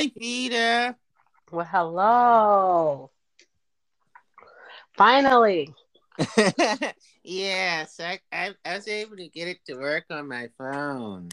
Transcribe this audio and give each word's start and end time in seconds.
Hi, 0.00 0.10
Vita. 0.18 0.96
Well, 1.52 1.66
hello. 1.70 3.10
Finally. 4.96 5.74
yes, 7.22 8.00
I, 8.00 8.18
I, 8.32 8.54
I 8.64 8.76
was 8.76 8.88
able 8.88 9.18
to 9.18 9.28
get 9.28 9.48
it 9.48 9.58
to 9.66 9.74
work 9.74 10.06
on 10.08 10.26
my 10.26 10.48
phone. 10.56 11.28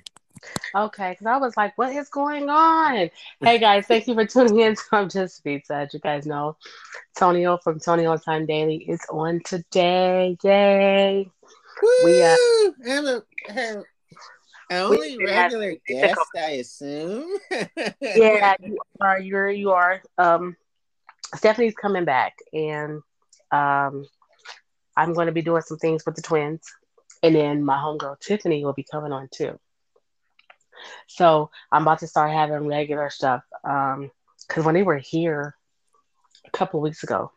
Okay, 0.75 1.11
because 1.11 1.27
I 1.27 1.37
was 1.37 1.55
like, 1.55 1.77
what 1.77 1.95
is 1.95 2.09
going 2.09 2.49
on? 2.49 3.09
Hey 3.39 3.57
guys, 3.57 3.87
thank 3.87 4.05
you 4.05 4.15
for 4.15 4.25
tuning 4.27 4.59
in 4.59 4.75
to 4.75 4.81
I'm 4.91 5.07
Just 5.07 5.45
Pizza. 5.45 5.75
As 5.75 5.93
you 5.93 6.01
guys 6.01 6.25
know, 6.25 6.57
Tonio 7.17 7.57
from 7.63 7.79
Tonio 7.79 8.17
Time 8.17 8.45
Daily 8.45 8.79
is 8.79 8.99
on 9.09 9.39
today. 9.45 10.35
Yay. 10.43 11.31
Woo! 11.81 11.89
We 12.03 12.21
uh, 12.21 12.35
have 12.85 13.05
a, 13.05 13.23
have 13.47 13.83
only 14.71 15.17
regular 15.17 15.75
guest, 15.87 16.19
I 16.35 16.51
assume. 16.51 17.37
yeah, 18.01 18.55
you 18.61 18.77
are. 19.01 19.19
You're. 19.19 19.49
You 19.49 19.71
are. 19.71 20.01
Um, 20.17 20.55
Stephanie's 21.35 21.75
coming 21.75 22.05
back, 22.05 22.35
and 22.53 23.01
um, 23.51 24.05
I'm 24.95 25.13
going 25.13 25.27
to 25.27 25.33
be 25.33 25.41
doing 25.41 25.61
some 25.61 25.77
things 25.77 26.05
with 26.05 26.15
the 26.15 26.21
twins, 26.21 26.61
and 27.23 27.35
then 27.35 27.63
my 27.63 27.77
homegirl 27.77 28.19
Tiffany 28.19 28.63
will 28.63 28.73
be 28.73 28.85
coming 28.89 29.11
on 29.11 29.29
too. 29.31 29.59
So 31.07 31.49
I'm 31.71 31.81
about 31.83 31.99
to 31.99 32.07
start 32.07 32.31
having 32.31 32.67
regular 32.67 33.09
stuff. 33.09 33.43
Um, 33.63 34.11
because 34.47 34.63
when 34.63 34.75
they 34.75 34.83
were 34.83 34.97
here 34.97 35.55
a 36.45 36.51
couple 36.51 36.79
weeks 36.79 37.03
ago, 37.03 37.31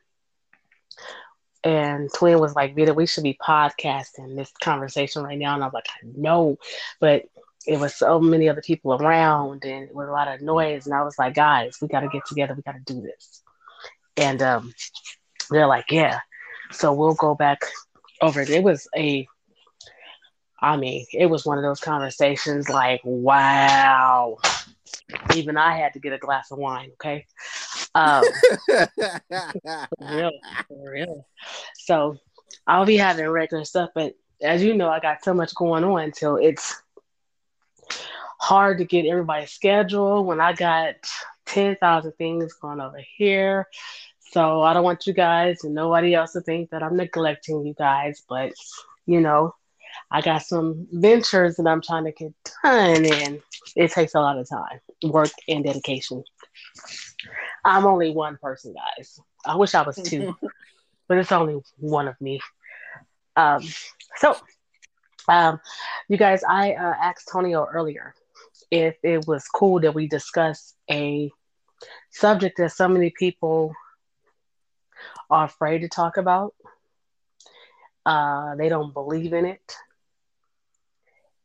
and 1.63 2.11
Twin 2.13 2.39
was 2.39 2.55
like, 2.55 2.75
Vita, 2.75 2.95
we 2.95 3.07
should 3.07 3.25
be 3.25 3.39
podcasting 3.41 4.37
this 4.37 4.53
conversation 4.63 5.23
right 5.23 5.39
now. 5.39 5.55
And 5.55 5.63
I 5.63 5.67
was 5.67 5.75
like, 5.75 5.89
I 5.91 6.07
know, 6.17 6.57
but 7.01 7.25
it 7.67 7.79
was 7.79 7.95
so 7.95 8.19
many 8.19 8.49
other 8.49 8.63
people 8.63 8.95
around 8.95 9.65
and 9.65 9.85
it 9.85 9.95
was 9.95 10.09
a 10.09 10.13
lot 10.13 10.29
of 10.29 10.41
noise. 10.41 10.87
And 10.87 10.95
I 10.95 11.03
was 11.03 11.19
like, 11.19 11.35
guys, 11.35 11.77
we 11.83 11.89
got 11.89 12.01
to 12.01 12.09
get 12.09 12.25
together. 12.27 12.55
We 12.55 12.63
got 12.63 12.73
to 12.73 12.95
do 12.95 13.03
this. 13.03 13.43
And 14.17 14.41
um, 14.41 14.73
they're 15.51 15.67
like, 15.67 15.91
yeah. 15.91 16.21
So 16.73 16.93
we'll 16.93 17.15
go 17.15 17.35
back 17.35 17.61
over 18.23 18.41
it. 18.41 18.51
It 18.51 18.63
was 18.63 18.89
a, 18.97 19.27
I 20.63 20.77
mean, 20.77 21.07
it 21.13 21.27
was 21.27 21.45
one 21.45 21.59
of 21.59 21.65
those 21.65 21.81
conversations 21.81 22.69
like, 22.69 23.01
wow. 23.05 24.39
Even 25.35 25.57
I 25.57 25.77
had 25.77 25.93
to 25.95 25.99
get 25.99 26.13
a 26.13 26.19
glass 26.19 26.51
of 26.51 26.59
wine, 26.59 26.91
okay? 26.95 27.27
Um, 27.95 28.25
for 28.67 28.89
real, 30.01 30.31
for 30.69 30.91
real. 30.93 31.27
So 31.75 32.19
I'll 32.67 32.87
be 32.87 32.97
having 32.97 33.29
regular 33.29 33.65
stuff, 33.65 33.91
but 33.95 34.15
as 34.43 34.63
you 34.63 34.75
know, 34.75 34.89
I 34.89 35.01
got 35.01 35.25
so 35.25 35.35
much 35.35 35.55
going 35.55 35.85
on 35.85 36.03
until 36.03 36.37
it's 36.37 36.81
hard 38.41 38.79
to 38.79 38.85
get 38.85 39.07
everybody's 39.07 39.51
schedule 39.51 40.25
when 40.25 40.41
I 40.41 40.53
got 40.53 40.95
10,000 41.47 42.13
things 42.13 42.55
going 42.55 42.81
over 42.81 43.01
here. 43.17 43.69
So 44.33 44.63
I 44.63 44.73
don't 44.73 44.85
want 44.85 45.07
you 45.07 45.13
guys 45.13 45.65
and 45.65 45.75
nobody 45.75 46.15
else 46.15 46.33
to 46.33 46.41
think 46.41 46.71
that 46.71 46.83
I'm 46.83 46.97
neglecting 46.97 47.67
you 47.67 47.75
guys, 47.75 48.23
but 48.29 48.53
you 49.07 49.21
know, 49.21 49.55
I 50.11 50.21
got 50.21 50.43
some 50.43 50.87
ventures 50.93 51.57
that 51.57 51.67
I'm 51.67 51.83
trying 51.83 52.05
to 52.05 52.13
get 52.13 52.33
done, 52.63 53.07
and 53.07 53.43
it 53.77 53.91
takes 53.91 54.15
a 54.15 54.21
lot 54.21 54.39
of 54.39 54.49
time, 54.49 54.81
work, 55.03 55.31
and 55.49 55.65
dedication. 55.65 56.25
I'm 57.65 57.87
only 57.87 58.11
one 58.11 58.39
person, 58.41 58.75
guys. 58.75 59.19
I 59.45 59.57
wish 59.57 59.75
I 59.75 59.83
was 59.83 59.97
two, 59.97 60.35
but 61.09 61.19
it's 61.19 61.33
only 61.33 61.61
one 61.77 62.09
of 62.09 62.21
me. 62.21 62.41
Um, 63.37 63.63
so, 64.17 64.37
um, 65.29 65.61
you 66.09 66.17
guys, 66.17 66.43
I 66.45 66.73
uh, 66.73 66.95
asked 67.03 67.29
Tonio 67.33 67.67
earlier 67.67 68.15
if 68.71 68.97
it 69.03 69.27
was 69.27 69.47
cool 69.49 69.81
that 69.81 69.95
we 69.95 70.09
discuss 70.09 70.75
a 70.91 71.31
subject 72.11 72.59
that 72.59 72.73
so 72.73 72.89
many 72.89 73.13
people 73.19 73.73
are 75.31 75.45
afraid 75.45 75.81
to 75.81 75.89
talk 75.89 76.17
about. 76.17 76.55
Uh, 78.05 78.55
they 78.57 78.69
don't 78.69 78.95
believe 78.95 79.33
in 79.33 79.45
it 79.45 79.77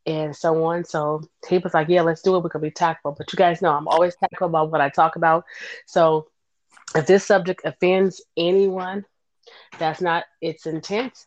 and 0.06 0.36
so 0.36 0.64
on. 0.66 0.84
So 0.86 1.22
he 1.48 1.58
was 1.58 1.74
like, 1.74 1.90
Yeah, 1.90 2.02
let's 2.02 2.22
do 2.22 2.36
it. 2.36 2.44
We 2.44 2.50
can 2.50 2.62
be 2.62 2.72
tactful. 2.72 3.16
But 3.18 3.32
you 3.32 3.38
guys 3.38 3.62
know 3.62 3.72
I'm 3.72 3.88
always 3.88 4.16
tactful 4.16 4.48
about 4.48 4.72
what 4.72 4.82
I 4.82 4.90
talk 4.90 5.16
about. 5.16 5.46
So 5.86 6.28
if 6.96 7.06
this 7.08 7.26
subject 7.26 7.62
offends 7.66 8.24
anyone, 8.38 9.06
that's 9.78 10.02
not 10.02 10.26
its 10.42 10.66
intent. 10.66 11.26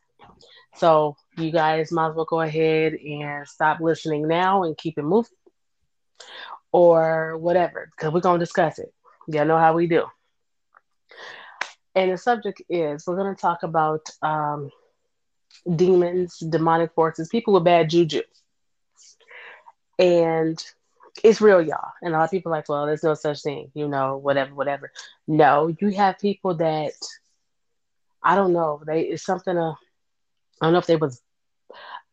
So 0.74 1.16
you 1.36 1.50
guys 1.52 1.92
might 1.92 2.08
as 2.10 2.14
well 2.14 2.24
go 2.24 2.40
ahead 2.40 2.94
and 2.94 3.46
stop 3.46 3.80
listening 3.80 4.26
now 4.28 4.62
and 4.64 4.76
keep 4.76 4.98
it 4.98 5.02
moving. 5.02 5.30
Or 6.72 7.36
whatever, 7.38 7.90
because 7.96 8.12
we're 8.12 8.20
gonna 8.20 8.38
discuss 8.38 8.78
it. 8.78 8.92
Y'all 9.28 9.46
know 9.46 9.58
how 9.58 9.74
we 9.74 9.86
do. 9.86 10.04
And 11.94 12.12
the 12.12 12.16
subject 12.18 12.62
is 12.68 13.04
we're 13.06 13.16
gonna 13.16 13.34
talk 13.34 13.62
about 13.62 14.08
um, 14.22 14.70
demons, 15.76 16.38
demonic 16.38 16.92
forces, 16.94 17.28
people 17.28 17.54
with 17.54 17.64
bad 17.64 17.90
juju 17.90 18.22
and 19.98 20.62
it's 21.24 21.40
real, 21.40 21.60
y'all. 21.60 21.92
And 22.02 22.14
a 22.14 22.18
lot 22.18 22.24
of 22.24 22.30
people 22.30 22.52
like, 22.52 22.68
well, 22.68 22.86
there's 22.86 23.02
no 23.02 23.14
such 23.14 23.42
thing, 23.42 23.70
you 23.74 23.88
know, 23.88 24.16
whatever, 24.18 24.54
whatever. 24.54 24.92
No, 25.26 25.74
you 25.80 25.88
have 25.90 26.18
people 26.18 26.54
that 26.56 26.92
I 28.22 28.34
don't 28.36 28.52
know. 28.52 28.82
They 28.86 29.02
it's 29.02 29.24
something. 29.24 29.56
Uh, 29.56 29.74
I 30.60 30.66
don't 30.66 30.72
know 30.72 30.78
if 30.80 30.86
they 30.86 30.96
was 30.96 31.22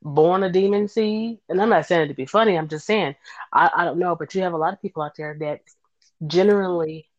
born 0.02 0.44
a 0.44 0.52
demon 0.52 0.88
seed, 0.88 1.40
and 1.50 1.62
I'm 1.62 1.70
not 1.70 1.86
saying 1.86 2.04
it 2.04 2.08
to 2.10 2.14
be 2.14 2.26
funny. 2.26 2.58
I'm 2.58 2.68
just 2.68 2.86
saying 2.86 3.16
I, 3.52 3.70
I 3.76 3.86
don't 3.86 4.00
know, 4.00 4.16
but 4.16 4.34
you 4.36 4.42
have 4.44 4.54
a 4.54 4.58
lot 4.58 4.74
of 4.74 4.82
people 4.82 5.04
out 5.04 5.16
there 5.18 5.36
that 5.40 5.62
generally, 6.26 7.10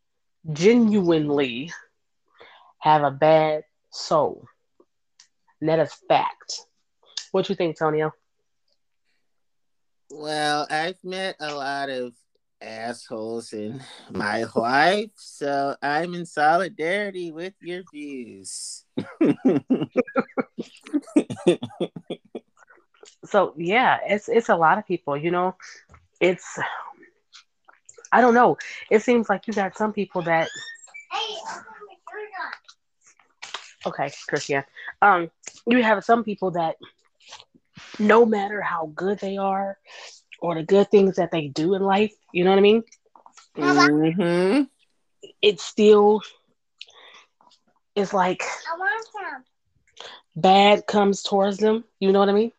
genuinely 0.52 1.72
have 2.78 3.02
a 3.02 3.10
bad 3.10 3.64
soul. 3.90 4.46
And 5.60 5.68
that 5.68 5.80
is 5.80 5.92
fact. 6.08 6.60
What 7.32 7.48
you 7.48 7.54
think, 7.54 7.78
Tonio? 7.78 8.12
Well, 10.10 10.66
I've 10.70 11.02
met 11.02 11.36
a 11.40 11.54
lot 11.54 11.90
of 11.90 12.14
assholes 12.60 13.52
in 13.52 13.80
my 14.10 14.44
life, 14.54 15.10
so 15.16 15.76
I'm 15.82 16.14
in 16.14 16.26
solidarity 16.26 17.32
with 17.32 17.54
your 17.60 17.82
views. 17.92 18.84
so 23.24 23.52
yeah, 23.56 23.98
it's 24.06 24.28
it's 24.28 24.48
a 24.48 24.56
lot 24.56 24.78
of 24.78 24.86
people, 24.86 25.16
you 25.16 25.30
know. 25.30 25.56
It's 26.20 26.58
I 28.12 28.20
don't 28.20 28.34
know. 28.34 28.56
It 28.90 29.02
seems 29.02 29.28
like 29.28 29.46
you 29.46 29.52
got 29.52 29.76
some 29.76 29.92
people 29.92 30.22
that 30.22 30.48
Okay, 33.86 34.10
Christian. 34.28 34.64
Um, 35.00 35.30
you 35.66 35.82
have 35.82 36.04
some 36.04 36.24
people 36.24 36.50
that 36.52 36.76
no 37.98 38.26
matter 38.26 38.60
how 38.60 38.92
good 38.94 39.18
they 39.18 39.36
are 39.36 39.78
or 40.40 40.54
the 40.54 40.62
good 40.62 40.90
things 40.90 41.16
that 41.16 41.30
they 41.30 41.48
do 41.48 41.74
in 41.74 41.82
life, 41.82 42.12
you 42.32 42.44
know 42.44 42.50
what 42.50 42.58
I 42.58 42.62
mean? 42.62 42.84
Mm-hmm. 43.56 44.62
It's 45.42 45.64
still 45.64 46.22
it's 47.94 48.12
like 48.12 48.42
bad 50.36 50.86
comes 50.86 51.22
towards 51.22 51.58
them. 51.58 51.84
You 51.98 52.12
know 52.12 52.20
what 52.20 52.28
I 52.28 52.32
mean? 52.32 52.52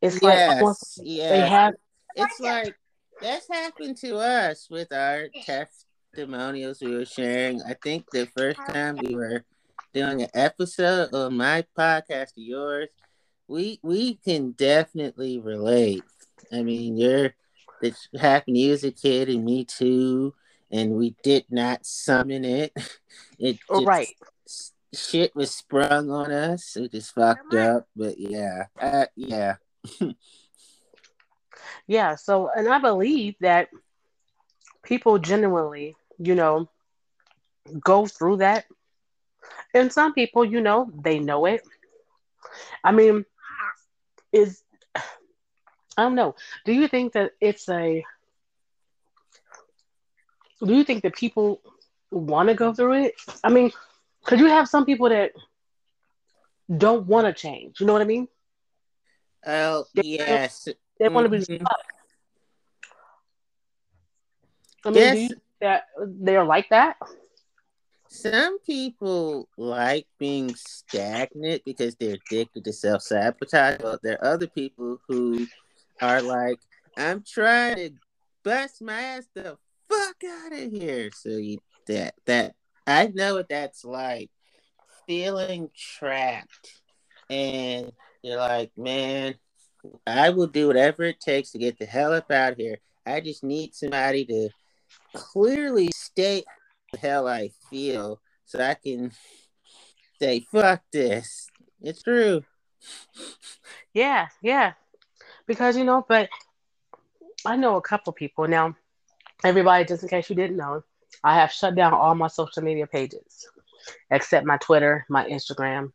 It's 0.00 0.20
yes, 0.22 0.62
like 0.62 1.06
yes. 1.06 1.30
they 1.30 1.48
have 1.48 1.74
it's 2.16 2.40
like 2.40 2.74
that's 3.20 3.48
happened 3.48 3.96
to 3.98 4.16
us 4.16 4.68
with 4.70 4.92
our 4.92 5.28
testimonials 5.44 6.80
we 6.80 6.94
were 6.94 7.04
sharing. 7.04 7.62
I 7.62 7.74
think 7.74 8.10
the 8.10 8.26
first 8.36 8.60
time 8.68 8.96
we 8.96 9.14
were 9.14 9.44
doing 9.94 10.22
an 10.22 10.28
episode 10.34 11.14
of 11.14 11.32
my 11.32 11.64
podcast 11.76 12.34
to 12.34 12.40
yours, 12.40 12.88
we 13.48 13.80
we 13.82 14.14
can 14.16 14.52
definitely 14.52 15.38
relate. 15.38 16.04
I 16.52 16.62
mean, 16.62 16.96
you're 16.96 17.34
the 17.80 17.94
happened 18.18 18.56
to 18.56 18.60
you 18.60 18.72
as 18.72 18.84
a 18.84 18.92
kid, 18.92 19.28
and 19.28 19.44
me 19.44 19.64
too. 19.64 20.34
And 20.70 20.92
we 20.92 21.16
did 21.22 21.46
not 21.50 21.86
summon 21.86 22.44
it. 22.44 22.72
It 23.40 23.58
oh, 23.70 23.84
right. 23.84 24.08
Shit 24.92 25.34
was 25.36 25.52
sprung 25.52 26.10
on 26.10 26.32
us. 26.32 26.76
It 26.76 26.90
just 26.90 27.14
fucked 27.14 27.54
up. 27.54 27.86
But 27.94 28.18
yeah, 28.18 28.64
uh, 28.80 29.06
yeah, 29.14 29.56
yeah. 31.86 32.16
So, 32.16 32.50
and 32.54 32.68
I 32.68 32.80
believe 32.80 33.36
that 33.40 33.68
people 34.82 35.18
genuinely, 35.18 35.94
you 36.18 36.34
know, 36.34 36.68
go 37.80 38.06
through 38.06 38.38
that. 38.38 38.64
And 39.72 39.92
some 39.92 40.14
people, 40.14 40.44
you 40.44 40.60
know, 40.60 40.90
they 41.00 41.20
know 41.20 41.44
it. 41.46 41.62
I 42.82 42.90
mean, 42.90 43.24
is 44.32 44.62
I 44.94 46.02
don't 46.02 46.14
know. 46.14 46.36
Do 46.64 46.72
you 46.72 46.86
think 46.86 47.14
that 47.14 47.32
it's 47.40 47.68
a 47.68 48.04
do 50.64 50.74
you 50.74 50.84
think 50.84 51.02
that 51.02 51.14
people 51.14 51.60
want 52.10 52.48
to 52.48 52.54
go 52.54 52.72
through 52.72 53.04
it? 53.04 53.14
I 53.44 53.50
mean, 53.50 53.70
could 54.24 54.40
you 54.40 54.46
have 54.46 54.68
some 54.68 54.84
people 54.84 55.08
that 55.08 55.32
don't 56.74 57.06
want 57.06 57.26
to 57.26 57.32
change? 57.32 57.80
You 57.80 57.86
know 57.86 57.92
what 57.92 58.02
I 58.02 58.06
mean? 58.06 58.28
Oh, 59.46 59.84
they, 59.94 60.02
yes. 60.02 60.68
They, 60.98 61.08
want 61.08 61.24
to 61.24 61.30
be 61.30 61.38
mm-hmm. 61.38 61.64
stuck. 61.64 61.84
I 64.84 64.90
mean, 64.90 64.96
yes. 64.96 65.32
that 65.60 65.82
they're 66.06 66.44
like 66.44 66.68
that? 66.70 66.96
Some 68.08 68.58
people 68.60 69.48
like 69.56 70.06
being 70.18 70.54
stagnant 70.54 71.62
because 71.64 71.94
they're 71.96 72.16
addicted 72.26 72.64
to 72.64 72.72
self 72.72 73.02
sabotage. 73.02 73.78
But 73.80 74.02
there 74.02 74.14
are 74.22 74.32
other 74.32 74.46
people 74.46 74.98
who 75.06 75.46
are 76.00 76.22
like, 76.22 76.58
I'm 76.96 77.22
trying 77.22 77.76
to 77.76 77.90
bust 78.42 78.80
my 78.80 79.00
ass 79.00 79.28
the 79.34 79.58
fuck 79.88 80.16
out 80.24 80.52
of 80.52 80.72
here. 80.72 81.10
So 81.14 81.30
you, 81.30 81.58
that 81.86 82.14
that 82.24 82.54
I 82.86 83.08
know 83.08 83.34
what 83.34 83.50
that's 83.50 83.84
like, 83.84 84.30
feeling 85.06 85.70
trapped, 85.76 86.80
and 87.28 87.92
you're 88.22 88.38
like, 88.38 88.70
man, 88.76 89.34
I 90.06 90.30
will 90.30 90.46
do 90.46 90.66
whatever 90.66 91.04
it 91.04 91.20
takes 91.20 91.50
to 91.52 91.58
get 91.58 91.78
the 91.78 91.86
hell 91.86 92.14
up 92.14 92.30
out 92.30 92.52
of 92.52 92.58
here. 92.58 92.78
I 93.04 93.20
just 93.20 93.44
need 93.44 93.74
somebody 93.74 94.24
to 94.26 94.48
clearly 95.14 95.90
state 95.94 96.44
hell 96.96 97.28
I 97.28 97.50
feel 97.70 98.20
so 98.44 98.60
I 98.60 98.74
can 98.74 99.12
say, 100.18 100.40
fuck 100.50 100.82
this. 100.90 101.48
It's 101.82 102.02
true. 102.02 102.42
Yeah, 103.92 104.28
yeah. 104.42 104.72
Because, 105.46 105.76
you 105.76 105.84
know, 105.84 106.04
but 106.08 106.28
I 107.44 107.56
know 107.56 107.76
a 107.76 107.82
couple 107.82 108.12
people. 108.12 108.48
Now, 108.48 108.74
everybody, 109.44 109.84
just 109.84 110.02
in 110.02 110.08
case 110.08 110.30
you 110.30 110.36
didn't 110.36 110.56
know, 110.56 110.82
I 111.22 111.34
have 111.34 111.52
shut 111.52 111.74
down 111.74 111.92
all 111.92 112.14
my 112.14 112.28
social 112.28 112.62
media 112.62 112.86
pages 112.86 113.48
except 114.10 114.46
my 114.46 114.56
Twitter, 114.56 115.04
my 115.08 115.28
Instagram. 115.28 115.92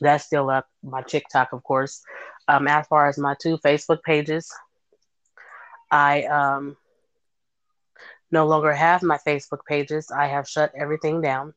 That's 0.00 0.24
still 0.24 0.50
up. 0.50 0.66
My 0.82 1.02
TikTok, 1.02 1.52
of 1.52 1.62
course. 1.62 2.02
Um, 2.48 2.66
as 2.68 2.86
far 2.86 3.08
as 3.08 3.18
my 3.18 3.34
two 3.40 3.58
Facebook 3.58 4.02
pages, 4.02 4.50
I 5.90 6.24
um, 6.24 6.76
no 8.34 8.46
longer 8.46 8.72
have 8.72 9.02
my 9.02 9.18
Facebook 9.26 9.64
pages. 9.66 10.10
I 10.10 10.26
have 10.26 10.46
shut 10.46 10.72
everything 10.76 11.22
down. 11.22 11.54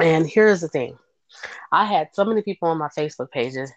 And 0.00 0.26
here's 0.26 0.60
the 0.60 0.68
thing 0.68 0.98
I 1.70 1.84
had 1.84 2.08
so 2.14 2.24
many 2.24 2.42
people 2.42 2.68
on 2.68 2.78
my 2.78 2.88
Facebook 2.88 3.30
pages 3.30 3.70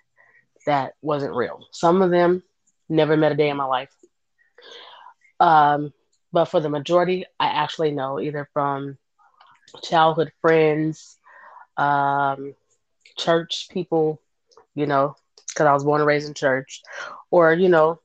that 0.66 0.94
wasn't 1.02 1.36
real. 1.36 1.60
Some 1.72 2.02
of 2.02 2.10
them 2.10 2.42
never 2.90 3.16
met 3.18 3.34
a 3.34 3.36
day 3.36 3.50
in 3.50 3.58
my 3.58 3.66
life. 3.66 3.94
Um, 5.40 5.94
but 6.32 6.46
for 6.46 6.60
the 6.60 6.70
majority, 6.70 7.26
I 7.40 7.48
actually 7.48 7.92
know 7.92 8.20
either 8.20 8.48
from 8.54 8.98
childhood 9.84 10.32
friends, 10.42 11.18
um, 11.78 12.56
church 13.18 13.68
people, 13.72 14.22
you 14.76 14.86
know, 14.86 15.16
because 15.48 15.66
I 15.66 15.74
was 15.74 15.84
born 15.84 16.00
and 16.02 16.08
raised 16.08 16.28
in 16.28 16.34
church, 16.34 16.82
or, 17.30 17.54
you 17.54 17.68
know, 17.68 18.00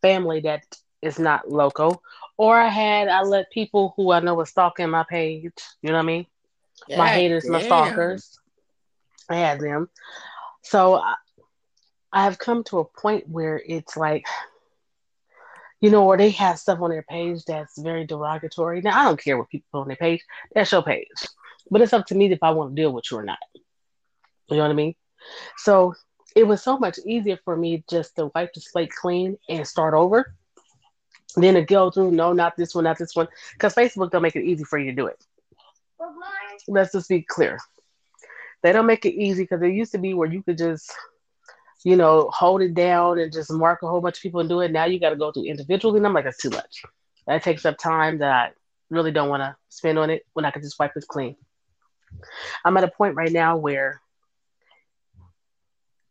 family 0.00 0.40
that 0.40 0.62
is 1.06 1.18
not 1.18 1.50
local. 1.50 2.02
Or 2.36 2.58
I 2.58 2.68
had, 2.68 3.08
I 3.08 3.22
let 3.22 3.50
people 3.50 3.94
who 3.96 4.12
I 4.12 4.20
know 4.20 4.34
were 4.34 4.46
stalking 4.46 4.90
my 4.90 5.04
page, 5.08 5.52
you 5.82 5.90
know 5.90 5.94
what 5.94 6.02
I 6.02 6.06
mean? 6.06 6.26
Yeah, 6.88 6.98
my 6.98 7.08
haters, 7.08 7.48
my 7.48 7.62
stalkers. 7.62 8.38
I 9.28 9.36
had 9.36 9.60
them. 9.60 9.88
So 10.62 10.96
I, 10.96 11.14
I 12.12 12.24
have 12.24 12.38
come 12.38 12.64
to 12.64 12.78
a 12.80 12.84
point 12.84 13.28
where 13.28 13.60
it's 13.66 13.96
like, 13.96 14.26
you 15.80 15.90
know, 15.90 16.04
or 16.04 16.16
they 16.16 16.30
have 16.30 16.58
stuff 16.58 16.80
on 16.80 16.90
their 16.90 17.02
page 17.02 17.44
that's 17.44 17.78
very 17.78 18.06
derogatory. 18.06 18.80
Now, 18.82 19.00
I 19.00 19.04
don't 19.04 19.22
care 19.22 19.38
what 19.38 19.48
people 19.48 19.66
put 19.72 19.80
on 19.82 19.88
their 19.88 19.96
page. 19.96 20.22
That's 20.54 20.72
your 20.72 20.82
page. 20.82 21.08
But 21.70 21.80
it's 21.80 21.92
up 21.92 22.06
to 22.06 22.14
me 22.14 22.30
if 22.30 22.42
I 22.42 22.50
want 22.50 22.74
to 22.74 22.82
deal 22.82 22.92
with 22.92 23.04
you 23.10 23.18
or 23.18 23.24
not. 23.24 23.38
You 24.48 24.56
know 24.56 24.62
what 24.62 24.70
I 24.70 24.74
mean? 24.74 24.94
So 25.58 25.94
it 26.34 26.44
was 26.44 26.62
so 26.62 26.78
much 26.78 26.98
easier 27.04 27.38
for 27.44 27.56
me 27.56 27.84
just 27.90 28.16
to 28.16 28.30
wipe 28.34 28.52
the 28.52 28.60
slate 28.60 28.92
clean 28.92 29.36
and 29.48 29.66
start 29.66 29.94
over 29.94 30.34
then 31.44 31.54
to 31.54 31.62
go 31.62 31.90
through, 31.90 32.12
no, 32.12 32.32
not 32.32 32.56
this 32.56 32.74
one, 32.74 32.84
not 32.84 32.98
this 32.98 33.14
one. 33.14 33.28
Because 33.52 33.74
Facebook 33.74 34.10
don't 34.10 34.22
make 34.22 34.36
it 34.36 34.44
easy 34.44 34.64
for 34.64 34.78
you 34.78 34.90
to 34.90 34.96
do 34.96 35.06
it. 35.06 35.24
Let's 36.68 36.92
just 36.92 37.08
be 37.08 37.22
clear. 37.22 37.58
They 38.62 38.72
don't 38.72 38.86
make 38.86 39.04
it 39.04 39.14
easy 39.14 39.44
because 39.44 39.62
it 39.62 39.72
used 39.72 39.92
to 39.92 39.98
be 39.98 40.14
where 40.14 40.28
you 40.28 40.42
could 40.42 40.58
just 40.58 40.92
you 41.86 41.94
know, 41.94 42.28
hold 42.32 42.62
it 42.62 42.74
down 42.74 43.20
and 43.20 43.32
just 43.32 43.52
mark 43.52 43.82
a 43.82 43.86
whole 43.86 44.00
bunch 44.00 44.16
of 44.16 44.22
people 44.22 44.40
and 44.40 44.48
do 44.48 44.60
it. 44.60 44.72
Now 44.72 44.86
you 44.86 44.98
got 44.98 45.10
to 45.10 45.16
go 45.16 45.30
through 45.30 45.44
individually. 45.44 45.98
And 45.98 46.06
I'm 46.06 46.12
like, 46.12 46.24
that's 46.24 46.42
too 46.42 46.50
much. 46.50 46.82
That 47.28 47.44
takes 47.44 47.64
up 47.64 47.78
time 47.78 48.18
that 48.18 48.32
I 48.32 48.50
really 48.90 49.12
don't 49.12 49.28
want 49.28 49.42
to 49.42 49.54
spend 49.68 49.96
on 49.96 50.10
it 50.10 50.26
when 50.32 50.44
I 50.44 50.50
can 50.50 50.62
just 50.62 50.80
wipe 50.80 50.96
it 50.96 51.06
clean. 51.06 51.36
I'm 52.64 52.76
at 52.76 52.82
a 52.82 52.88
point 52.88 53.14
right 53.14 53.30
now 53.30 53.56
where 53.56 54.00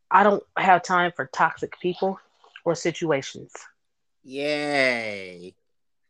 I 0.09 0.23
don't 0.23 0.43
have 0.57 0.81
time 0.81 1.11
for 1.13 1.25
toxic 1.25 1.77
people 1.81 2.21
or 2.63 2.73
situations. 2.73 3.51
Yay. 4.27 5.53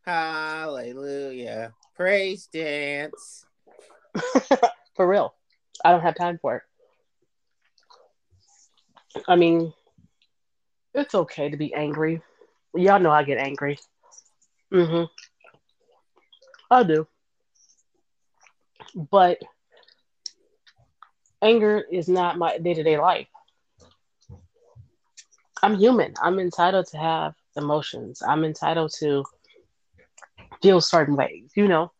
Hallelujah. 0.06 1.74
Praise 1.94 2.46
dance. 2.46 3.44
for 4.96 5.06
real. 5.06 5.34
I 5.84 5.90
don't 5.90 6.00
have 6.00 6.16
time 6.16 6.38
for 6.40 6.56
it. 6.56 6.62
I 9.28 9.36
mean, 9.36 9.74
it's 10.94 11.14
okay 11.14 11.50
to 11.50 11.58
be 11.58 11.74
angry. 11.74 12.22
Y'all 12.74 13.00
know 13.00 13.10
I 13.10 13.22
get 13.22 13.36
angry. 13.36 13.78
Mm-hmm. 14.72 15.04
I 16.70 16.82
do. 16.84 17.06
But 18.94 19.42
anger 21.42 21.84
is 21.92 22.08
not 22.08 22.38
my 22.38 22.56
day 22.56 22.72
to 22.72 22.82
day 22.82 22.98
life. 22.98 23.28
I'm 25.62 25.76
human. 25.76 26.14
I'm 26.22 26.38
entitled 26.38 26.86
to 26.88 26.96
have 26.96 27.34
emotions. 27.56 28.22
I'm 28.26 28.44
entitled 28.44 28.92
to 28.98 29.24
feel 30.62 30.80
certain 30.80 31.16
ways. 31.16 31.50
You 31.54 31.68
know, 31.68 31.92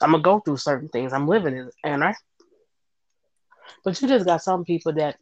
I'm 0.00 0.12
gonna 0.12 0.22
go 0.22 0.40
through 0.40 0.58
certain 0.58 0.88
things. 0.88 1.12
I'm 1.12 1.28
living 1.28 1.56
in, 1.56 1.70
and 1.84 2.02
right. 2.02 2.16
But 3.84 4.00
you 4.00 4.08
just 4.08 4.26
got 4.26 4.42
some 4.42 4.64
people 4.64 4.92
that 4.94 5.16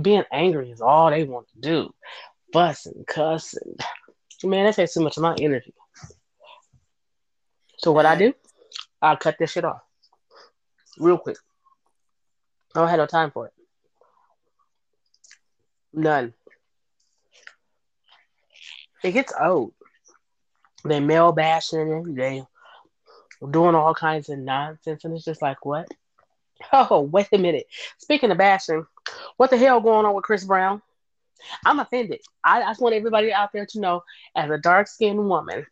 being 0.00 0.24
angry 0.32 0.70
is 0.70 0.80
all 0.80 1.10
they 1.10 1.24
want 1.24 1.48
to 1.48 1.60
do. 1.60 1.94
Fussing, 2.52 3.04
cussing. 3.06 3.76
Man, 4.44 4.66
that 4.66 4.76
takes 4.76 4.94
too 4.94 5.00
much 5.00 5.16
of 5.16 5.22
my 5.22 5.34
energy. 5.40 5.74
So 7.78 7.92
what 7.92 8.06
I 8.06 8.16
do, 8.16 8.34
I 9.00 9.16
cut 9.16 9.36
this 9.38 9.52
shit 9.52 9.64
off. 9.64 9.80
Real 10.98 11.18
quick. 11.18 11.38
I 12.74 12.80
don't 12.80 12.88
have 12.88 12.98
no 12.98 13.06
time 13.06 13.30
for 13.30 13.46
it. 13.46 13.52
None. 15.92 16.34
It 19.04 19.12
gets 19.12 19.34
old. 19.38 19.74
They 20.84 20.98
male 20.98 21.30
bashing, 21.32 22.14
they 22.14 22.42
doing 23.50 23.74
all 23.74 23.94
kinds 23.94 24.30
of 24.30 24.38
nonsense, 24.38 25.04
and 25.04 25.14
it's 25.14 25.24
just 25.24 25.42
like, 25.42 25.64
what? 25.64 25.88
Oh, 26.72 27.00
wait 27.00 27.28
a 27.32 27.38
minute. 27.38 27.66
Speaking 27.98 28.30
of 28.30 28.38
bashing, 28.38 28.86
what 29.36 29.50
the 29.50 29.58
hell 29.58 29.80
going 29.80 30.06
on 30.06 30.14
with 30.14 30.24
Chris 30.24 30.44
Brown? 30.44 30.80
I'm 31.66 31.78
offended. 31.78 32.20
I, 32.42 32.62
I 32.62 32.70
just 32.70 32.80
want 32.80 32.94
everybody 32.94 33.32
out 33.32 33.52
there 33.52 33.66
to 33.66 33.80
know, 33.80 34.02
as 34.34 34.50
a 34.50 34.56
dark 34.56 34.88
skinned 34.88 35.28
woman, 35.28 35.66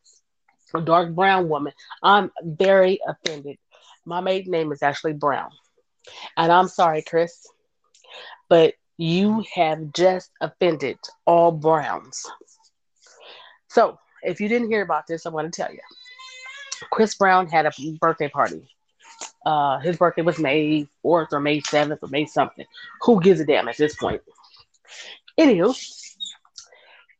a 0.75 0.81
dark 0.81 1.15
brown 1.15 1.49
woman, 1.49 1.73
I'm 2.03 2.31
very 2.43 3.01
offended. 3.07 3.57
My 4.05 4.21
maiden 4.21 4.53
name 4.53 4.73
is 4.73 4.83
actually 4.83 5.15
Brown. 5.15 5.51
And 6.37 6.53
I'm 6.53 6.69
sorry, 6.69 7.03
Chris, 7.03 7.47
but 8.49 8.75
you 8.99 9.45
have 9.55 9.93
just 9.93 10.31
offended 10.41 10.99
all 11.25 11.53
Browns. 11.53 12.27
So, 13.73 13.99
if 14.23 14.41
you 14.41 14.49
didn't 14.49 14.69
hear 14.69 14.83
about 14.83 15.07
this, 15.07 15.26
I'm 15.26 15.33
going 15.33 15.50
to 15.50 15.50
tell 15.50 15.73
you. 15.73 15.81
Chris 16.91 17.14
Brown 17.14 17.49
had 17.49 17.67
a 17.67 17.73
birthday 18.00 18.29
party 18.29 18.69
uh, 19.45 19.79
his 19.81 19.97
birthday 19.97 20.23
was 20.23 20.38
May 20.38 20.87
4th 21.05 21.33
or 21.33 21.41
May 21.41 21.61
7th 21.61 21.99
or 22.02 22.09
May 22.09 22.26
something. 22.26 22.67
Who 23.02 23.21
gives 23.21 23.41
a 23.41 23.45
damn 23.45 23.69
at 23.69 23.76
this 23.76 23.97
point? 23.97 24.23
Anywho, 25.38 25.76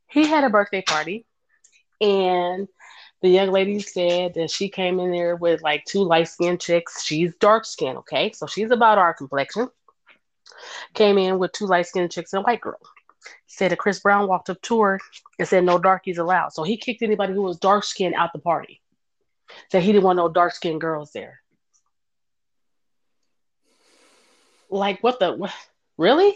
he 0.09 0.27
had 0.27 0.45
a 0.45 0.51
birthday 0.51 0.83
party, 0.83 1.27
and 2.01 2.69
the 3.23 3.29
young 3.29 3.51
lady 3.51 3.81
said 3.81 4.35
that 4.35 4.51
she 4.51 4.69
came 4.69 5.01
in 5.01 5.11
there 5.11 5.37
with 5.37 5.63
like 5.63 5.85
two 5.85 6.03
light 6.03 6.29
skinned 6.29 6.61
chicks. 6.61 7.03
She's 7.03 7.35
dark 7.37 7.65
skinned, 7.65 7.99
okay? 7.99 8.33
So 8.33 8.47
she's 8.47 8.71
about 8.71 8.99
our 8.99 9.15
complexion. 9.15 9.69
Came 10.95 11.19
in 11.19 11.39
with 11.39 11.53
two 11.53 11.67
light 11.67 11.87
skinned 11.87 12.11
chicks 12.11 12.33
and 12.33 12.41
a 12.41 12.45
white 12.45 12.61
girl. 12.61 12.79
Said 13.47 13.71
that 13.71 13.79
Chris 13.79 14.01
Brown 14.01 14.29
walked 14.29 14.51
up 14.51 14.61
to 14.63 14.81
her 14.83 15.01
and 15.39 15.47
said 15.47 15.65
no 15.65 15.79
darkies 15.79 16.19
allowed. 16.19 16.53
So 16.53 16.63
he 16.63 16.77
kicked 16.77 17.03
anybody 17.03 17.33
who 17.33 17.43
was 17.43 17.59
dark 17.59 17.85
skinned 17.85 18.15
out 18.15 18.33
the 18.33 18.39
party. 18.39 18.81
Said 19.71 19.83
he 19.83 19.93
didn't 19.93 20.05
want 20.05 20.17
no 20.17 20.29
dark 20.29 20.55
skinned 20.55 20.81
girls 20.81 21.13
there. 21.13 21.41
Like 24.71 25.03
what 25.03 25.21
the 25.21 25.35
what? 25.35 25.53
really? 25.99 26.35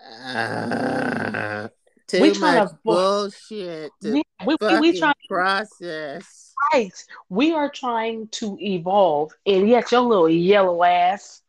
Uh, 0.00 1.68
too 2.06 2.22
we 2.22 2.38
much 2.38 2.70
to, 2.70 2.78
bullshit. 2.84 3.92
To 4.02 4.12
we, 4.12 4.22
we, 4.46 4.56
we 4.80 4.98
trying 4.98 5.14
process. 5.28 6.54
Right. 6.72 6.92
We 7.28 7.52
are 7.52 7.70
trying 7.70 8.28
to 8.32 8.58
evolve, 8.60 9.32
and 9.46 9.68
yet 9.68 9.92
your 9.92 10.00
little 10.00 10.28
yellow 10.28 10.82
ass, 10.82 11.42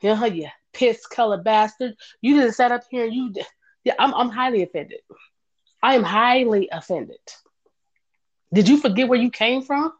yeah, 0.00 0.24
you 0.24 0.48
piss 0.72 1.06
color 1.06 1.38
bastard. 1.38 1.96
You 2.20 2.36
didn't 2.36 2.54
sat 2.54 2.72
up 2.72 2.84
here. 2.90 3.04
You, 3.04 3.32
yeah, 3.84 3.94
I'm 3.98 4.14
I'm 4.14 4.30
highly 4.30 4.62
offended. 4.62 5.00
I 5.82 5.94
am 5.94 6.02
highly 6.02 6.68
offended. 6.70 7.18
Did 8.52 8.68
you 8.68 8.78
forget 8.78 9.08
where 9.08 9.18
you 9.18 9.30
came 9.30 9.62
from? 9.62 9.92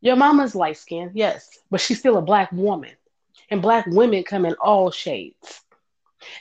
Your 0.00 0.16
mama's 0.16 0.54
light 0.54 0.76
skinned, 0.76 1.12
yes, 1.14 1.48
but 1.70 1.80
she's 1.80 1.98
still 1.98 2.18
a 2.18 2.22
black 2.22 2.52
woman. 2.52 2.90
And 3.50 3.62
black 3.62 3.86
women 3.86 4.24
come 4.24 4.44
in 4.46 4.54
all 4.54 4.90
shades. 4.90 5.62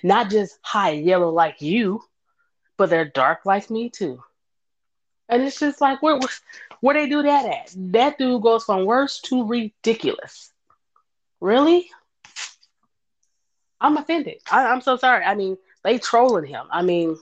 Not 0.01 0.29
just 0.29 0.57
high 0.61 0.91
yellow 0.91 1.29
like 1.29 1.61
you, 1.61 2.03
but 2.77 2.89
they're 2.89 3.05
dark 3.05 3.45
like 3.45 3.69
me 3.69 3.89
too. 3.89 4.21
And 5.29 5.41
it's 5.43 5.59
just 5.59 5.81
like 5.81 6.01
where 6.01 6.19
where 6.81 6.93
they 6.93 7.07
do 7.07 7.23
that 7.23 7.45
at? 7.45 7.73
That 7.77 8.17
dude 8.17 8.41
goes 8.41 8.65
from 8.65 8.85
worse 8.85 9.21
to 9.21 9.45
ridiculous. 9.45 10.51
Really? 11.39 11.89
I'm 13.83 13.97
offended. 13.97 14.37
I, 14.49 14.65
I'm 14.65 14.81
so 14.81 14.97
sorry. 14.97 15.23
I 15.25 15.35
mean, 15.35 15.57
they 15.83 15.99
trolling 15.99 16.45
him. 16.45 16.65
I 16.71 16.81
mean, 16.81 17.17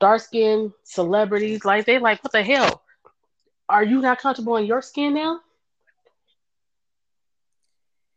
dark 0.00 0.22
skin 0.22 0.72
celebrities, 0.82 1.64
like 1.64 1.84
they 1.84 1.98
like, 1.98 2.24
what 2.24 2.32
the 2.32 2.42
hell? 2.42 2.82
Are 3.68 3.84
you 3.84 4.00
not 4.00 4.18
comfortable 4.18 4.56
in 4.56 4.64
your 4.66 4.82
skin 4.82 5.14
now? 5.14 5.40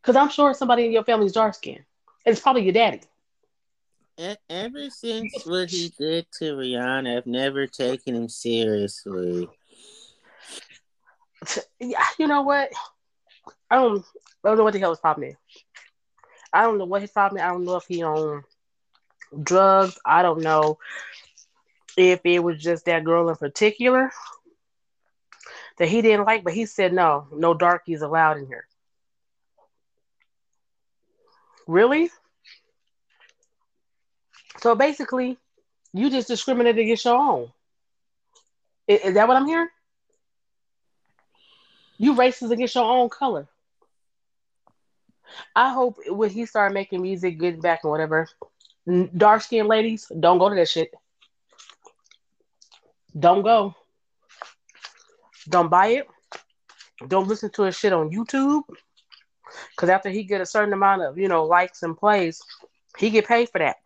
Because 0.01 0.15
I'm 0.15 0.29
sure 0.29 0.53
somebody 0.53 0.86
in 0.86 0.93
your 0.93 1.03
family 1.03 1.25
is 1.25 1.33
dark 1.33 1.53
skin. 1.53 1.83
It's 2.25 2.39
probably 2.39 2.63
your 2.63 2.74
daddy. 2.74 3.01
Ever 4.50 4.89
since 4.89 5.45
what 5.45 5.69
he 5.69 5.93
did 6.00 6.25
to 6.39 6.55
Rihanna, 6.55 7.17
I've 7.17 7.27
never 7.27 7.67
taken 7.67 8.15
him 8.15 8.29
seriously. 8.29 9.47
You 11.79 12.27
know 12.27 12.41
what? 12.41 12.71
I 13.69 13.75
don't, 13.75 14.03
I 14.43 14.47
don't 14.47 14.57
know 14.57 14.63
what 14.63 14.74
the 14.74 14.79
hell 14.79 14.89
his 14.89 15.00
problem 15.00 15.29
is. 15.29 15.36
I 16.57 16.63
don't 16.63 16.79
know 16.79 16.85
what 16.85 17.03
his 17.03 17.11
problem 17.11 17.37
is. 17.37 17.43
I 17.43 17.49
don't 17.49 17.65
know 17.65 17.75
if 17.75 17.85
he 17.87 18.01
on 18.01 18.43
drugs. 19.43 19.99
I 20.03 20.23
don't 20.23 20.41
know 20.41 20.79
if 21.95 22.21
it 22.23 22.39
was 22.39 22.59
just 22.59 22.85
that 22.85 23.03
girl 23.03 23.29
in 23.29 23.35
particular 23.35 24.11
that 25.77 25.87
he 25.87 26.01
didn't 26.01 26.25
like, 26.25 26.43
but 26.43 26.53
he 26.53 26.65
said 26.65 26.93
no, 26.93 27.27
no 27.31 27.53
darkies 27.53 28.01
allowed 28.01 28.37
in 28.37 28.47
here. 28.47 28.65
Really? 31.67 32.09
So 34.59 34.73
basically, 34.73 35.37
you 35.93 36.09
just 36.09 36.27
discriminated 36.27 36.79
against 36.79 37.05
your 37.05 37.17
own. 37.17 37.51
Is, 38.87 39.01
is 39.01 39.13
that 39.13 39.27
what 39.27 39.37
I'm 39.37 39.45
hearing? 39.45 39.69
You 41.99 42.15
racist 42.15 42.49
against 42.49 42.73
your 42.73 42.85
own 42.85 43.09
color. 43.09 43.47
I 45.55 45.72
hope 45.74 45.98
when 46.07 46.29
he 46.29 46.46
started 46.46 46.74
making 46.74 47.01
music, 47.01 47.39
getting 47.39 47.62
back 47.62 47.81
and 47.84 47.91
whatever, 47.91 48.27
dark 49.15 49.41
skinned 49.41 49.67
ladies, 49.67 50.12
don't 50.19 50.38
go 50.38 50.50
to 50.50 50.55
that 50.55 50.69
shit. 50.69 50.91
Don't 53.17 53.41
go. 53.41 53.75
Don't 55.50 55.69
buy 55.69 55.88
it. 55.88 56.07
Don't 57.07 57.27
listen 57.27 57.50
to 57.51 57.63
his 57.63 57.77
shit 57.77 57.93
on 57.93 58.10
YouTube. 58.10 58.63
Cause 59.77 59.89
after 59.89 60.10
he 60.10 60.24
get 60.24 60.41
a 60.41 60.46
certain 60.46 60.74
amount 60.74 61.01
of, 61.03 61.17
you 61.17 61.27
know, 61.27 61.46
likes 61.46 61.84
and 61.84 61.98
plays, 61.98 62.41
he 62.98 63.10
get 63.10 63.27
paid 63.27 63.50
for 63.50 63.60
that. 63.60 63.77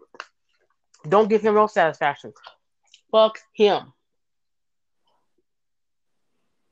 Don't 1.08 1.30
give 1.30 1.42
him 1.42 1.56
no 1.56 1.68
satisfaction. 1.68 2.34
Fuck 3.12 3.40
him. 3.54 3.94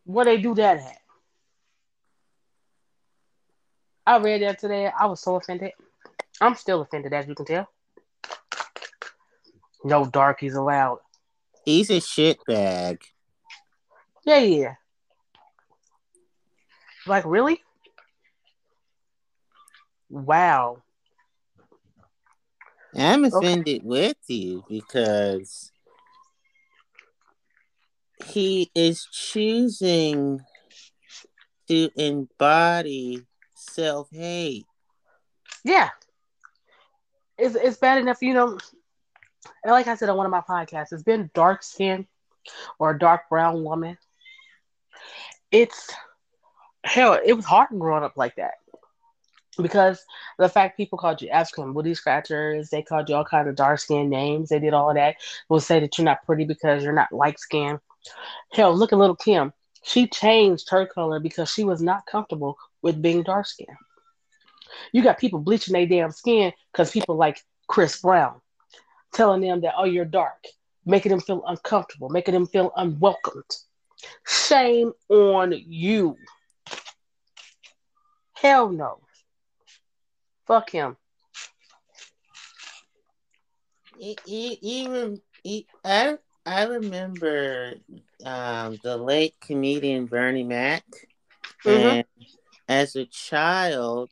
Where 0.05 0.25
they 0.25 0.38
do 0.38 0.55
that 0.55 0.77
at? 0.77 0.98
I 4.09 4.17
read 4.17 4.41
that 4.41 4.57
today. 4.57 4.89
I 4.99 5.05
was 5.05 5.21
so 5.21 5.35
offended. 5.35 5.71
I'm 6.41 6.55
still 6.55 6.81
offended, 6.81 7.13
as 7.13 7.27
you 7.27 7.35
can 7.35 7.45
tell. 7.45 7.69
No 9.83 10.07
darkies 10.07 10.55
allowed. 10.55 10.97
He's 11.63 11.91
a 11.91 11.97
shitbag. 11.97 13.01
Yeah, 14.25 14.39
yeah. 14.39 14.73
Like, 17.05 17.23
really? 17.27 17.61
Wow. 20.09 20.81
I'm 22.95 23.25
offended 23.25 23.81
okay. 23.81 23.87
with 23.87 24.17
you 24.27 24.63
because 24.67 25.71
he 28.25 28.71
is 28.73 29.07
choosing 29.11 30.41
to 31.67 31.91
embody 31.95 33.27
self 33.79 34.09
hate. 34.12 34.65
Yeah. 35.63 35.89
It's, 37.38 37.55
it's 37.55 37.77
bad 37.77 38.00
enough, 38.00 38.21
you 38.21 38.33
know. 38.33 38.57
Like 39.65 39.88
I 39.88 39.95
said 39.95 40.09
on 40.09 40.17
one 40.17 40.25
of 40.25 40.31
my 40.31 40.41
podcasts, 40.41 40.91
it's 40.91 41.03
been 41.03 41.29
dark 41.33 41.63
skin 41.63 42.05
or 42.77 42.91
a 42.91 43.00
dark 43.00 43.29
brown 43.29 43.63
woman. 43.63 43.98
It's 45.51 45.89
hell, 46.83 47.19
it 47.24 47.33
was 47.33 47.45
hard 47.45 47.69
growing 47.69 48.03
up 48.03 48.17
like 48.17 48.36
that 48.36 48.55
because 49.62 50.03
the 50.38 50.50
fact 50.50 50.77
people 50.77 50.98
called 50.98 51.21
you 51.21 51.29
African 51.29 51.74
booty 51.74 51.93
scratchers, 51.93 52.69
they 52.69 52.81
called 52.81 53.09
you 53.09 53.15
all 53.15 53.25
kind 53.25 53.48
of 53.48 53.55
dark 53.55 53.79
skinned 53.79 54.09
names, 54.09 54.50
they 54.50 54.59
did 54.59 54.74
all 54.74 54.89
of 54.89 54.95
that. 54.95 55.15
Will 55.48 55.59
say 55.59 55.79
that 55.79 55.98
you're 55.98 56.05
not 56.05 56.25
pretty 56.25 56.45
because 56.45 56.83
you're 56.83 56.93
not 56.93 57.12
light 57.12 57.39
skinned. 57.39 57.79
Hell, 58.51 58.75
look 58.75 58.93
at 58.93 59.00
Lil 59.00 59.15
Kim. 59.15 59.53
She 59.83 60.07
changed 60.07 60.69
her 60.69 60.86
color 60.86 61.19
because 61.19 61.50
she 61.50 61.63
was 61.63 61.81
not 61.81 62.05
comfortable 62.05 62.57
with 62.81 63.01
being 63.01 63.24
dark 63.24 63.45
skinned. 63.45 63.77
You 64.93 65.03
got 65.03 65.17
people 65.17 65.39
bleaching 65.39 65.74
their 65.74 65.88
damn 65.88 66.12
skin 66.12 66.53
because 66.71 66.91
people 66.91 67.15
like 67.15 67.43
Chris 67.67 68.01
Brown 68.01 68.39
telling 69.13 69.41
them 69.41 69.62
that, 69.62 69.74
oh, 69.77 69.86
you're 69.86 70.05
dark, 70.05 70.43
making 70.86 71.12
them 71.12 71.21
feel 71.21 71.43
uncomfortable, 71.45 72.09
making 72.09 72.33
them 72.33 72.48
feel 72.48 72.71
unwelcomed. 72.75 73.43
Shame 74.25 74.93
on 75.09 75.53
you. 75.53 76.15
Hell 78.33 78.69
no. 78.69 79.00
Fuck 80.48 80.69
him. 80.71 80.95
Even 84.25 85.21
I 85.83 86.17
I 86.45 86.63
remember 86.63 87.74
um, 88.25 88.79
the 88.81 88.95
late 88.98 89.36
comedian 89.41 90.05
Bernie 90.05 90.43
Mac, 90.43 90.83
mm-hmm. 91.65 91.69
and 91.69 92.05
as 92.69 92.95
a 92.95 93.05
child, 93.05 94.09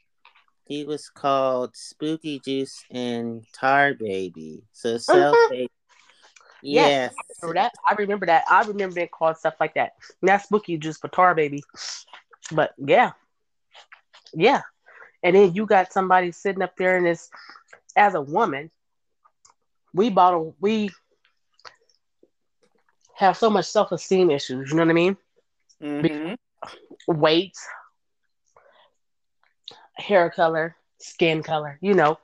he 0.65 0.83
was 0.83 1.09
called 1.09 1.77
Spooky 1.77 2.39
Juice 2.39 2.83
and 2.91 3.45
Tar 3.53 3.93
Baby. 3.93 4.63
So 4.73 4.97
self 4.97 5.35
mm-hmm. 5.35 5.65
Yes. 6.63 7.13
yes. 7.13 7.15
I 7.41 7.45
remember 7.45 7.55
that. 7.55 7.71
I 7.87 7.93
remember 7.93 8.25
that. 8.25 8.43
I 8.49 8.63
remember 8.63 8.95
being 8.95 9.07
called 9.07 9.37
stuff 9.37 9.53
like 9.61 9.75
that. 9.75 9.93
Not 10.21 10.41
Spooky 10.41 10.77
Juice, 10.77 10.97
but 10.97 11.13
Tar 11.13 11.35
Baby. 11.35 11.63
But 12.51 12.73
yeah. 12.77 13.11
Yeah 14.33 14.63
and 15.23 15.35
then 15.35 15.53
you 15.53 15.65
got 15.65 15.91
somebody 15.91 16.31
sitting 16.31 16.61
up 16.61 16.75
there 16.77 16.97
and 16.97 17.05
this 17.05 17.29
as 17.95 18.15
a 18.15 18.21
woman 18.21 18.69
we 19.93 20.09
bottle 20.09 20.55
we 20.59 20.89
have 23.15 23.35
so 23.35 23.49
much 23.49 23.65
self-esteem 23.65 24.29
issues 24.29 24.69
you 24.69 24.77
know 24.77 24.83
what 24.83 24.89
i 24.89 24.93
mean 24.93 25.17
mm-hmm. 25.81 26.33
weight 27.19 27.55
hair 29.97 30.29
color 30.29 30.75
skin 30.99 31.43
color 31.43 31.77
you 31.81 31.93
know 31.93 32.17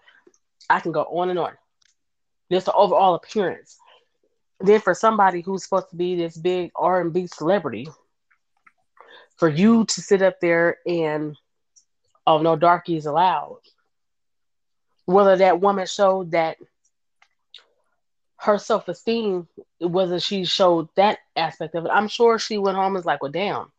i 0.69 0.79
can 0.79 0.91
go 0.91 1.03
on 1.03 1.29
and 1.29 1.39
on. 1.39 1.53
Just 2.51 2.65
the 2.67 2.73
overall 2.73 3.15
appearance. 3.15 3.77
Then 4.59 4.79
for 4.79 4.93
somebody 4.93 5.41
who's 5.41 5.63
supposed 5.63 5.89
to 5.89 5.95
be 5.95 6.15
this 6.15 6.37
big 6.37 6.71
r&b 6.75 7.27
celebrity 7.27 7.87
for 9.37 9.49
you 9.49 9.85
to 9.85 10.01
sit 10.01 10.21
up 10.21 10.39
there 10.39 10.77
and 10.85 11.35
oh 12.27 12.41
no 12.41 12.55
darkies 12.55 13.05
allowed. 13.05 13.59
Whether 15.05 15.37
that 15.37 15.59
woman 15.59 15.85
showed 15.85 16.31
that 16.31 16.57
her 18.37 18.57
self-esteem 18.57 19.47
whether 19.79 20.19
she 20.19 20.43
showed 20.45 20.89
that 20.95 21.19
aspect 21.37 21.75
of 21.75 21.85
it 21.85 21.91
i'm 21.93 22.09
sure 22.09 22.37
she 22.37 22.57
went 22.57 22.75
home 22.75 22.87
and 22.87 22.95
was 22.95 23.05
like 23.05 23.21
well 23.21 23.31
damn. 23.31 23.71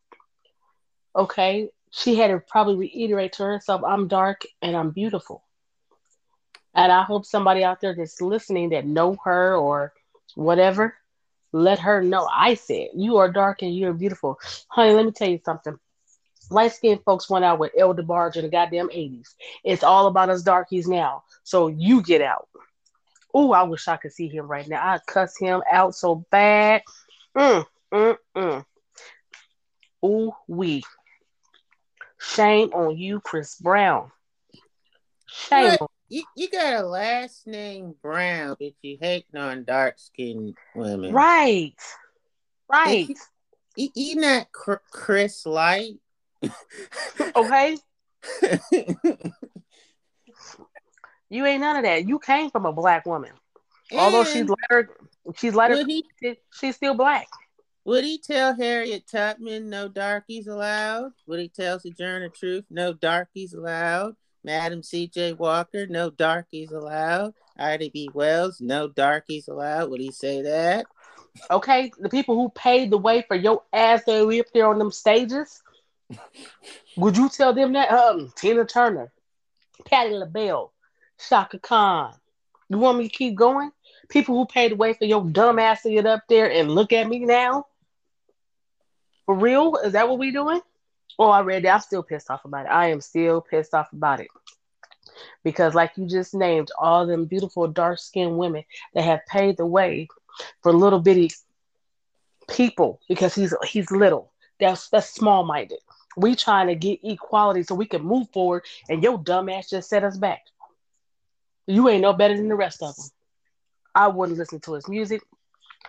Okay 1.15 1.71
she 1.95 2.17
had 2.17 2.29
to 2.29 2.41
probably 2.49 2.77
reiterate 2.77 3.33
to 3.33 3.45
herself 3.45 3.83
i'm 3.87 4.09
dark 4.09 4.43
and 4.63 4.77
i'm 4.77 4.91
beautiful 4.91 5.43
and 6.75 6.91
i 6.93 7.03
hope 7.03 7.25
somebody 7.25 7.63
out 7.65 7.81
there 7.81 7.95
that's 7.95 8.21
listening 8.21 8.71
that 8.71 8.87
know 8.87 9.17
her 9.25 9.57
or 9.57 9.93
whatever 10.35 10.95
let 11.53 11.79
her 11.79 12.03
know 12.03 12.29
i 12.33 12.55
said 12.55 12.89
you 12.95 13.19
are 13.19 13.31
dark 13.31 13.63
and 13.63 13.77
you're 13.77 13.93
beautiful 13.93 14.39
honey 14.69 14.93
let 14.93 15.07
me 15.07 15.13
tell 15.13 15.29
you 15.29 15.41
something 15.45 15.79
light 16.51 16.73
skinned 16.73 17.03
folks 17.05 17.31
went 17.31 17.45
out 17.45 17.59
with 17.59 17.73
El 17.79 17.95
DeBarge 17.95 18.37
in 18.37 18.43
the 18.43 18.49
goddamn 18.51 18.89
80s. 18.91 19.35
It's 19.65 19.83
all 19.83 20.07
about 20.07 20.31
us 20.31 20.43
darkies 20.43 20.87
now. 20.89 21.25
So 21.43 21.69
you 21.69 22.03
get 22.03 22.23
out. 22.23 22.49
Oh, 23.33 23.53
I 23.53 23.63
wish 23.65 23.89
I 23.89 23.97
could 23.97 24.13
see 24.13 24.29
him 24.29 24.47
right 24.47 24.69
now. 24.69 24.87
I'd 24.87 25.07
cuss 25.07 25.37
him 25.39 25.63
out 25.71 25.95
so 25.95 26.25
bad. 26.31 26.83
Mm, 27.37 27.67
mm, 27.93 28.17
mm. 28.37 28.65
Ooh, 30.05 30.33
we. 30.47 30.83
Shame 32.27 32.73
on 32.73 32.97
you, 32.97 33.21
Chris 33.21 33.57
Brown. 33.57 34.11
Shame 35.27 35.77
on 35.81 35.89
you, 36.09 36.23
you 36.37 36.49
got 36.51 36.75
a 36.75 36.87
last 36.87 37.47
name 37.47 37.95
Brown, 38.03 38.57
but 38.61 38.73
you 38.83 38.99
hate 39.01 39.27
on 39.35 39.65
dark 39.65 39.99
skinned 39.99 40.57
women. 40.75 41.13
Right. 41.13 41.75
Right. 42.71 43.09
He, 43.75 43.91
he, 43.95 44.15
not 44.15 44.47
Chris 44.53 45.45
Light. 45.45 45.95
okay. 47.35 47.79
you 51.29 51.45
ain't 51.47 51.61
none 51.61 51.77
of 51.77 51.83
that. 51.83 52.07
You 52.07 52.19
came 52.19 52.51
from 52.51 52.67
a 52.67 52.73
black 52.73 53.07
woman. 53.07 53.33
And 53.91 54.01
Although 54.01 54.25
she's 54.25 54.49
lighter, 54.49 54.91
she's 55.37 55.55
lighter. 55.55 55.85
He, 55.87 56.05
she's 56.53 56.77
still 56.77 56.95
black. 56.95 57.27
Would 57.87 58.05
he 58.05 58.19
tell 58.19 58.55
Harriet 58.55 59.07
Tubman 59.07 59.69
no 59.69 59.89
darkies 59.89 60.47
allowed? 60.47 61.13
Would 61.27 61.41
he 61.41 61.49
tell 61.49 61.79
Sojourner 61.79 62.31
Truth 62.31 62.65
no 62.71 62.95
darkies 62.95 63.53
allowed? 63.53 64.17
Madam 64.43 64.83
C.J. 64.83 65.35
Walker 65.35 65.87
no 65.87 66.09
darkies 66.09 66.71
allowed? 66.73 67.35
Ida 67.59 67.91
B. 67.91 68.09
Wells 68.15 68.61
no 68.61 68.89
darkies 68.89 69.49
allowed? 69.49 69.91
Would 69.91 70.01
he 70.01 70.13
say 70.13 70.43
that? 70.43 70.87
Okay, 71.51 71.93
the 71.99 72.09
people 72.09 72.37
who 72.37 72.49
paid 72.51 72.91
the 72.91 72.99
way 72.99 73.23
for 73.27 73.37
your 73.37 73.63
ass 73.73 74.05
to 74.05 74.29
be 74.29 74.41
up 74.41 74.47
there 74.55 74.69
on 74.69 74.79
them 74.79 74.91
stages. 74.91 75.63
Would 76.97 77.17
you 77.17 77.29
tell 77.29 77.53
them 77.53 77.75
that? 77.75 77.91
Um, 77.91 78.33
Tina 78.37 78.65
Turner, 78.65 79.13
Patti 79.85 80.15
LaBelle, 80.15 80.73
Chaka 81.29 81.59
Khan. 81.59 82.15
You 82.71 82.79
want 82.79 82.99
me 82.99 83.09
to 83.09 83.15
keep 83.15 83.35
going? 83.35 83.73
People 84.09 84.37
who 84.37 84.47
paid 84.47 84.73
the 84.73 84.77
way 84.77 84.95
for 84.95 85.05
your 85.05 85.25
dumb 85.25 85.59
ass 85.59 85.83
to 85.83 85.91
get 85.91 86.07
up 86.07 86.23
there 86.29 86.51
and 86.51 86.71
look 86.71 86.93
at 86.93 87.09
me 87.09 87.21
now. 87.21 87.67
For 89.27 89.35
real? 89.35 89.77
Is 89.85 89.93
that 89.93 90.09
what 90.09 90.19
we 90.19 90.31
doing? 90.31 90.61
Oh, 91.19 91.31
I 91.31 91.41
read 91.41 91.65
that. 91.65 91.75
I'm 91.75 91.81
still 91.81 92.03
pissed 92.03 92.31
off 92.31 92.45
about 92.45 92.67
it. 92.67 92.71
I 92.71 92.89
am 92.89 93.01
still 93.01 93.41
pissed 93.41 93.75
off 93.75 93.93
about 93.93 94.21
it. 94.21 94.29
Because, 95.45 95.75
like 95.75 95.93
you 95.97 96.07
just 96.07 96.35
named, 96.35 96.71
all 96.79 97.07
them 97.07 97.27
beautiful 97.27 97.69
dark 97.69 97.99
skinned 97.99 98.37
women 98.37 98.65
that 98.95 99.05
have 99.05 99.21
paid 99.27 99.57
the 99.57 99.67
way 99.67 100.09
for 100.63 100.73
little 100.73 101.01
bitty 101.01 101.31
people 102.49 103.01
because 103.09 103.35
he's 103.35 103.55
he's 103.65 103.91
little. 103.91 104.33
That's 104.61 104.89
that's 104.89 105.15
small 105.15 105.45
minded. 105.45 105.79
We 106.17 106.35
trying 106.37 106.69
to 106.69 106.75
get 106.75 107.01
equality 107.03 107.63
so 107.63 107.75
we 107.75 107.87
can 107.87 108.03
move 108.03 108.29
forward, 108.33 108.65
and 108.89 109.03
your 109.03 109.19
dumb 109.19 109.49
ass 109.49 109.71
just 109.71 109.89
set 109.89 110.05
us 110.05 110.17
back. 110.17 110.43
You 111.67 111.89
ain't 111.89 112.03
no 112.03 112.13
better 112.13 112.37
than 112.37 112.49
the 112.49 112.57
rest 112.57 112.83
of 112.83 112.95
them. 112.97 113.07
I 113.95 114.09
wouldn't 114.09 114.39
listen 114.39 114.61
to 114.61 114.75
his 114.75 114.89
music. 114.89 115.23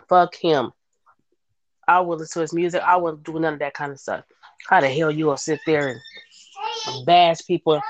Fuck 0.08 0.36
him. 0.36 0.72
I 1.88 2.00
would 2.00 2.20
listen 2.20 2.40
to 2.40 2.42
his 2.42 2.54
music. 2.54 2.82
I 2.82 2.96
wouldn't 2.98 3.24
do 3.24 3.40
none 3.40 3.54
of 3.54 3.60
that 3.60 3.74
kind 3.74 3.92
of 3.92 4.00
stuff. 4.00 4.24
How 4.68 4.82
the 4.82 4.90
hell 4.90 5.12
you 5.12 5.26
gonna 5.26 5.38
sit 5.38 5.60
there 5.66 6.02
and 6.88 7.06
bash 7.06 7.46
people 7.46 7.82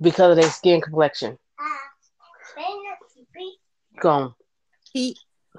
because 0.00 0.30
of 0.30 0.36
their 0.36 0.50
skin 0.50 0.80
complexion? 0.80 1.38
Gone. 4.00 4.34
He 4.92 5.16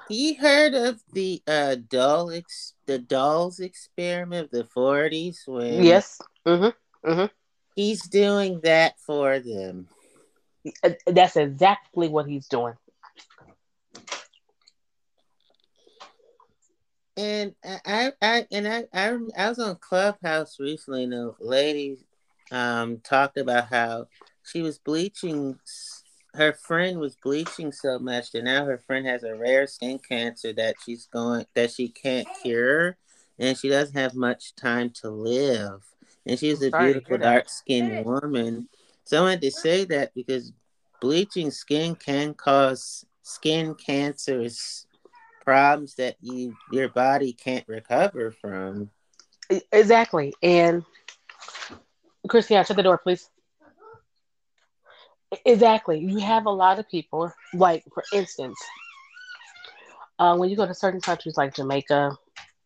he 0.07 0.35
heard 0.35 0.73
of 0.73 1.01
the 1.11 1.41
uh 1.47 1.75
doll 1.89 2.31
ex- 2.31 2.73
the 2.85 2.99
dolls 2.99 3.59
experiment 3.59 4.45
of 4.45 4.51
the 4.51 4.63
forties 4.65 5.43
when 5.45 5.83
Yes. 5.83 6.21
Mm-hmm. 6.45 7.09
Mm-hmm. 7.09 7.25
He's 7.75 8.07
doing 8.07 8.61
that 8.63 8.99
for 8.99 9.39
them. 9.39 9.87
Uh, 10.83 10.91
that's 11.05 11.35
exactly 11.35 12.07
what 12.07 12.27
he's 12.27 12.47
doing. 12.47 12.73
And 17.17 17.55
I, 17.65 18.13
I, 18.21 18.45
and 18.51 18.67
I, 18.67 18.83
I, 18.93 19.17
I 19.35 19.49
was 19.49 19.57
on 19.57 19.75
Clubhouse 19.77 20.59
recently, 20.59 21.05
and 21.05 21.13
a 21.15 21.31
lady 21.39 21.97
um, 22.51 22.99
talked 22.99 23.37
about 23.37 23.69
how 23.69 24.07
she 24.43 24.61
was 24.61 24.77
bleaching. 24.77 25.57
Her 26.35 26.53
friend 26.53 26.99
was 26.99 27.15
bleaching 27.15 27.71
so 27.71 27.97
much 27.97 28.31
that 28.31 28.43
now 28.43 28.65
her 28.65 28.77
friend 28.77 29.07
has 29.07 29.23
a 29.23 29.35
rare 29.35 29.65
skin 29.65 29.97
cancer 29.97 30.53
that 30.53 30.75
she's 30.85 31.07
going 31.07 31.47
that 31.55 31.71
she 31.71 31.87
can't 31.89 32.27
cure, 32.43 32.97
and 33.39 33.57
she 33.57 33.67
doesn't 33.67 33.97
have 33.97 34.13
much 34.13 34.55
time 34.55 34.91
to 35.01 35.09
live. 35.09 35.83
And 36.27 36.37
she's 36.37 36.61
a 36.61 36.69
beautiful 36.69 37.17
dark 37.17 37.49
skinned 37.49 38.05
woman. 38.05 38.69
So 39.05 39.17
I 39.17 39.21
wanted 39.21 39.41
to 39.41 39.51
say 39.51 39.85
that 39.85 40.13
because 40.13 40.51
bleaching 41.01 41.49
skin 41.49 41.95
can 41.95 42.35
cause 42.35 43.05
skin 43.23 43.73
cancers 43.73 44.86
problems 45.47 45.95
that 45.95 46.17
you 46.21 46.57
your 46.73 46.89
body 46.89 47.31
can't 47.31 47.67
recover 47.69 48.31
from. 48.31 48.91
Exactly. 49.71 50.33
And 50.43 50.83
Christiane, 52.27 52.65
shut 52.65 52.75
the 52.75 52.83
door, 52.83 52.97
please. 52.97 53.29
Exactly. 55.45 55.99
You 55.99 56.19
have 56.19 56.45
a 56.45 56.51
lot 56.51 56.79
of 56.79 56.89
people, 56.89 57.31
like 57.53 57.83
for 57.93 58.03
instance, 58.13 58.59
uh, 60.19 60.35
when 60.37 60.49
you 60.49 60.57
go 60.57 60.65
to 60.67 60.73
certain 60.73 61.01
countries 61.01 61.37
like 61.37 61.55
Jamaica, 61.55 62.17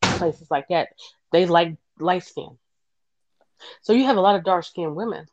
places 0.01 0.49
like 0.51 0.67
that, 0.69 0.89
they 1.31 1.45
like 1.45 1.77
light 1.99 2.23
skin. 2.23 2.57
So 3.81 3.93
you 3.93 4.05
have 4.05 4.17
a 4.17 4.21
lot 4.21 4.35
of 4.35 4.43
dark 4.43 4.65
skinned 4.65 4.95
women. 4.95 5.27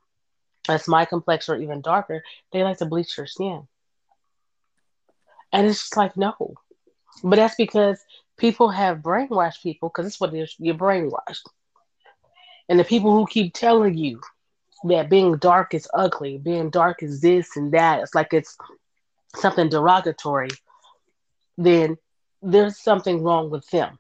That's 0.67 0.89
my 0.89 1.05
complexion 1.07 1.55
or 1.55 1.59
even 1.59 1.81
darker. 1.81 2.23
They 2.53 2.63
like 2.63 2.79
to 2.79 2.87
bleach 2.87 3.17
their 3.17 3.27
skin. 3.27 3.69
And 5.53 5.67
it's 5.67 5.81
just 5.81 5.97
like, 5.97 6.17
no, 6.17 6.35
but 7.23 7.37
that's 7.37 7.57
because 7.57 7.99
people 8.37 8.71
have 8.71 8.99
brainwashed 8.99 9.62
people 9.62 9.88
because 9.88 10.07
it's 10.07 10.21
what 10.21 10.35
it 10.35 10.40
is. 10.40 10.55
You're 10.59 10.75
brainwashed. 10.75 11.47
And 12.68 12.79
the 12.79 12.85
people 12.85 13.12
who 13.12 13.27
keep 13.27 13.55
telling 13.55 13.97
you 13.97 14.21
that 14.85 15.11
being 15.11 15.37
dark 15.38 15.75
is 15.75 15.88
ugly, 15.94 16.38
being 16.38 16.71
dark 16.71 17.03
is 17.03 17.21
this 17.21 17.57
and 17.57 17.73
that, 17.73 18.01
it's 18.01 18.14
like 18.14 18.33
it's 18.33 18.57
something 19.35 19.68
derogatory, 19.68 20.51
then 21.57 21.97
there's 22.42 22.79
something 22.79 23.23
wrong 23.23 23.51
with 23.51 23.68
them. 23.71 23.99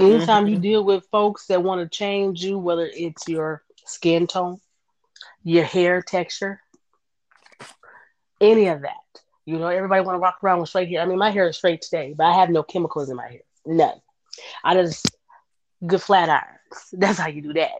Anytime 0.00 0.44
mm-hmm. 0.44 0.54
you 0.54 0.58
deal 0.60 0.84
with 0.84 1.08
folks 1.10 1.46
that 1.46 1.62
want 1.62 1.80
to 1.80 1.96
change 1.96 2.44
you, 2.44 2.58
whether 2.58 2.86
it's 2.86 3.28
your 3.28 3.62
skin 3.84 4.26
tone, 4.26 4.60
your 5.42 5.64
hair 5.64 6.02
texture, 6.02 6.60
any 8.40 8.68
of 8.68 8.82
that, 8.82 8.94
you 9.48 9.58
know, 9.58 9.68
everybody 9.68 10.02
want 10.02 10.14
to 10.14 10.20
walk 10.20 10.44
around 10.44 10.60
with 10.60 10.68
straight 10.68 10.90
hair. 10.90 11.00
I 11.00 11.06
mean, 11.06 11.16
my 11.16 11.30
hair 11.30 11.48
is 11.48 11.56
straight 11.56 11.80
today, 11.80 12.14
but 12.14 12.26
I 12.26 12.34
have 12.34 12.50
no 12.50 12.62
chemicals 12.62 13.08
in 13.08 13.16
my 13.16 13.28
hair. 13.28 13.40
None. 13.64 13.98
I 14.62 14.74
just 14.74 15.16
good 15.86 16.02
flat 16.02 16.28
irons. 16.28 16.60
That's 16.92 17.18
how 17.18 17.28
you 17.28 17.40
do 17.40 17.54
that. 17.54 17.70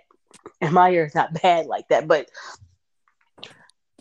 And 0.62 0.72
my 0.72 0.88
hair 0.88 1.04
is 1.04 1.14
not 1.14 1.42
bad 1.42 1.66
like 1.66 1.86
that, 1.88 2.08
but 2.08 2.30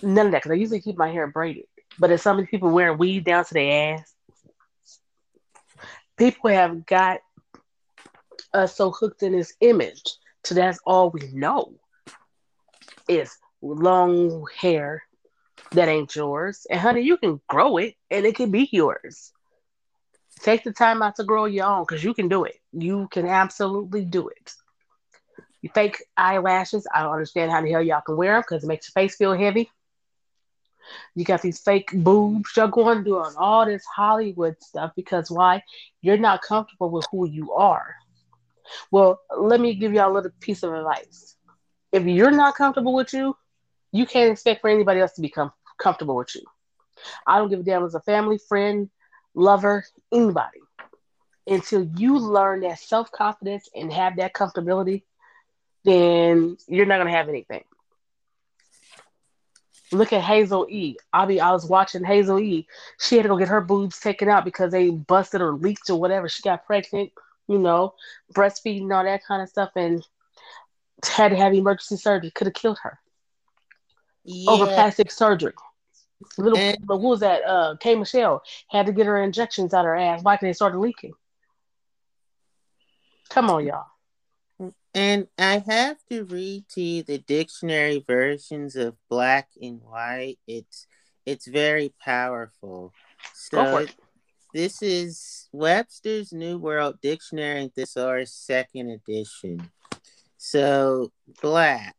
none 0.01 0.27
of 0.27 0.31
that 0.31 0.43
because 0.43 0.51
I 0.51 0.55
usually 0.55 0.79
keep 0.79 0.97
my 0.97 1.11
hair 1.11 1.27
braided. 1.27 1.65
But 1.99 2.09
as 2.09 2.21
some 2.21 2.45
people 2.45 2.69
wearing 2.69 2.97
weave 2.97 3.25
down 3.25 3.43
to 3.43 3.53
their 3.53 3.95
ass, 3.95 4.15
people 6.15 6.49
have 6.49 6.85
got 6.85 7.19
us 8.53 8.77
so 8.77 8.91
hooked 8.91 9.23
in 9.23 9.33
this 9.33 9.53
image. 9.59 10.03
So 10.45 10.55
that's 10.55 10.79
all 10.85 11.09
we 11.09 11.27
know 11.33 11.73
is 13.09 13.37
long 13.61 14.45
hair 14.57 15.03
that 15.71 15.87
ain't 15.87 16.15
yours. 16.15 16.65
And 16.69 16.79
honey, 16.79 17.01
you 17.01 17.17
can 17.17 17.41
grow 17.47 17.77
it 17.77 17.95
and 18.09 18.25
it 18.25 18.35
can 18.35 18.51
be 18.51 18.69
yours. 18.71 19.31
Take 20.41 20.63
the 20.63 20.71
time 20.71 21.01
out 21.01 21.15
to 21.15 21.23
grow 21.23 21.45
your 21.45 21.65
own 21.65 21.83
because 21.83 22.03
you 22.03 22.13
can 22.13 22.27
do 22.27 22.43
it. 22.45 22.55
You 22.71 23.07
can 23.11 23.27
absolutely 23.27 24.05
do 24.05 24.27
it. 24.29 24.53
You 25.61 25.69
fake 25.73 26.03
eyelashes, 26.15 26.87
I 26.93 27.01
don't 27.01 27.13
understand 27.13 27.51
how 27.51 27.61
the 27.61 27.71
hell 27.71 27.81
y'all 27.81 28.01
can 28.05 28.15
wear 28.15 28.33
them 28.33 28.41
because 28.41 28.63
it 28.63 28.67
makes 28.67 28.87
your 28.87 29.01
face 29.01 29.15
feel 29.15 29.33
heavy. 29.33 29.69
You 31.15 31.25
got 31.25 31.41
these 31.41 31.59
fake 31.59 31.89
boobs. 31.93 32.51
You're 32.55 32.67
going 32.67 33.03
doing 33.03 33.33
all 33.37 33.65
this 33.65 33.83
Hollywood 33.85 34.55
stuff 34.61 34.91
because 34.95 35.29
why? 35.29 35.63
You're 36.01 36.17
not 36.17 36.41
comfortable 36.41 36.89
with 36.89 37.05
who 37.11 37.27
you 37.27 37.53
are. 37.53 37.95
Well, 38.91 39.19
let 39.37 39.59
me 39.59 39.75
give 39.75 39.93
y'all 39.93 40.11
a 40.11 40.13
little 40.13 40.31
piece 40.39 40.63
of 40.63 40.73
advice. 40.73 41.35
If 41.91 42.05
you're 42.05 42.31
not 42.31 42.55
comfortable 42.55 42.93
with 42.93 43.13
you, 43.13 43.35
you 43.91 44.05
can't 44.05 44.31
expect 44.31 44.61
for 44.61 44.69
anybody 44.69 44.99
else 44.99 45.13
to 45.13 45.21
become 45.21 45.51
comfortable 45.77 46.15
with 46.15 46.35
you. 46.35 46.43
I 47.25 47.37
don't 47.37 47.49
give 47.49 47.59
a 47.59 47.63
damn 47.63 47.85
as 47.85 47.95
a 47.95 48.01
family, 48.01 48.37
friend, 48.37 48.89
lover, 49.35 49.85
anybody. 50.11 50.59
Until 51.47 51.83
you 51.95 52.17
learn 52.19 52.61
that 52.61 52.79
self 52.79 53.11
confidence 53.11 53.69
and 53.73 53.91
have 53.93 54.17
that 54.17 54.33
comfortability, 54.33 55.03
then 55.85 56.57
you're 56.67 56.85
not 56.85 56.97
gonna 56.97 57.11
have 57.11 57.29
anything. 57.29 57.63
Look 59.93 60.11
at 60.11 60.21
Hazel 60.21 60.67
E. 60.69 60.97
I 61.13 61.25
mean, 61.25 61.39
I 61.39 61.51
was 61.51 61.65
watching 61.65 62.03
Hazel 62.03 62.39
E. 62.39 62.67
She 62.99 63.15
had 63.15 63.23
to 63.23 63.29
go 63.29 63.37
get 63.37 63.47
her 63.47 63.61
boobs 63.61 63.99
taken 63.99 64.27
out 64.27 64.43
because 64.43 64.71
they 64.71 64.89
busted 64.89 65.41
or 65.41 65.53
leaked 65.53 65.89
or 65.89 65.99
whatever. 65.99 66.27
She 66.27 66.41
got 66.43 66.65
pregnant, 66.65 67.11
you 67.47 67.57
know, 67.57 67.93
breastfeeding, 68.33 68.93
all 68.93 69.05
that 69.05 69.23
kind 69.25 69.41
of 69.41 69.47
stuff, 69.47 69.71
and 69.77 70.05
had 71.05 71.29
to 71.29 71.37
have 71.37 71.53
emergency 71.53 71.95
surgery. 71.95 72.31
Could 72.31 72.47
have 72.47 72.53
killed 72.53 72.79
her 72.83 72.99
yeah. 74.27 74.51
over 74.51 74.65
plastic 74.65 75.11
surgery. 75.11 75.53
Little, 76.37 76.57
and, 76.57 76.77
what 76.85 77.01
was 77.01 77.19
that? 77.21 77.43
Uh, 77.45 77.75
K. 77.79 77.95
Michelle 77.95 78.43
had 78.69 78.87
to 78.87 78.91
get 78.91 79.05
her 79.05 79.21
injections 79.21 79.73
out 79.73 79.85
her 79.85 79.95
ass. 79.95 80.23
Why? 80.23 80.35
Because 80.35 80.47
they 80.47 80.53
started 80.53 80.79
leaking. 80.79 81.13
Come 83.29 83.49
on, 83.49 83.65
y'all. 83.65 83.85
And 84.93 85.27
I 85.37 85.63
have 85.67 85.97
to 86.09 86.23
read 86.25 86.67
to 86.69 86.81
you 86.81 87.03
the 87.03 87.19
dictionary 87.19 88.03
versions 88.07 88.75
of 88.75 88.95
black 89.09 89.49
and 89.61 89.81
white. 89.83 90.39
It's 90.47 90.87
it's 91.25 91.45
very 91.45 91.93
powerful. 92.03 92.93
So 93.35 93.77
it. 93.77 93.95
this 94.53 94.81
is 94.81 95.49
Webster's 95.51 96.33
New 96.33 96.57
World 96.57 96.99
Dictionary 97.01 97.61
and 97.63 97.73
Thesaurus 97.73 98.33
second 98.33 98.89
edition. 98.89 99.69
So 100.37 101.11
black, 101.41 101.95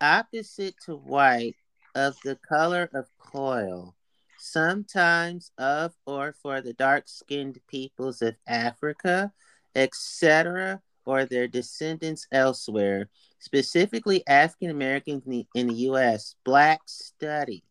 opposite 0.00 0.74
to 0.84 0.96
white, 0.96 1.56
of 1.96 2.14
the 2.24 2.36
color 2.36 2.90
of 2.92 3.06
coil, 3.18 3.94
sometimes 4.38 5.50
of 5.56 5.94
or 6.04 6.34
for 6.42 6.60
the 6.60 6.74
dark-skinned 6.74 7.58
peoples 7.68 8.20
of 8.20 8.36
Africa, 8.46 9.32
etc., 9.74 10.82
or 11.06 11.24
their 11.24 11.48
descendants 11.48 12.26
elsewhere, 12.30 13.08
specifically 13.38 14.22
African 14.26 14.70
Americans 14.70 15.22
in 15.54 15.68
the 15.68 15.74
U.S. 15.74 16.34
Black 16.44 16.80
studies 16.86 17.62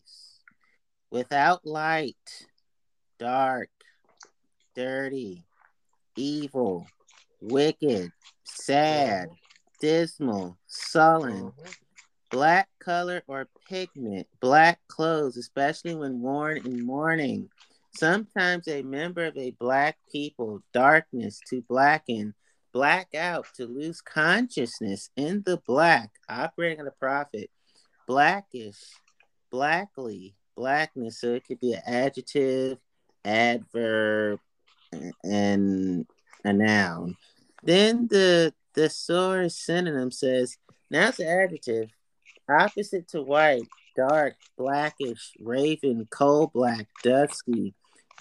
without 1.12 1.66
light, 1.66 2.48
dark, 3.20 3.70
dirty, 4.76 5.46
evil, 6.16 6.88
wicked, 7.42 8.12
sad, 8.44 9.30
dismal, 9.80 10.58
sullen, 10.66 11.52
mm-hmm. 11.52 11.72
Black 12.36 12.67
color 12.80 13.24
or 13.28 13.48
pigment, 13.65 14.28
black 14.41 14.78
clothes, 14.89 15.38
especially 15.38 15.95
when 15.95 16.19
worn 16.19 16.58
in 16.58 16.86
mourning. 16.86 17.50
Sometimes 17.93 18.67
a 18.67 18.82
member 18.82 19.24
of 19.24 19.38
a 19.38 19.52
black 19.52 19.95
people, 20.12 20.62
darkness 20.74 21.39
to 21.50 21.62
blacken, 21.62 22.34
black 22.74 23.15
out 23.15 23.45
to 23.56 23.65
lose 23.65 24.02
consciousness 24.02 25.10
in 25.15 25.43
the 25.45 25.62
black, 25.65 26.12
operating 26.28 26.82
at 26.82 26.88
a 26.88 26.91
profit, 27.00 27.50
blackish, 28.06 28.82
blackly, 29.50 30.36
blackness. 30.58 31.21
So 31.21 31.36
it 31.36 31.45
could 31.48 31.62
be 31.62 31.71
an 31.71 31.84
adjective, 31.88 32.80
adverb, 33.24 34.41
and 35.24 36.06
a 36.43 36.52
noun. 36.52 37.15
Then 37.63 38.10
the 38.10 38.54
thesaurus 38.74 39.58
synonym 39.58 40.12
says, 40.12 40.58
now 40.91 41.08
it's 41.08 41.19
an 41.19 41.28
adjective, 41.28 41.91
opposite 42.50 43.08
to 43.10 43.22
white, 43.22 43.68
dark, 43.96 44.36
blackish, 44.58 45.32
raven, 45.40 46.08
coal 46.10 46.52
black, 46.54 46.88
dusky, 47.04 47.74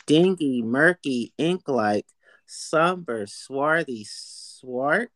dingy, 0.07 0.63
murky, 0.63 1.33
ink-like, 1.39 2.07
somber, 2.47 3.27
swarthy, 3.27 4.05
swart, 4.09 5.11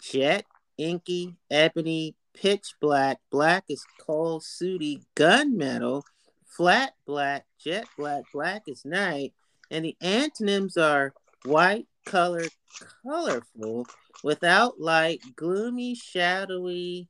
jet, 0.00 0.44
inky, 0.76 1.36
ebony, 1.50 2.14
pitch 2.34 2.74
black, 2.80 3.18
black 3.30 3.64
is 3.68 3.84
coal, 4.00 4.40
sooty, 4.40 5.02
gunmetal, 5.16 6.02
flat 6.46 6.94
black, 7.06 7.44
jet 7.62 7.86
black, 7.96 8.22
black 8.32 8.62
is 8.66 8.84
night, 8.84 9.32
and 9.70 9.84
the 9.84 9.96
antonyms 10.00 10.76
are 10.76 11.12
white, 11.44 11.86
colored, 12.06 12.50
colorful, 13.02 13.86
without 14.24 14.80
light, 14.80 15.20
gloomy, 15.36 15.94
shadowy, 15.94 17.08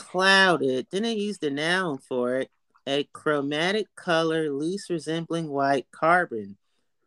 clouded. 0.00 0.86
Then 0.90 1.02
they 1.02 1.12
use 1.12 1.38
the 1.38 1.50
noun 1.50 1.98
for 1.98 2.36
it. 2.36 2.50
A 2.86 3.04
chromatic 3.12 3.86
color, 3.94 4.50
least 4.50 4.88
resembling 4.88 5.48
white, 5.48 5.86
carbon. 5.92 6.56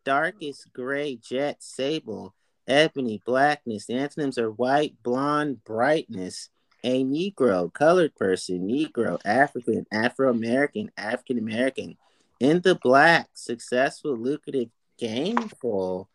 Darkest 0.06 0.71
gray, 0.73 1.15
jet, 1.15 1.63
sable, 1.63 2.36
ebony, 2.67 3.19
blackness. 3.25 3.88
The 3.88 3.95
antonyms 3.95 4.38
are 4.38 4.51
white, 4.51 4.95
blonde, 5.01 5.63
brightness. 5.63 6.49
A 6.84 7.03
Negro, 7.03 7.73
colored 7.73 8.13
person, 8.15 8.67
Negro, 8.67 9.19
African, 9.25 9.88
Afro 9.91 10.29
American, 10.29 10.91
African 10.95 11.39
American. 11.39 11.97
In 12.39 12.62
the 12.62 12.75
black, 12.75 13.29
successful, 13.34 14.15
lucrative, 14.15 14.69
gainful, 14.99 16.10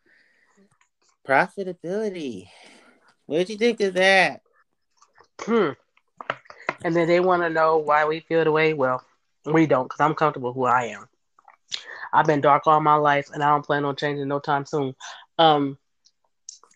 profitability. 1.27 2.49
What 3.27 3.38
did 3.38 3.51
you 3.51 3.57
think 3.57 3.81
of 3.81 3.95
that? 3.95 4.43
Hmm. 5.41 5.71
And 6.85 6.95
then 6.95 7.09
they 7.09 7.21
want 7.21 7.43
to 7.43 7.51
know 7.51 7.79
why 7.79 8.05
we 8.05 8.21
feel 8.21 8.45
the 8.45 8.53
way. 8.53 8.73
Well, 8.75 9.03
we 9.45 9.67
don't, 9.67 9.85
because 9.85 10.01
I'm 10.01 10.14
comfortable 10.14 10.53
who 10.53 10.64
I 10.64 10.85
am. 10.85 11.09
I've 12.12 12.27
been 12.27 12.41
dark 12.41 12.67
all 12.67 12.81
my 12.81 12.95
life, 12.95 13.31
and 13.33 13.43
I 13.43 13.49
don't 13.49 13.64
plan 13.64 13.85
on 13.85 13.97
changing 13.97 14.29
no 14.29 14.38
time 14.38 14.64
soon. 14.64 14.95
Um, 15.38 15.79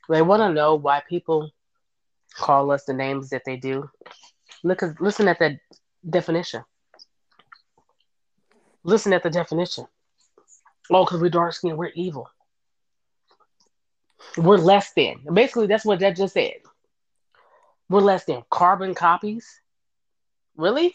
they 0.09 0.23
want 0.23 0.41
to 0.41 0.53
know 0.53 0.75
why 0.75 1.03
people 1.09 1.51
call 2.35 2.71
us 2.71 2.85
the 2.85 2.93
names 2.93 3.31
that 3.31 3.43
they 3.45 3.57
do. 3.57 3.89
Look, 4.63 4.83
listen 5.01 5.29
at 5.29 5.39
the 5.39 5.59
definition. 6.09 6.65
Listen 8.85 9.13
at 9.13 9.23
the 9.23 9.31
definition. 9.31 9.87
Oh, 10.91 11.05
because 11.05 11.21
we're 11.21 11.31
dark 11.31 11.55
skinned, 11.55 11.79
we're 11.79 11.93
evil. 11.95 12.29
We're 14.37 14.57
less 14.59 14.93
than. 14.93 15.25
Basically, 15.33 15.67
that's 15.67 15.85
what 15.85 16.01
that 16.01 16.17
just 16.17 16.35
said. 16.35 16.55
We're 17.89 18.01
less 18.01 18.25
than 18.25 18.43
carbon 18.51 18.95
copies. 18.95 19.61
Really? 20.57 20.95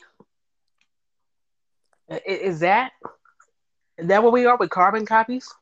Is 2.26 2.62
that 2.62 2.92
is 3.98 4.08
that 4.08 4.24
what 4.24 4.32
we 4.32 4.46
are 4.46 4.58
with 4.58 4.70
carbon 4.70 5.06
copies? 5.06 5.54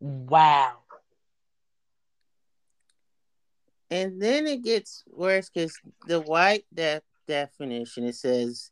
Wow. 0.00 0.78
And 3.90 4.20
then 4.22 4.46
it 4.46 4.62
gets 4.62 5.02
worse 5.08 5.50
because 5.50 5.78
the 6.06 6.20
white 6.20 6.64
de- 6.72 7.02
definition 7.26 8.04
it 8.04 8.14
says 8.14 8.70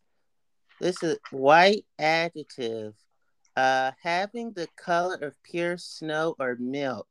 this 0.80 1.02
is 1.02 1.18
white 1.30 1.84
adjective 1.98 2.94
uh, 3.56 3.92
having 4.02 4.52
the 4.52 4.68
color 4.76 5.16
of 5.22 5.42
pure 5.42 5.78
snow 5.78 6.36
or 6.38 6.56
milk, 6.60 7.08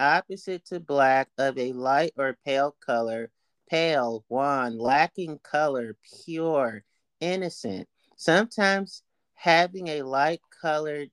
opposite 0.00 0.64
to 0.66 0.80
black 0.80 1.28
of 1.38 1.56
a 1.56 1.72
light 1.72 2.12
or 2.16 2.36
pale 2.44 2.74
color, 2.84 3.30
pale, 3.70 4.24
wan, 4.28 4.76
lacking 4.76 5.38
color, 5.38 5.96
pure, 6.24 6.82
innocent, 7.20 7.88
sometimes 8.16 9.02
having 9.34 9.88
a 9.88 10.02
light 10.02 10.40
colored 10.60 11.10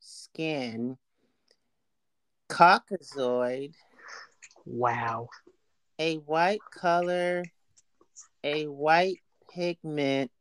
skin, 0.00 0.98
caucasoid. 2.48 3.72
Wow. 4.66 5.28
A 5.98 6.16
white 6.16 6.60
color, 6.72 7.44
a 8.42 8.64
white 8.66 9.20
pigment, 9.54 10.32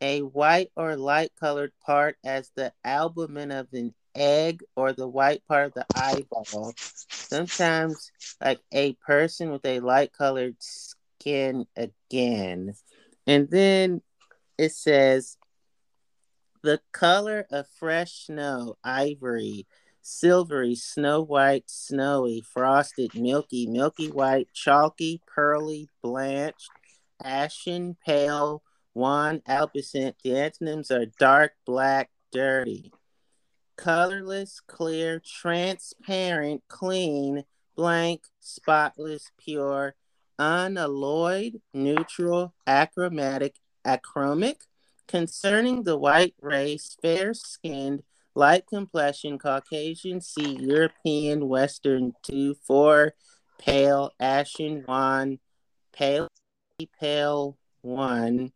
a 0.00 0.20
white 0.20 0.70
or 0.74 0.96
light 0.96 1.30
colored 1.38 1.72
part 1.84 2.16
as 2.24 2.50
the 2.56 2.72
albumen 2.84 3.52
of 3.52 3.68
an 3.72 3.94
egg 4.14 4.62
or 4.76 4.92
the 4.92 5.08
white 5.08 5.42
part 5.46 5.66
of 5.66 5.74
the 5.74 5.86
eyeball. 5.94 6.72
Sometimes, 6.76 8.10
like 8.40 8.60
a 8.72 8.94
person 8.94 9.50
with 9.50 9.64
a 9.64 9.80
light 9.80 10.12
colored 10.12 10.56
skin 10.58 11.66
again. 11.76 12.74
And 13.26 13.48
then 13.50 14.02
it 14.58 14.72
says 14.72 15.36
the 16.62 16.80
color 16.92 17.46
of 17.50 17.66
fresh 17.78 18.26
snow, 18.26 18.76
ivory, 18.84 19.66
silvery, 20.02 20.74
snow 20.74 21.22
white, 21.22 21.64
snowy, 21.68 22.42
frosted, 22.42 23.14
milky, 23.14 23.66
milky 23.66 24.10
white, 24.10 24.48
chalky, 24.52 25.20
pearly, 25.26 25.88
blanched, 26.02 26.70
ashen, 27.22 27.96
pale, 28.04 28.62
wan, 28.94 29.42
albescent. 29.48 30.14
The 30.22 30.38
antonyms 30.38 30.90
are 30.90 31.06
dark, 31.18 31.52
black, 31.64 32.10
dirty. 32.32 32.92
Colorless, 33.80 34.60
clear, 34.66 35.22
transparent, 35.24 36.62
clean, 36.68 37.44
blank, 37.74 38.24
spotless, 38.38 39.30
pure, 39.38 39.94
unalloyed, 40.38 41.62
neutral, 41.72 42.52
achromatic, 42.66 43.54
achromic. 43.86 44.66
Concerning 45.08 45.84
the 45.84 45.96
white 45.96 46.34
race, 46.42 46.94
fair 47.00 47.32
skinned, 47.32 48.02
light 48.34 48.66
complexion, 48.66 49.38
Caucasian, 49.38 50.20
see 50.20 50.58
European, 50.60 51.48
Western, 51.48 52.12
two, 52.22 52.56
four, 52.66 53.14
pale, 53.58 54.12
ashen, 54.20 54.82
one, 54.84 55.38
pale, 55.90 56.28
pale, 57.00 57.56
one, 57.80 58.52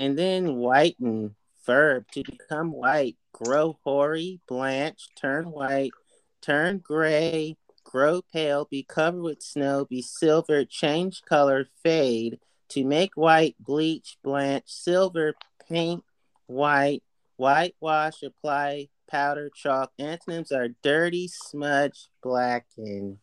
and 0.00 0.18
then 0.18 0.56
whiten, 0.56 1.34
verb, 1.66 2.04
to 2.12 2.22
become 2.22 2.72
white, 2.72 3.16
grow 3.32 3.78
hoary, 3.84 4.40
blanch, 4.46 5.08
turn 5.16 5.50
white, 5.50 5.92
turn 6.40 6.78
gray, 6.78 7.56
grow 7.84 8.22
pale, 8.32 8.66
be 8.70 8.82
covered 8.82 9.22
with 9.22 9.42
snow, 9.42 9.84
be 9.84 10.02
silver, 10.02 10.64
change 10.64 11.22
color, 11.22 11.66
fade, 11.82 12.38
to 12.68 12.84
make 12.84 13.16
white, 13.16 13.54
bleach, 13.60 14.16
blanch, 14.22 14.64
silver, 14.66 15.34
paint, 15.68 16.02
white, 16.46 17.02
whitewash, 17.36 18.22
apply, 18.22 18.88
powder, 19.08 19.50
chalk. 19.54 19.92
Antonyms 19.98 20.50
are 20.50 20.68
dirty, 20.82 21.28
smudge, 21.28 22.08
blacken. 22.22 23.18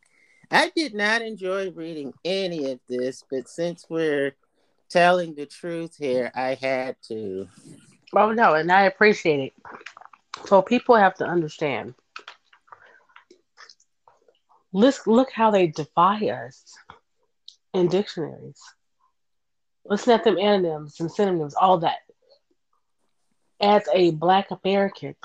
I 0.49 0.71
did 0.75 0.93
not 0.93 1.21
enjoy 1.21 1.71
reading 1.71 2.13
any 2.25 2.71
of 2.71 2.79
this, 2.87 3.23
but 3.29 3.47
since 3.47 3.85
we're 3.89 4.35
telling 4.89 5.33
the 5.35 5.45
truth 5.45 5.95
here, 5.97 6.31
I 6.35 6.55
had 6.55 6.97
to. 7.07 7.47
Oh 8.15 8.31
no, 8.31 8.53
and 8.55 8.71
I 8.71 8.83
appreciate 8.83 9.39
it. 9.39 9.53
So 10.45 10.61
people 10.61 10.95
have 10.95 11.15
to 11.15 11.25
understand. 11.25 11.93
Let's 14.73 15.05
look 15.07 15.31
how 15.31 15.51
they 15.51 15.67
defy 15.67 16.27
us 16.27 16.77
in 17.73 17.87
dictionaries. 17.87 18.61
Listen 19.85 20.13
at 20.13 20.23
them 20.23 20.37
antonyms 20.37 20.99
and 20.99 21.11
synonyms, 21.11 21.55
all 21.55 21.79
that. 21.79 21.99
As 23.59 23.83
a 23.93 24.11
black 24.11 24.47
American, 24.51 25.15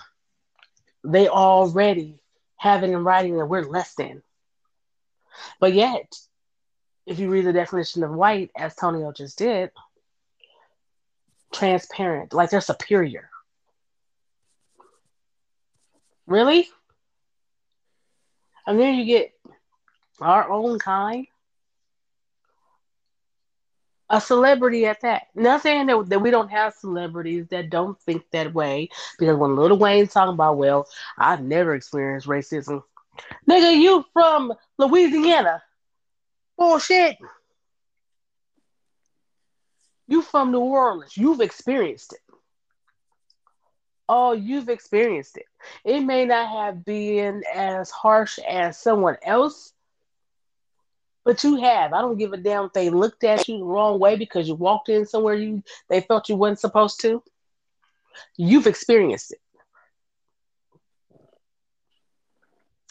they 1.05 1.29
already 1.29 2.19
have 2.57 2.83
it 2.83 2.91
in 2.91 3.05
writing 3.05 3.37
that 3.39 3.47
we're 3.47 3.63
less 3.63 3.95
than. 3.95 4.23
But 5.61 5.75
yet, 5.75 6.13
if 7.07 7.19
you 7.19 7.31
read 7.31 7.45
the 7.47 7.53
definition 7.53 8.03
of 8.03 8.11
white, 8.11 8.51
as 8.57 8.75
Tonio 8.75 9.13
just 9.13 9.39
did, 9.39 9.71
transparent, 11.53 12.33
like 12.33 12.51
they're 12.51 12.61
superior. 12.61 13.31
Really? 16.27 16.69
And 18.67 18.81
then 18.81 18.97
you 18.97 19.05
get 19.05 19.33
our 20.21 20.51
own 20.51 20.79
kind, 20.79 21.27
a 24.09 24.21
celebrity 24.21 24.87
at 24.87 25.01
that. 25.03 25.29
Not 25.35 25.63
saying 25.63 25.87
that, 25.87 26.09
that 26.09 26.21
we 26.21 26.31
don't 26.31 26.51
have 26.51 26.75
celebrities 26.75 27.47
that 27.51 27.71
don't 27.71 28.01
think 28.03 28.25
that 28.33 28.55
way, 28.55 28.89
because 29.19 29.37
when 29.37 29.57
Lil 29.57 29.79
Wayne's 29.79 30.13
talking 30.13 30.35
about, 30.35 30.59
well, 30.59 30.89
I've 31.19 31.43
never 31.43 31.75
experienced 31.75 32.27
racism. 32.27 32.83
Nigga, 33.49 33.77
you 33.77 34.05
from 34.13 34.53
Louisiana. 34.79 35.63
Bullshit. 36.57 37.17
You 40.09 40.23
from 40.23 40.53
New 40.53 40.61
Orleans. 40.61 41.17
You've 41.17 41.41
experienced 41.41 42.13
it. 42.13 42.21
Oh, 44.09 44.33
you've 44.33 44.69
experienced 44.69 45.37
it. 45.37 45.47
It 45.85 46.01
may 46.01 46.25
not 46.25 46.49
have 46.49 46.85
been 46.85 47.43
as 47.53 47.91
harsh 47.91 48.39
as 48.39 48.79
someone 48.79 49.17
else, 49.23 49.73
but 51.25 51.43
you 51.43 51.57
have. 51.57 51.93
I 51.93 52.03
don't 52.03 52.19
give 52.19 52.33
a 52.33 52.37
damn 52.37 52.67
if 52.67 52.73
they 52.73 52.89
looked 52.89 53.25
at 53.25 53.49
you 53.49 53.59
the 53.59 53.65
wrong 53.65 53.99
way 53.99 54.15
because 54.15 54.47
you 54.47 54.55
walked 54.55 54.89
in 54.89 55.07
somewhere 55.07 55.35
you 55.35 55.63
they 55.89 56.01
felt 56.01 56.29
you 56.29 56.37
wasn't 56.37 56.61
supposed 56.61 57.01
to. 57.01 57.21
You've 58.37 58.69
experienced 58.69 59.33
it. 59.33 59.41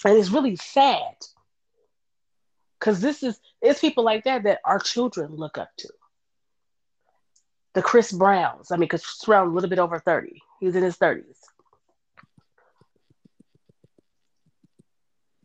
And 0.03 0.17
it's 0.17 0.29
really 0.29 0.57
sad. 0.57 1.15
Cause 2.79 2.99
this 2.99 3.23
is 3.23 3.39
it's 3.61 3.79
people 3.79 4.03
like 4.03 4.25
that 4.25 4.43
that 4.43 4.59
our 4.65 4.79
children 4.79 5.33
look 5.35 5.57
up 5.57 5.69
to. 5.77 5.89
The 7.75 7.81
Chris 7.81 8.11
Browns. 8.11 8.71
I 8.71 8.75
mean, 8.75 8.81
because 8.81 9.05
Chris 9.05 9.25
Brown 9.25 9.47
a 9.49 9.51
little 9.51 9.69
bit 9.69 9.79
over 9.79 9.99
30. 9.99 10.41
He's 10.59 10.75
in 10.75 10.83
his 10.83 10.97
30s. 10.97 11.23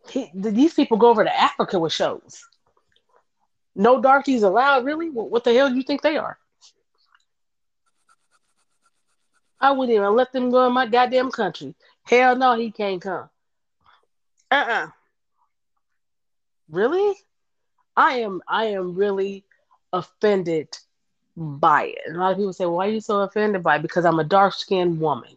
He, 0.08 0.30
these 0.34 0.74
people 0.74 0.96
go 0.96 1.10
over 1.10 1.24
to 1.24 1.40
Africa 1.40 1.78
with 1.78 1.92
shows. 1.92 2.44
No 3.76 4.00
darkies 4.00 4.42
allowed, 4.42 4.84
really? 4.84 5.10
What 5.10 5.44
the 5.44 5.54
hell 5.54 5.68
do 5.68 5.76
you 5.76 5.82
think 5.82 6.02
they 6.02 6.16
are? 6.16 6.38
I 9.60 9.72
wouldn't 9.72 9.94
even 9.94 10.14
let 10.14 10.32
them 10.32 10.50
go 10.50 10.66
in 10.66 10.72
my 10.72 10.86
goddamn 10.86 11.30
country. 11.30 11.74
Hell 12.04 12.36
no, 12.36 12.56
he 12.56 12.70
can't 12.70 13.02
come. 13.02 13.28
Uh 14.50 14.54
uh-uh. 14.54 14.86
uh 14.86 14.90
Really? 16.70 17.14
I 17.96 18.20
am 18.20 18.40
I 18.48 18.66
am 18.66 18.94
really 18.94 19.44
offended 19.92 20.68
by 21.40 21.84
it. 21.84 21.98
And 22.06 22.16
a 22.16 22.20
lot 22.20 22.32
of 22.32 22.38
people 22.38 22.52
say, 22.52 22.66
Why 22.66 22.86
are 22.88 22.90
you 22.90 23.00
so 23.00 23.20
offended 23.20 23.62
by 23.62 23.76
it? 23.76 23.82
Because 23.82 24.04
I'm 24.04 24.18
a 24.18 24.24
dark 24.24 24.54
skinned 24.54 25.00
woman. 25.00 25.36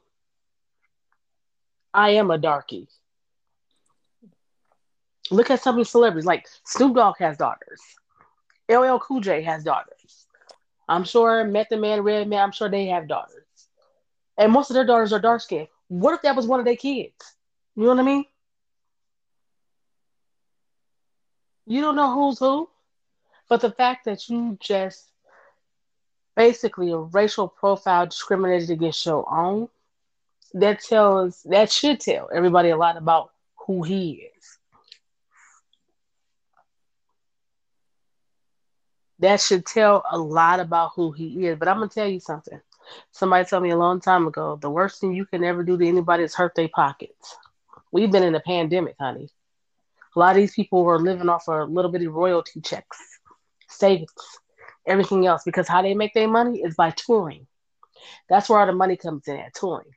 I 1.94 2.12
am 2.12 2.32
a 2.32 2.38
darkie. 2.38 2.88
Look 5.32 5.50
at 5.50 5.62
some 5.62 5.76
of 5.76 5.80
the 5.80 5.90
celebrities. 5.90 6.26
Like 6.26 6.48
Snoop 6.66 6.96
Dogg 6.96 7.18
has 7.20 7.38
daughters. 7.38 7.82
LL 8.70 9.00
Cool 9.00 9.22
J 9.22 9.42
has 9.44 9.64
daughters. 9.64 10.28
I'm 10.88 11.04
sure 11.06 11.44
Method 11.46 11.80
Man, 11.80 12.02
Redman, 12.02 12.40
I'm 12.40 12.52
sure 12.52 12.70
they 12.70 12.88
have 12.88 13.08
daughters. 13.08 13.46
And 14.38 14.52
most 14.52 14.70
of 14.70 14.74
their 14.74 14.86
daughters 14.86 15.14
are 15.14 15.20
dark 15.20 15.42
skinned. 15.42 15.68
What 15.88 16.14
if 16.16 16.22
that 16.24 16.36
was 16.36 16.48
one 16.48 16.60
of 16.60 16.66
their 16.66 16.76
kids? 16.76 17.36
You 17.76 17.84
know 17.84 17.90
what 17.90 18.00
I 18.00 18.04
mean? 18.04 18.26
You 21.66 21.82
don't 21.82 21.96
know 21.96 22.14
who's 22.14 22.40
who. 22.40 22.70
But 23.48 23.62
the 23.62 23.72
fact 23.72 24.06
that 24.06 24.30
you 24.30 24.58
just 24.60 25.13
basically 26.36 26.92
a 26.92 26.98
racial 26.98 27.48
profile 27.48 28.06
discriminated 28.06 28.70
against 28.70 29.06
your 29.06 29.32
own, 29.32 29.70
that 30.54 30.82
tells 30.82 31.44
that 31.44 31.72
should 31.72 32.00
tell 32.00 32.30
everybody 32.34 32.70
a 32.70 32.78
lot 32.78 32.98
about 32.98 33.32
who 33.66 33.84
he 33.84 34.30
is. 34.38 34.58
That 39.20 39.40
should 39.40 39.66
tell 39.66 40.04
a 40.12 40.18
lot 40.18 40.60
about 40.60 40.92
who 40.96 41.12
he 41.12 41.48
is. 41.48 41.58
But 41.58 41.68
I'm 41.68 41.78
gonna 41.78 41.90
tell 41.90 42.08
you 42.08 42.20
something. 42.20 42.60
Somebody 43.12 43.46
told 43.46 43.64
me 43.64 43.72
a 43.72 43.78
long 43.78 44.02
time 44.02 44.28
ago, 44.28 44.58
the 44.62 44.70
worst 44.70 45.00
thing 45.00 45.14
you 45.14 45.26
can 45.26 45.44
ever 45.44 45.64
do 45.64 45.78
to 45.78 45.88
anybody 45.88 46.24
is 46.24 46.36
hurt 46.36 46.56
their 46.56 46.68
pockets. 46.68 47.38
We've 47.92 48.12
been 48.12 48.24
in 48.24 48.36
a 48.36 48.42
pandemic, 48.42 48.96
honey. 49.00 49.30
A 50.16 50.20
lot 50.20 50.32
of 50.32 50.38
these 50.38 50.54
people 50.54 50.84
were 50.84 51.00
living 51.00 51.30
off 51.30 51.48
a 51.48 51.64
little 51.64 51.92
bitty 51.92 52.08
royalty 52.08 52.62
checks, 52.62 53.00
savings, 53.70 54.12
everything 54.86 55.26
else, 55.26 55.44
because 55.44 55.68
how 55.68 55.82
they 55.82 55.94
make 55.94 56.14
their 56.14 56.28
money 56.28 56.60
is 56.60 56.76
by 56.76 56.92
touring. 56.92 57.48
That's 58.30 58.50
where 58.50 58.60
all 58.60 58.66
the 58.66 58.74
money 58.74 58.98
comes 58.98 59.28
in 59.28 59.38
at 59.38 59.54
touring. 59.54 59.92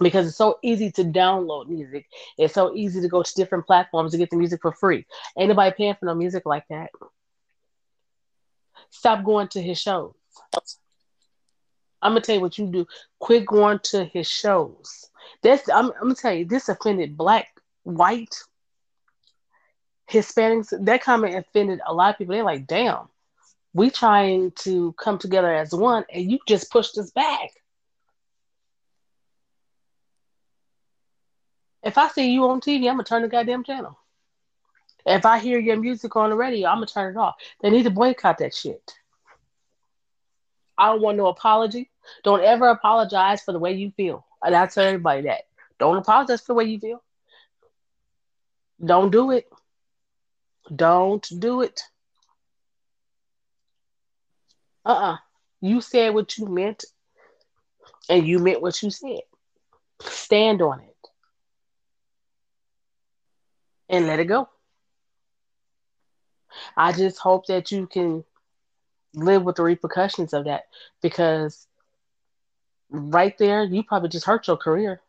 Because 0.00 0.26
it's 0.26 0.36
so 0.36 0.58
easy 0.62 0.90
to 0.92 1.04
download 1.04 1.68
music. 1.68 2.06
It's 2.38 2.54
so 2.54 2.74
easy 2.74 3.00
to 3.02 3.08
go 3.08 3.22
to 3.22 3.34
different 3.34 3.66
platforms 3.66 4.12
to 4.12 4.18
get 4.18 4.30
the 4.30 4.36
music 4.36 4.62
for 4.62 4.72
free. 4.72 5.06
Ain't 5.38 5.48
nobody 5.48 5.74
paying 5.76 5.94
for 5.94 6.06
no 6.06 6.14
music 6.14 6.46
like 6.46 6.64
that. 6.70 6.90
Stop 8.90 9.24
going 9.24 9.48
to 9.48 9.62
his 9.62 9.78
shows. 9.78 10.14
I'm 12.00 12.12
gonna 12.12 12.20
tell 12.20 12.34
you 12.34 12.40
what 12.40 12.58
you 12.58 12.66
do. 12.66 12.86
Quit 13.20 13.46
going 13.46 13.78
to 13.84 14.04
his 14.04 14.28
shows. 14.28 15.08
That's 15.42 15.68
I'm, 15.68 15.86
I'm 15.92 16.02
gonna 16.02 16.14
tell 16.14 16.32
you. 16.32 16.44
This 16.44 16.68
offended 16.68 17.16
black, 17.16 17.48
white, 17.84 18.34
Hispanics. 20.10 20.74
That 20.84 21.02
comment 21.02 21.36
offended 21.36 21.80
a 21.86 21.94
lot 21.94 22.14
of 22.14 22.18
people. 22.18 22.34
They're 22.34 22.44
like, 22.44 22.66
"Damn, 22.66 23.08
we 23.72 23.90
trying 23.90 24.50
to 24.52 24.92
come 24.94 25.18
together 25.18 25.52
as 25.52 25.74
one, 25.74 26.04
and 26.12 26.30
you 26.30 26.38
just 26.46 26.70
pushed 26.70 26.98
us 26.98 27.10
back." 27.10 27.50
If 31.82 31.98
I 31.98 32.08
see 32.08 32.30
you 32.30 32.48
on 32.48 32.60
TV, 32.60 32.88
I'm 32.88 32.94
gonna 32.94 33.04
turn 33.04 33.22
the 33.22 33.28
goddamn 33.28 33.64
channel. 33.64 33.98
If 35.04 35.26
I 35.26 35.38
hear 35.38 35.58
your 35.58 35.76
music 35.76 36.14
on 36.14 36.30
the 36.30 36.36
radio, 36.36 36.68
I'm 36.68 36.76
gonna 36.76 36.86
turn 36.86 37.16
it 37.16 37.18
off. 37.18 37.34
They 37.60 37.70
need 37.70 37.82
to 37.84 37.90
boycott 37.90 38.38
that 38.38 38.54
shit. 38.54 38.94
I 40.78 40.86
don't 40.86 41.02
want 41.02 41.16
no 41.16 41.26
apology. 41.26 41.90
Don't 42.22 42.42
ever 42.42 42.68
apologize 42.68 43.42
for 43.42 43.52
the 43.52 43.58
way 43.58 43.72
you 43.72 43.90
feel. 43.92 44.26
And 44.42 44.54
I 44.54 44.66
tell 44.66 44.84
everybody 44.84 45.22
that. 45.22 45.42
Don't 45.78 45.96
apologize 45.96 46.40
for 46.40 46.48
the 46.48 46.54
way 46.54 46.64
you 46.64 46.78
feel. 46.78 47.02
Don't 48.84 49.10
do 49.10 49.30
it. 49.32 49.48
Don't 50.74 51.26
do 51.38 51.62
it. 51.62 51.82
Uh 54.84 54.88
uh-uh. 54.88 55.12
uh 55.12 55.16
You 55.60 55.80
said 55.80 56.14
what 56.14 56.36
you 56.38 56.46
meant, 56.46 56.84
and 58.08 58.26
you 58.26 58.38
meant 58.38 58.62
what 58.62 58.82
you 58.82 58.90
said. 58.90 59.20
Stand 60.00 60.62
on 60.62 60.80
it 60.80 60.96
and 63.88 64.06
let 64.06 64.20
it 64.20 64.24
go. 64.26 64.48
I 66.76 66.92
just 66.92 67.18
hope 67.18 67.46
that 67.46 67.70
you 67.70 67.86
can 67.86 68.24
live 69.14 69.42
with 69.44 69.56
the 69.56 69.62
repercussions 69.62 70.32
of 70.32 70.44
that 70.44 70.64
because 71.02 71.66
right 72.90 73.36
there, 73.38 73.64
you 73.64 73.82
probably 73.82 74.08
just 74.08 74.26
hurt 74.26 74.46
your 74.46 74.56
career. 74.56 75.00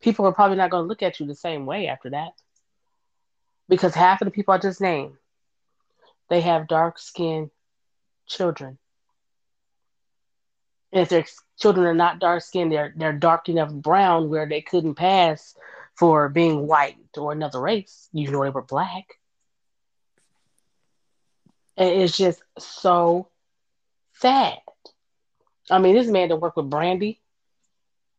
People 0.00 0.26
are 0.26 0.32
probably 0.32 0.56
not 0.56 0.70
going 0.70 0.84
to 0.84 0.88
look 0.88 1.02
at 1.02 1.20
you 1.20 1.26
the 1.26 1.34
same 1.34 1.66
way 1.66 1.86
after 1.88 2.10
that 2.10 2.32
because 3.68 3.94
half 3.94 4.20
of 4.20 4.26
the 4.26 4.30
people 4.32 4.54
I 4.54 4.58
just 4.58 4.80
named, 4.80 5.14
they 6.28 6.40
have 6.40 6.68
dark 6.68 6.98
skinned 6.98 7.50
children. 8.26 8.78
And 10.92 11.02
if 11.02 11.08
their 11.08 11.24
children 11.58 11.86
are 11.86 11.94
not 11.94 12.20
dark 12.20 12.42
skinned, 12.42 12.72
they're 12.72 12.92
they're 12.96 13.12
dark 13.12 13.48
enough 13.48 13.72
brown 13.72 14.28
where 14.30 14.46
they 14.46 14.60
couldn't 14.60 14.94
pass 14.94 15.54
for 15.94 16.28
being 16.28 16.66
white 16.66 16.96
or 17.16 17.32
another 17.32 17.60
race. 17.60 18.08
You 18.12 18.30
know 18.30 18.42
they 18.42 18.50
were 18.50 18.62
black. 18.62 19.18
And 21.76 21.90
it's 22.02 22.16
just 22.16 22.42
so 22.58 23.28
sad. 24.14 24.58
I 25.70 25.78
mean, 25.78 25.94
this 25.94 26.06
man 26.06 26.28
to 26.28 26.36
work 26.36 26.56
with 26.56 26.70
Brandy, 26.70 27.20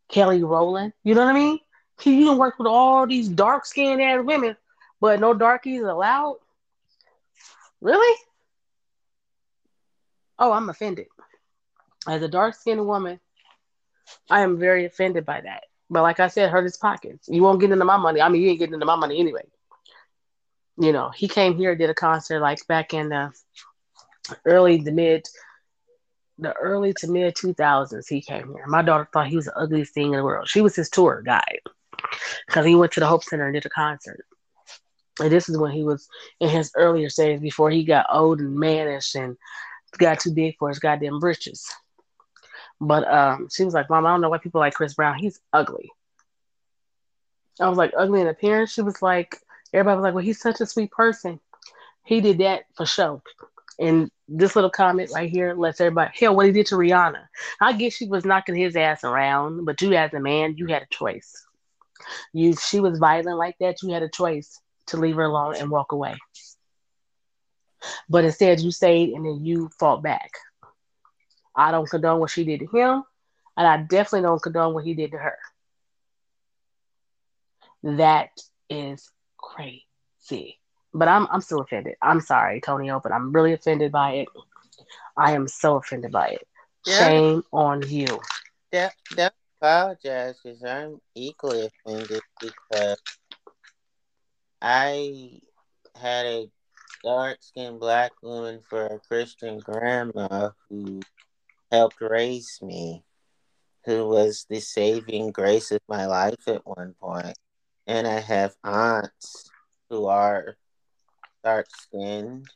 Kelly 0.10 0.44
Rowland. 0.44 0.94
You 1.04 1.15
know 1.15 1.24
what 1.26 1.36
I 1.36 1.39
mean? 1.39 1.60
He 2.02 2.24
even 2.24 2.38
worked 2.38 2.60
with 2.60 2.68
all 2.68 3.08
these 3.08 3.30
dark 3.30 3.65
skinned 3.65 4.02
ass 4.02 4.24
women, 4.24 4.58
but 5.00 5.20
no 5.20 5.34
darkies 5.34 5.84
allowed. 5.84 6.38
Really? 7.80 8.18
Oh, 10.38 10.52
I'm 10.52 10.69
offended. 10.69 11.08
As 12.08 12.21
a 12.21 12.28
dark 12.28 12.56
skinned 12.56 12.86
woman, 12.86 13.19
I 14.30 14.41
am 14.41 14.58
very 14.60 14.86
offended 14.86 15.26
by 15.26 15.41
that. 15.41 15.63
But 15.89 16.04
like 16.04 16.19
I 16.19 16.28
said, 16.28 16.50
hurt 16.50 16.63
his 16.63 16.78
pockets. 16.78 17.28
You 17.30 17.41
won't 17.43 17.60
get 17.60 17.71
into 17.71 17.86
my 17.86 17.98
money. 17.98 18.21
I 18.21 18.30
mean, 18.30 18.41
you 18.41 18.50
ain't 18.50 18.60
getting 18.60 18.74
into 18.74 18.86
my 18.86 18.95
money 18.95 19.19
anyway. 19.19 19.45
You 20.78 20.91
know, 20.91 21.10
he 21.10 21.28
came 21.28 21.58
here, 21.58 21.76
did 21.76 21.89
a 21.89 21.93
concert 21.93 22.41
like 22.41 22.65
back 22.67 22.93
in 22.93 23.10
the 23.10 23.32
early 24.45 24.78
the 24.78 24.91
mid 24.91 25.28
the 26.38 26.52
early 26.54 26.93
to 26.98 27.08
mid 27.08 27.36
2000s 27.36 28.10
he 28.10 28.21
came 28.21 28.48
here. 28.48 28.65
My 28.67 28.82
daughter 28.82 29.08
thought 29.13 29.28
he 29.28 29.38
was 29.38 29.45
the 29.45 29.58
ugliest 29.58 29.93
thing 29.93 30.08
in 30.12 30.17
the 30.17 30.24
world. 30.24 30.50
She 30.50 30.62
was 30.62 30.76
his 30.76 30.89
tour 30.89 31.21
guide 31.26 31.62
because 32.45 32.65
he 32.65 32.76
went 32.76 32.91
to 32.93 33.00
the 33.00 33.08
Hope 33.08 33.24
Center 33.24 33.45
and 33.45 33.54
did 33.54 33.65
a 33.65 33.69
concert. 33.69 34.26
And 35.21 35.32
this 35.32 35.48
is 35.48 35.58
when 35.58 35.71
he 35.71 35.84
was 35.84 36.10
in 36.41 36.50
his 36.50 36.71
earlier 36.76 37.08
days 37.10 37.39
before 37.39 37.71
he 37.71 37.86
got 37.86 38.08
old 38.12 38.41
and 38.41 38.56
mannish 38.56 39.15
and 39.15 39.38
got 39.97 40.19
too 40.19 40.31
big 40.31 40.55
for 40.58 40.69
his 40.69 40.79
goddamn 40.79 41.19
britches. 41.19 41.65
But 42.81 43.08
um, 43.12 43.47
she 43.51 43.63
was 43.63 43.73
like, 43.73 43.89
Mom, 43.89 44.05
I 44.05 44.10
don't 44.10 44.21
know 44.21 44.29
why 44.29 44.38
people 44.38 44.60
like 44.60 44.73
Chris 44.73 44.93
Brown. 44.93 45.17
He's 45.17 45.39
ugly. 45.53 45.91
I 47.60 47.69
was 47.69 47.77
like, 47.77 47.93
ugly 47.97 48.21
in 48.21 48.27
appearance. 48.27 48.73
She 48.73 48.81
was 48.81 49.01
like, 49.01 49.38
everybody 49.73 49.95
was 49.95 50.03
like, 50.03 50.13
well, 50.13 50.23
he's 50.23 50.41
such 50.41 50.60
a 50.60 50.65
sweet 50.65 50.91
person. 50.91 51.39
He 52.03 52.21
did 52.21 52.39
that 52.39 52.63
for 52.75 52.86
show. 52.86 53.21
And 53.79 54.10
this 54.27 54.55
little 54.55 54.69
comment 54.69 55.12
right 55.13 55.29
here 55.29 55.53
lets 55.53 55.81
everybody 55.81 56.12
hell 56.17 56.36
what 56.36 56.45
he 56.45 56.51
did 56.51 56.65
to 56.67 56.75
Rihanna. 56.75 57.25
I 57.62 57.73
guess 57.73 57.93
she 57.93 58.08
was 58.08 58.25
knocking 58.25 58.55
his 58.55 58.75
ass 58.75 59.03
around, 59.03 59.65
but 59.65 59.81
you 59.81 59.93
as 59.93 60.13
a 60.13 60.19
man, 60.19 60.55
you 60.58 60.67
had 60.67 60.84
a 60.84 60.88
choice. 60.89 61.45
You 62.34 62.55
she 62.55 62.79
was 62.79 62.99
violent 62.99 63.38
like 63.38 63.55
that, 63.60 63.81
you 63.81 63.93
had 63.93 64.03
a 64.03 64.10
choice 64.10 64.60
to 64.88 64.97
leave 64.97 65.15
her 65.15 65.23
alone 65.23 65.55
and 65.58 65.69
walk 65.69 65.91
away. 65.91 66.15
But 68.10 68.26
instead 68.26 68.60
you 68.60 68.71
stayed 68.71 69.10
and 69.10 69.26
then 69.26 69.45
you 69.45 69.69
fought 69.80 70.04
back. 70.04 70.32
I 71.56 71.71
don't 71.71 71.89
condone 71.89 72.19
what 72.19 72.30
she 72.30 72.43
did 72.43 72.60
to 72.62 72.67
him, 72.67 73.04
and 73.58 73.67
I 73.67 73.78
definitely 73.78 74.21
don't 74.24 74.41
condone 74.41 74.74
what 74.74 74.84
he 74.86 74.93
did 74.93 75.12
to 75.12 75.17
her. 75.17 75.38
That 77.84 78.30
is 78.69 79.10
crazy. 79.38 80.60
But 80.93 81.08
I'm 81.08 81.28
I'm 81.32 81.41
still 81.41 81.62
offended. 81.62 81.95
I'm 82.02 82.21
sorry, 82.21 82.62
Tonio, 82.62 83.00
but 83.02 83.12
I'm 83.12 83.32
really 83.32 83.54
offended 83.54 83.91
by 83.91 84.12
it. 84.13 84.28
I 85.17 85.34
am 85.34 85.48
so 85.48 85.76
offended 85.76 86.12
by 86.12 86.28
it. 86.30 86.48
Yeah. 86.86 86.98
Shame 86.98 87.43
on 87.52 87.82
you. 87.88 88.08
Yeah, 88.71 88.89
don't 89.15 89.34
apologize 89.62 90.39
because 90.43 90.63
I'm 90.63 91.00
equally 91.15 91.67
offended 91.67 92.21
because 92.39 92.98
I 94.62 95.39
had 95.95 96.26
a 96.26 96.50
dark 97.06 97.38
skinned 97.39 97.80
black 97.80 98.12
woman 98.24 98.60
for 98.68 98.88
a 98.88 99.00
Christian 99.00 99.60
grandma 99.60 100.50
who 100.68 101.02
helped 101.72 102.02
raise 102.02 102.60
me, 102.63 103.04
who 103.86 104.08
was 104.08 104.48
the 104.50 104.60
saving 104.60 105.32
grace 105.32 105.72
of 105.72 105.82
my 105.88 106.08
life 106.08 106.48
at 106.48 106.65
one 106.65 106.96
point. 107.00 107.38
And 107.86 108.08
I 108.08 108.20
have 108.20 108.56
aunts 108.63 109.52
who 109.88 110.08
are 110.08 110.58
dark 111.44 111.68
skinned. 111.70 112.48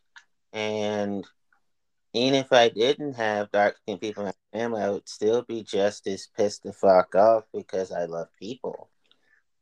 And 0.52 1.24
even 2.14 2.34
if 2.34 2.52
I 2.52 2.70
didn't 2.70 3.14
have 3.14 3.52
dark 3.52 3.78
skinned 3.78 4.02
people 4.02 4.24
in 4.24 4.34
my 4.52 4.60
family, 4.60 4.82
I 4.82 4.90
would 4.90 5.08
still 5.08 5.44
be 5.44 5.62
just 5.64 6.08
as 6.08 6.28
pissed 6.36 6.64
the 6.64 6.74
fuck 6.74 7.14
off 7.14 7.44
because 7.54 7.92
I 7.92 8.06
love 8.06 8.30
people. 8.40 8.90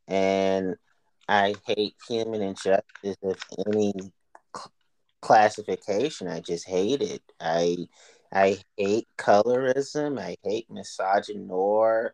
And 0.06 0.76
I 1.28 1.56
hate 1.66 1.94
human 2.08 2.40
injustice 2.40 3.18
of 3.22 3.38
any 3.66 3.92
classification. 5.20 6.28
I 6.28 6.40
just 6.40 6.66
hate 6.66 7.02
it. 7.02 7.22
I 7.40 7.88
I 8.32 8.58
hate 8.76 9.08
colorism. 9.16 10.20
I 10.20 10.36
hate 10.42 10.68
misogynoir. 10.70 12.10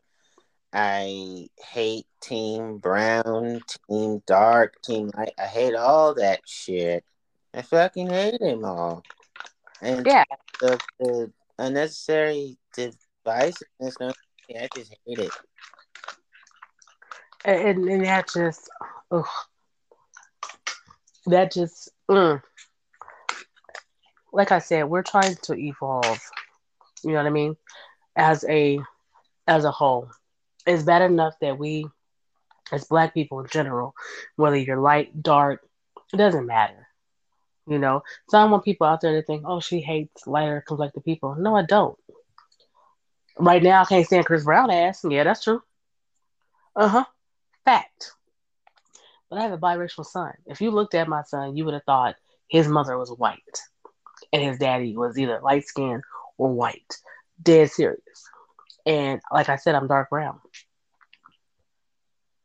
I 0.72 1.48
hate 1.56 2.06
Team 2.20 2.78
Brown, 2.78 3.60
Team 3.88 4.22
Dark, 4.26 4.82
Team 4.82 5.10
Light. 5.16 5.32
I 5.38 5.46
hate 5.46 5.74
all 5.74 6.14
that 6.14 6.40
shit. 6.46 7.04
I 7.52 7.62
fucking 7.62 8.08
hate 8.08 8.40
them 8.40 8.64
all. 8.64 9.04
And 9.80 10.04
yeah, 10.04 10.24
the, 10.60 10.78
the 10.98 11.32
unnecessary 11.58 12.56
divisiveness, 12.76 14.14
I 14.50 14.68
just 14.74 14.96
hate 15.06 15.18
it. 15.18 15.30
And, 17.44 17.88
and 17.88 18.04
that 18.04 18.28
just, 18.32 18.68
ugh, 19.10 19.24
that 21.26 21.52
just, 21.52 21.90
mm. 22.10 22.42
Like 24.34 24.52
I 24.52 24.58
said, 24.58 24.84
we're 24.84 25.02
trying 25.02 25.36
to 25.42 25.54
evolve. 25.54 26.20
You 27.02 27.12
know 27.12 27.18
what 27.18 27.26
I 27.26 27.30
mean? 27.30 27.56
As 28.16 28.44
a, 28.48 28.78
as 29.46 29.64
a 29.64 29.70
whole 29.70 30.08
it's 30.66 30.82
bad 30.82 31.02
enough 31.02 31.34
that 31.40 31.58
we, 31.58 31.86
as 32.72 32.84
black 32.84 33.14
people 33.14 33.40
in 33.40 33.48
general, 33.48 33.94
whether 34.36 34.56
you're 34.56 34.80
light, 34.80 35.22
dark, 35.22 35.60
it 36.12 36.16
doesn't 36.16 36.46
matter. 36.46 36.88
You 37.66 37.78
know, 37.78 38.02
some 38.28 38.50
want 38.50 38.64
people 38.64 38.86
out 38.86 39.00
there 39.00 39.20
to 39.20 39.26
think, 39.26 39.44
oh, 39.46 39.60
she 39.60 39.80
hates 39.80 40.26
lighter 40.26 40.62
complected 40.66 41.04
people. 41.04 41.34
No, 41.36 41.56
I 41.56 41.62
don't. 41.62 41.98
Right 43.38 43.62
now, 43.62 43.82
I 43.82 43.84
can't 43.86 44.06
stand 44.06 44.26
Chris 44.26 44.44
Brown 44.44 44.70
ass. 44.70 45.04
Yeah, 45.08 45.24
that's 45.24 45.42
true. 45.42 45.62
Uh 46.76 46.88
huh. 46.88 47.04
Fact. 47.64 48.12
But 49.30 49.38
I 49.38 49.42
have 49.42 49.52
a 49.52 49.58
biracial 49.58 50.04
son. 50.04 50.32
If 50.46 50.60
you 50.60 50.70
looked 50.70 50.94
at 50.94 51.08
my 51.08 51.22
son, 51.22 51.56
you 51.56 51.64
would 51.64 51.74
have 51.74 51.84
thought 51.84 52.16
his 52.48 52.68
mother 52.68 52.98
was 52.98 53.10
white 53.10 53.60
and 54.34 54.42
his 54.42 54.58
daddy 54.58 54.96
was 54.96 55.16
either 55.16 55.40
light 55.40 55.64
skinned 55.64 56.02
or 56.36 56.52
white. 56.52 56.98
Dead 57.40 57.70
serious. 57.70 58.00
And 58.84 59.20
like 59.32 59.48
I 59.48 59.56
said, 59.56 59.76
I'm 59.76 59.86
dark 59.86 60.10
brown. 60.10 60.40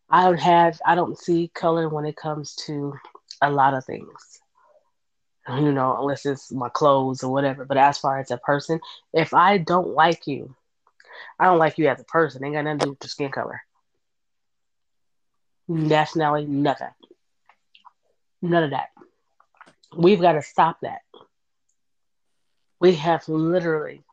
I 0.07 0.25
don't 0.25 0.39
have 0.39 0.79
I 0.85 0.93
don't 0.93 1.17
see 1.17 1.51
color 1.53 1.89
when 1.89 2.05
it 2.05 2.15
comes 2.15 2.55
to 2.67 2.93
a 3.41 3.49
lot 3.51 3.73
of 3.73 3.85
things. 3.85 4.39
You 5.47 5.71
know, 5.71 5.97
unless 5.99 6.27
it's 6.27 6.51
my 6.51 6.69
clothes 6.69 7.23
or 7.23 7.31
whatever. 7.31 7.65
But 7.65 7.77
as 7.77 7.97
far 7.97 8.19
as 8.19 8.29
a 8.29 8.37
person, 8.37 8.79
if 9.13 9.33
I 9.33 9.57
don't 9.57 9.95
like 9.95 10.27
you, 10.27 10.55
I 11.39 11.45
don't 11.45 11.57
like 11.57 11.79
you 11.79 11.87
as 11.87 11.99
a 11.99 12.03
person. 12.03 12.43
ain't 12.43 12.53
got 12.53 12.65
nothing 12.65 12.79
to 12.79 12.85
do 12.85 12.89
with 12.91 12.99
your 13.01 13.09
skin 13.09 13.31
color. 13.31 13.61
Nationality, 15.67 16.45
nothing. 16.45 16.89
None 18.43 18.63
of 18.63 18.69
that. 18.71 18.89
We've 19.97 20.21
got 20.21 20.33
to 20.33 20.43
stop 20.43 20.77
that. 20.81 21.01
We 22.79 22.95
have 22.95 23.27
literally 23.27 24.03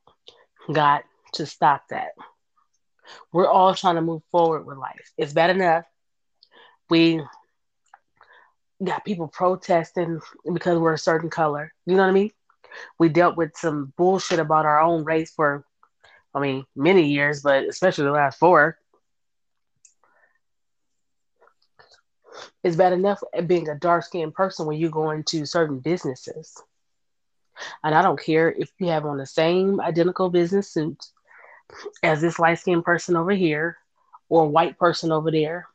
got 0.73 1.05
to 1.35 1.47
stop 1.47 1.89
that. 1.91 2.13
We're 3.33 3.49
all 3.49 3.75
trying 3.75 3.95
to 3.97 4.03
move 4.03 4.23
forward 4.31 4.67
with 4.67 4.79
life. 4.79 5.13
It's 5.17 5.33
bad 5.33 5.51
enough. 5.51 5.85
We 6.91 7.23
got 8.85 9.05
people 9.05 9.29
protesting 9.29 10.21
because 10.53 10.79
we're 10.79 10.95
a 10.95 10.99
certain 10.99 11.31
color. 11.31 11.73
You 11.87 11.95
know 11.97 12.03
what 12.03 12.09
I 12.09 12.13
mean? 12.13 12.31
We 12.99 13.09
dealt 13.09 13.37
with 13.37 13.57
some 13.57 13.93
bullshit 13.97 14.39
about 14.39 14.67
our 14.67 14.81
own 14.81 15.05
race 15.05 15.31
for, 15.31 15.65
I 16.35 16.41
mean, 16.41 16.67
many 16.75 17.09
years, 17.09 17.43
but 17.43 17.65
especially 17.65 18.05
the 18.05 18.11
last 18.11 18.39
four. 18.39 18.77
It's 22.63 22.77
bad 22.77 22.93
enough 22.93 23.23
being 23.47 23.69
a 23.69 23.77
dark 23.77 24.05
skinned 24.05 24.35
person 24.35 24.67
when 24.67 24.79
you 24.79 24.91
go 24.91 25.11
into 25.11 25.47
certain 25.47 25.79
businesses. 25.79 26.61
And 27.83 27.95
I 27.95 28.03
don't 28.03 28.21
care 28.21 28.51
if 28.51 28.71
you 28.79 28.89
have 28.89 29.07
on 29.07 29.19
the 29.19 29.27
same 29.27 29.81
identical 29.81 30.31
business 30.31 30.71
suits 30.71 31.13
as 32.03 32.21
this 32.21 32.39
light 32.39 32.59
skinned 32.59 32.85
person 32.85 33.17
over 33.17 33.33
here, 33.33 33.77
or 34.29 34.49
white 34.49 34.79
person 34.79 35.13
over 35.13 35.31
there, 35.31 35.69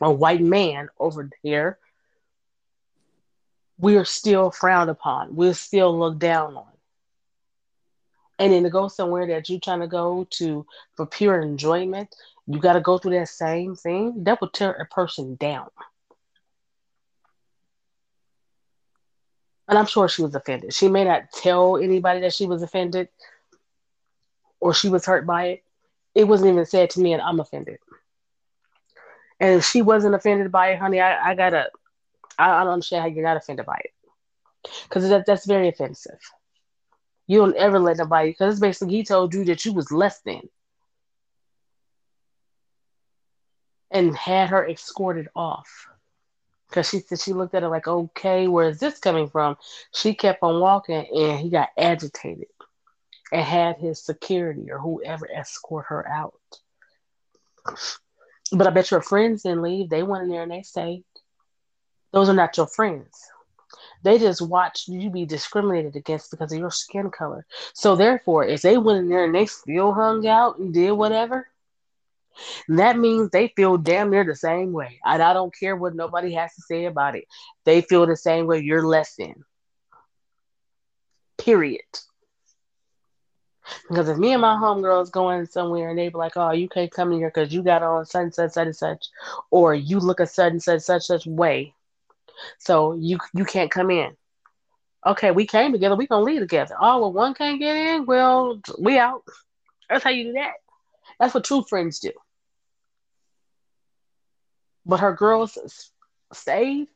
or 0.00 0.14
white 0.14 0.40
man 0.40 0.88
over 0.98 1.30
there, 1.42 1.78
we 3.78 3.96
are 3.96 4.04
still 4.04 4.50
frowned 4.50 4.90
upon. 4.90 5.34
We're 5.34 5.54
still 5.54 5.98
looked 5.98 6.20
down 6.20 6.56
on. 6.56 6.66
And 8.38 8.52
then 8.52 8.62
to 8.64 8.70
go 8.70 8.88
somewhere 8.88 9.26
that 9.26 9.48
you're 9.48 9.60
trying 9.60 9.80
to 9.80 9.86
go 9.86 10.26
to 10.30 10.66
for 10.96 11.06
pure 11.06 11.40
enjoyment, 11.40 12.14
you 12.46 12.58
got 12.58 12.72
to 12.72 12.80
go 12.80 12.98
through 12.98 13.18
that 13.18 13.28
same 13.28 13.76
thing. 13.76 14.24
That 14.24 14.40
would 14.40 14.52
tear 14.52 14.72
a 14.72 14.86
person 14.86 15.36
down. 15.36 15.68
And 19.72 19.78
I'm 19.78 19.86
sure 19.86 20.06
she 20.06 20.20
was 20.20 20.34
offended. 20.34 20.74
She 20.74 20.86
may 20.86 21.02
not 21.02 21.32
tell 21.32 21.78
anybody 21.78 22.20
that 22.20 22.34
she 22.34 22.44
was 22.44 22.62
offended, 22.62 23.08
or 24.60 24.74
she 24.74 24.90
was 24.90 25.06
hurt 25.06 25.24
by 25.26 25.46
it, 25.46 25.64
it 26.14 26.24
wasn't 26.24 26.52
even 26.52 26.66
said 26.66 26.90
to 26.90 27.00
me, 27.00 27.14
and 27.14 27.22
I'm 27.22 27.40
offended. 27.40 27.78
And 29.40 29.60
if 29.60 29.64
she 29.64 29.80
wasn't 29.80 30.14
offended 30.14 30.52
by 30.52 30.72
it, 30.72 30.78
honey, 30.78 31.00
I, 31.00 31.30
I 31.30 31.34
gotta, 31.34 31.70
I, 32.38 32.50
I 32.50 32.64
don't 32.64 32.74
understand 32.74 33.00
how 33.00 33.08
you're 33.08 33.24
not 33.24 33.38
offended 33.38 33.64
by 33.64 33.80
it, 33.82 33.92
because 34.82 35.08
that 35.08 35.24
that's 35.24 35.46
very 35.46 35.68
offensive. 35.68 36.20
You 37.26 37.38
don't 37.38 37.56
ever 37.56 37.78
let 37.78 37.96
nobody, 37.96 38.28
because 38.28 38.60
basically 38.60 38.96
he 38.96 39.04
told 39.04 39.32
you 39.32 39.46
that 39.46 39.64
you 39.64 39.72
was 39.72 39.90
less 39.90 40.20
than, 40.20 40.42
and 43.90 44.14
had 44.14 44.50
her 44.50 44.68
escorted 44.68 45.28
off. 45.34 45.88
Because 46.72 46.88
she 46.88 47.00
said 47.00 47.20
she 47.20 47.34
looked 47.34 47.54
at 47.54 47.62
it 47.62 47.68
like, 47.68 47.86
okay, 47.86 48.48
where 48.48 48.70
is 48.70 48.80
this 48.80 48.98
coming 48.98 49.28
from? 49.28 49.58
She 49.92 50.14
kept 50.14 50.42
on 50.42 50.58
walking, 50.58 51.06
and 51.14 51.38
he 51.38 51.50
got 51.50 51.68
agitated 51.76 52.46
and 53.30 53.42
had 53.42 53.76
his 53.76 54.02
security 54.02 54.70
or 54.70 54.78
whoever 54.78 55.28
escort 55.30 55.84
her 55.88 56.08
out. 56.08 56.32
But 58.52 58.66
I 58.66 58.70
bet 58.70 58.90
your 58.90 59.02
friends 59.02 59.42
didn't 59.42 59.60
leave. 59.60 59.90
They 59.90 60.02
went 60.02 60.22
in 60.24 60.30
there 60.30 60.44
and 60.44 60.50
they 60.50 60.62
stayed. 60.62 61.04
Those 62.10 62.30
are 62.30 62.34
not 62.34 62.56
your 62.56 62.66
friends. 62.66 63.20
They 64.02 64.18
just 64.18 64.40
watched 64.40 64.88
you 64.88 65.10
be 65.10 65.26
discriminated 65.26 65.94
against 65.94 66.30
because 66.30 66.54
of 66.54 66.58
your 66.58 66.70
skin 66.70 67.10
color. 67.10 67.44
So 67.74 67.96
therefore, 67.96 68.44
if 68.44 68.62
they 68.62 68.78
went 68.78 69.00
in 69.00 69.08
there 69.10 69.26
and 69.26 69.34
they 69.34 69.44
still 69.44 69.92
hung 69.92 70.26
out 70.26 70.58
and 70.58 70.72
did 70.72 70.92
whatever, 70.92 71.48
that 72.68 72.98
means 72.98 73.30
they 73.30 73.48
feel 73.56 73.76
damn 73.76 74.10
near 74.10 74.24
the 74.24 74.36
same 74.36 74.72
way. 74.72 74.98
And 75.04 75.22
I 75.22 75.32
don't 75.32 75.54
care 75.54 75.76
what 75.76 75.94
nobody 75.94 76.32
has 76.34 76.54
to 76.54 76.62
say 76.62 76.86
about 76.86 77.16
it. 77.16 77.24
They 77.64 77.82
feel 77.82 78.06
the 78.06 78.16
same 78.16 78.46
way 78.46 78.60
you're 78.60 78.86
less 78.86 79.14
than. 79.16 79.44
Period. 81.38 81.80
Because 83.88 84.08
if 84.08 84.18
me 84.18 84.32
and 84.32 84.42
my 84.42 84.54
homegirls 84.54 85.10
going 85.10 85.46
somewhere 85.46 85.90
and 85.90 85.98
they 85.98 86.08
be 86.08 86.16
like, 86.16 86.36
"Oh, 86.36 86.52
you 86.52 86.68
can't 86.68 86.90
come 86.90 87.12
in 87.12 87.18
here 87.18 87.32
because 87.32 87.52
you 87.52 87.62
got 87.62 87.82
on 87.82 88.04
such 88.04 88.22
and 88.22 88.34
such, 88.34 88.52
such 88.52 88.66
and 88.66 88.76
such," 88.76 89.06
or 89.50 89.74
you 89.74 89.98
look 89.98 90.20
a 90.20 90.26
such 90.26 90.52
and 90.52 90.62
such, 90.62 90.82
such 90.82 91.02
such 91.02 91.26
way, 91.26 91.74
so 92.58 92.94
you 92.94 93.18
you 93.34 93.44
can't 93.44 93.70
come 93.70 93.90
in. 93.90 94.16
Okay, 95.06 95.30
we 95.30 95.46
came 95.46 95.72
together. 95.72 95.96
We 95.96 96.06
gonna 96.06 96.24
leave 96.24 96.40
together. 96.40 96.76
Oh, 96.80 97.00
well, 97.00 97.12
one 97.12 97.34
can't 97.34 97.60
get 97.60 97.76
in. 97.76 98.06
Well, 98.06 98.60
we 98.78 98.98
out. 98.98 99.22
That's 99.88 100.04
how 100.04 100.10
you 100.10 100.24
do 100.24 100.32
that. 100.34 100.54
That's 101.22 101.34
what 101.34 101.44
true 101.44 101.62
friends 101.62 102.00
do. 102.00 102.10
But 104.84 104.98
her 104.98 105.12
girls 105.12 105.56
stayed. 106.32 106.88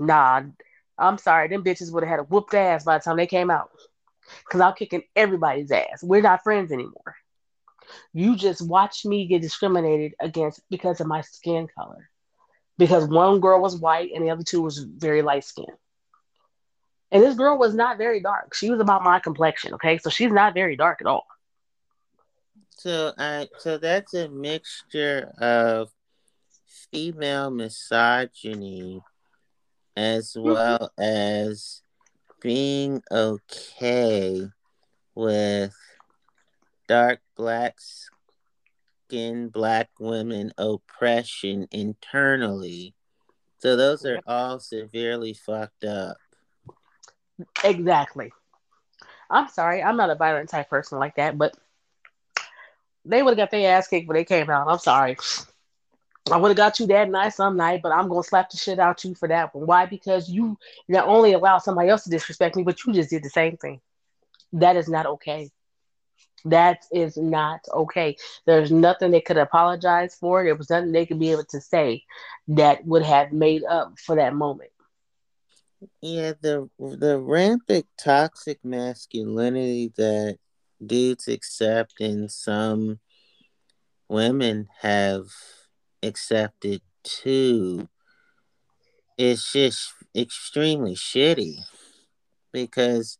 Nah, 0.00 0.42
I'm 0.98 1.18
sorry. 1.18 1.46
Them 1.46 1.62
bitches 1.62 1.92
would 1.92 2.02
have 2.02 2.10
had 2.10 2.18
a 2.18 2.24
whooped 2.24 2.54
ass 2.54 2.82
by 2.82 2.98
the 2.98 3.04
time 3.04 3.18
they 3.18 3.28
came 3.28 3.52
out. 3.52 3.70
Cause 4.50 4.60
I'm 4.60 4.74
kicking 4.74 5.04
everybody's 5.14 5.70
ass. 5.70 6.02
We're 6.02 6.22
not 6.22 6.42
friends 6.42 6.72
anymore. 6.72 7.14
You 8.12 8.34
just 8.34 8.66
watch 8.66 9.04
me 9.04 9.28
get 9.28 9.42
discriminated 9.42 10.14
against 10.18 10.60
because 10.68 11.00
of 11.00 11.06
my 11.06 11.20
skin 11.20 11.68
color 11.72 12.10
because 12.78 13.06
one 13.06 13.38
girl 13.38 13.60
was 13.60 13.76
white 13.76 14.10
and 14.12 14.24
the 14.24 14.30
other 14.30 14.42
two 14.42 14.60
was 14.60 14.78
very 14.80 15.22
light 15.22 15.44
skinned. 15.44 15.68
And 17.12 17.22
this 17.22 17.36
girl 17.36 17.56
was 17.56 17.76
not 17.76 17.96
very 17.96 18.18
dark. 18.18 18.54
She 18.54 18.70
was 18.70 18.80
about 18.80 19.04
my 19.04 19.20
complexion, 19.20 19.74
okay? 19.74 19.98
So 19.98 20.10
she's 20.10 20.32
not 20.32 20.52
very 20.52 20.74
dark 20.74 21.00
at 21.00 21.06
all. 21.06 21.28
So 22.76 23.12
I 23.18 23.48
so 23.58 23.78
that's 23.78 24.14
a 24.14 24.28
mixture 24.28 25.32
of 25.38 25.88
female 26.92 27.50
misogyny 27.50 29.02
as 29.96 30.32
mm-hmm. 30.32 30.52
well 30.52 30.92
as 30.98 31.82
being 32.42 33.02
okay 33.10 34.46
with 35.14 35.74
dark 36.86 37.20
blacks 37.34 38.10
skinned 39.06 39.52
black 39.52 39.88
women 39.98 40.52
oppression 40.58 41.66
internally. 41.70 42.94
So 43.58 43.76
those 43.76 44.04
are 44.04 44.20
all 44.26 44.58
severely 44.58 45.32
fucked 45.32 45.84
up. 45.84 46.18
Exactly. 47.64 48.32
I'm 49.30 49.48
sorry, 49.48 49.82
I'm 49.82 49.96
not 49.96 50.10
a 50.10 50.14
violent 50.14 50.50
type 50.50 50.68
person 50.68 50.98
like 50.98 51.16
that, 51.16 51.38
but 51.38 51.56
they 53.08 53.22
would 53.22 53.38
have 53.38 53.48
got 53.48 53.50
their 53.50 53.76
ass 53.76 53.88
kicked 53.88 54.08
when 54.08 54.16
they 54.16 54.24
came 54.24 54.50
out. 54.50 54.68
I'm 54.68 54.78
sorry. 54.78 55.16
I 56.30 56.36
would 56.38 56.48
have 56.48 56.56
got 56.56 56.80
you 56.80 56.86
that 56.88 57.08
night 57.08 57.34
some 57.34 57.56
night, 57.56 57.80
but 57.82 57.92
I'm 57.92 58.08
gonna 58.08 58.22
slap 58.22 58.50
the 58.50 58.56
shit 58.56 58.80
out 58.80 59.04
you 59.04 59.14
for 59.14 59.28
that 59.28 59.54
one. 59.54 59.66
Why? 59.66 59.86
Because 59.86 60.28
you 60.28 60.58
not 60.88 61.06
only 61.06 61.32
allowed 61.32 61.58
somebody 61.58 61.88
else 61.88 62.04
to 62.04 62.10
disrespect 62.10 62.56
me, 62.56 62.64
but 62.64 62.84
you 62.84 62.92
just 62.92 63.10
did 63.10 63.22
the 63.22 63.30
same 63.30 63.56
thing. 63.56 63.80
That 64.52 64.76
is 64.76 64.88
not 64.88 65.06
okay. 65.06 65.50
That 66.44 66.84
is 66.92 67.16
not 67.16 67.60
okay. 67.72 68.16
There's 68.44 68.70
nothing 68.70 69.10
they 69.10 69.20
could 69.20 69.36
apologize 69.36 70.14
for. 70.14 70.44
There 70.44 70.54
was 70.54 70.70
nothing 70.70 70.92
they 70.92 71.06
could 71.06 71.18
be 71.18 71.32
able 71.32 71.44
to 71.50 71.60
say 71.60 72.04
that 72.48 72.84
would 72.86 73.02
have 73.02 73.32
made 73.32 73.64
up 73.64 73.98
for 73.98 74.16
that 74.16 74.34
moment. 74.34 74.70
Yeah, 76.00 76.32
the 76.40 76.68
the 76.78 77.18
rampant 77.20 77.86
toxic 77.98 78.64
masculinity 78.64 79.92
that 79.96 80.38
dudes 80.84 81.28
accept 81.28 82.00
and 82.00 82.30
some 82.30 83.00
women 84.08 84.68
have 84.82 85.26
accepted 86.02 86.80
too 87.02 87.88
It's 89.18 89.50
just 89.50 89.94
extremely 90.14 90.94
shitty 90.94 91.56
because 92.52 93.18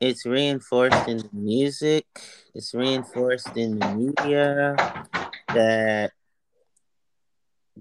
it's 0.00 0.24
reinforced 0.24 1.08
in 1.08 1.18
the 1.18 1.30
music, 1.32 2.06
it's 2.54 2.72
reinforced 2.74 3.56
in 3.56 3.80
the 3.80 3.94
media 3.94 4.76
that 5.48 6.12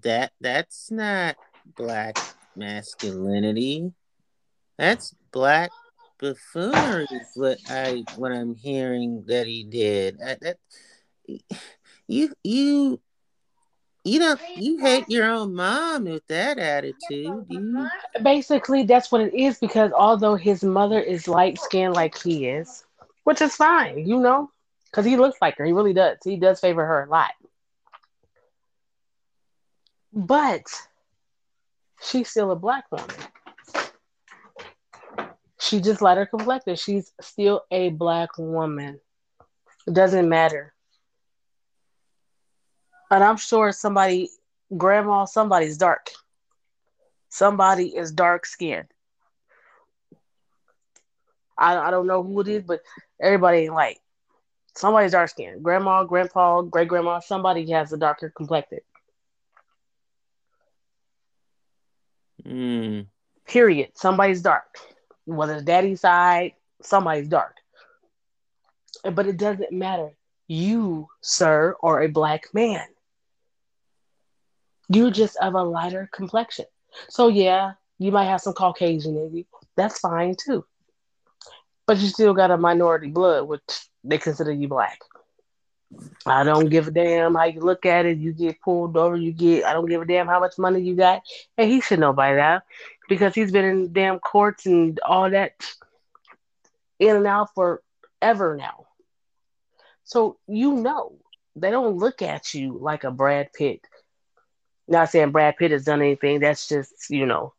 that 0.01 0.31
that's 0.41 0.89
not 0.89 1.35
black 1.75 2.17
masculinity. 2.55 3.93
That's 4.77 5.13
black 5.31 5.69
buffoonery 6.33 7.07
is 7.11 7.31
what 7.35 7.59
I 7.69 8.03
what 8.15 8.31
I'm 8.31 8.55
hearing 8.55 9.23
that 9.27 9.45
he 9.45 9.63
did. 9.63 10.19
I, 10.21 10.37
that 10.41 10.57
you 12.07 12.33
you 12.43 12.99
you 14.03 14.19
don't 14.19 14.39
you 14.55 14.77
hate 14.77 15.09
your 15.09 15.25
own 15.25 15.53
mom 15.53 16.05
with 16.05 16.25
that 16.27 16.57
attitude. 16.57 17.45
You... 17.49 17.87
Basically, 18.23 18.83
that's 18.83 19.11
what 19.11 19.21
it 19.21 19.33
is 19.33 19.59
because 19.59 19.91
although 19.91 20.35
his 20.35 20.63
mother 20.63 20.99
is 20.99 21.27
light 21.27 21.59
skinned 21.59 21.93
like 21.93 22.17
he 22.17 22.47
is, 22.47 22.83
which 23.23 23.41
is 23.41 23.55
fine, 23.55 24.07
you 24.07 24.19
know, 24.19 24.49
because 24.85 25.05
he 25.05 25.17
looks 25.17 25.37
like 25.41 25.57
her. 25.57 25.65
He 25.65 25.73
really 25.73 25.93
does. 25.93 26.17
He 26.23 26.37
does 26.37 26.59
favor 26.59 26.85
her 26.85 27.03
a 27.03 27.09
lot. 27.09 27.31
But 30.13 30.63
she's 32.01 32.29
still 32.29 32.51
a 32.51 32.55
black 32.55 32.85
woman. 32.91 33.09
She 35.59 35.79
just 35.79 36.01
lighter 36.01 36.25
complected. 36.25 36.77
She's 36.79 37.13
still 37.21 37.63
a 37.71 37.89
black 37.89 38.37
woman. 38.37 38.99
It 39.87 39.93
doesn't 39.93 40.27
matter 40.27 40.75
and 43.11 43.23
I'm 43.23 43.37
sure 43.37 43.71
somebody, 43.71 44.29
grandma, 44.75 45.25
somebody's 45.25 45.77
dark. 45.77 46.09
Somebody 47.29 47.95
is 47.95 48.11
dark 48.11 48.45
skinned. 48.45 48.87
I, 51.57 51.77
I 51.77 51.91
don't 51.91 52.07
know 52.07 52.23
who 52.23 52.41
it 52.41 52.47
is, 52.47 52.63
but 52.63 52.81
everybody 53.21 53.59
ain't 53.59 53.73
like 53.73 53.99
somebody's 54.75 55.11
dark 55.11 55.29
skinned. 55.29 55.63
Grandma, 55.63 56.03
grandpa, 56.03 56.61
great 56.61 56.87
grandma, 56.87 57.19
somebody 57.19 57.69
has 57.71 57.93
a 57.93 57.97
darker 57.97 58.31
complected. 58.35 58.81
Mm. 62.45 63.07
Period. 63.47 63.91
Somebody's 63.95 64.41
dark. 64.41 64.77
Whether 65.25 65.55
it's 65.55 65.63
daddy's 65.63 66.01
side, 66.01 66.53
somebody's 66.81 67.27
dark. 67.27 67.55
But 69.03 69.27
it 69.27 69.37
doesn't 69.37 69.71
matter. 69.71 70.11
You, 70.47 71.07
sir, 71.21 71.75
are 71.81 72.01
a 72.01 72.07
black 72.07 72.53
man. 72.53 72.85
You're 74.89 75.11
just 75.11 75.37
of 75.37 75.55
a 75.55 75.63
lighter 75.63 76.09
complexion. 76.13 76.65
So 77.09 77.27
yeah, 77.27 77.73
you 77.97 78.11
might 78.11 78.25
have 78.25 78.41
some 78.41 78.53
Caucasian 78.53 79.17
in 79.17 79.35
you. 79.35 79.45
That's 79.75 79.99
fine 79.99 80.35
too. 80.35 80.65
But 81.87 81.97
you 81.97 82.07
still 82.07 82.33
got 82.33 82.51
a 82.51 82.57
minority 82.57 83.07
blood, 83.07 83.47
which 83.47 83.61
they 84.03 84.17
consider 84.17 84.51
you 84.51 84.67
black. 84.67 84.99
I 86.25 86.43
don't 86.43 86.69
give 86.69 86.87
a 86.87 86.91
damn 86.91 87.35
how 87.35 87.45
you 87.45 87.61
look 87.61 87.85
at 87.85 88.05
it. 88.05 88.17
You 88.17 88.33
get 88.33 88.61
pulled 88.61 88.97
over, 88.97 89.15
you 89.15 89.31
get 89.31 89.65
I 89.65 89.73
don't 89.73 89.87
give 89.87 90.01
a 90.01 90.05
damn 90.05 90.27
how 90.27 90.39
much 90.39 90.57
money 90.57 90.81
you 90.81 90.95
got. 90.95 91.21
And 91.57 91.69
he 91.69 91.81
should 91.81 91.99
know 91.99 92.13
by 92.13 92.35
that 92.35 92.63
because 93.07 93.35
he's 93.35 93.51
been 93.51 93.65
in 93.65 93.93
damn 93.93 94.19
courts 94.19 94.65
and 94.65 94.99
all 95.05 95.29
that 95.29 95.53
in 96.99 97.15
and 97.15 97.27
out 97.27 97.53
forever 97.53 98.55
now. 98.55 98.85
So 100.03 100.37
you 100.47 100.73
know 100.73 101.13
they 101.55 101.71
don't 101.71 101.97
look 101.97 102.21
at 102.21 102.53
you 102.53 102.77
like 102.79 103.03
a 103.03 103.11
Brad 103.11 103.51
Pitt 103.53 103.81
not 104.87 105.09
saying 105.09 105.31
Brad 105.31 105.57
Pitt 105.57 105.71
has 105.71 105.85
done 105.85 106.01
anything. 106.01 106.39
That's 106.39 106.67
just, 106.67 107.09
you 107.09 107.25
know, 107.25 107.53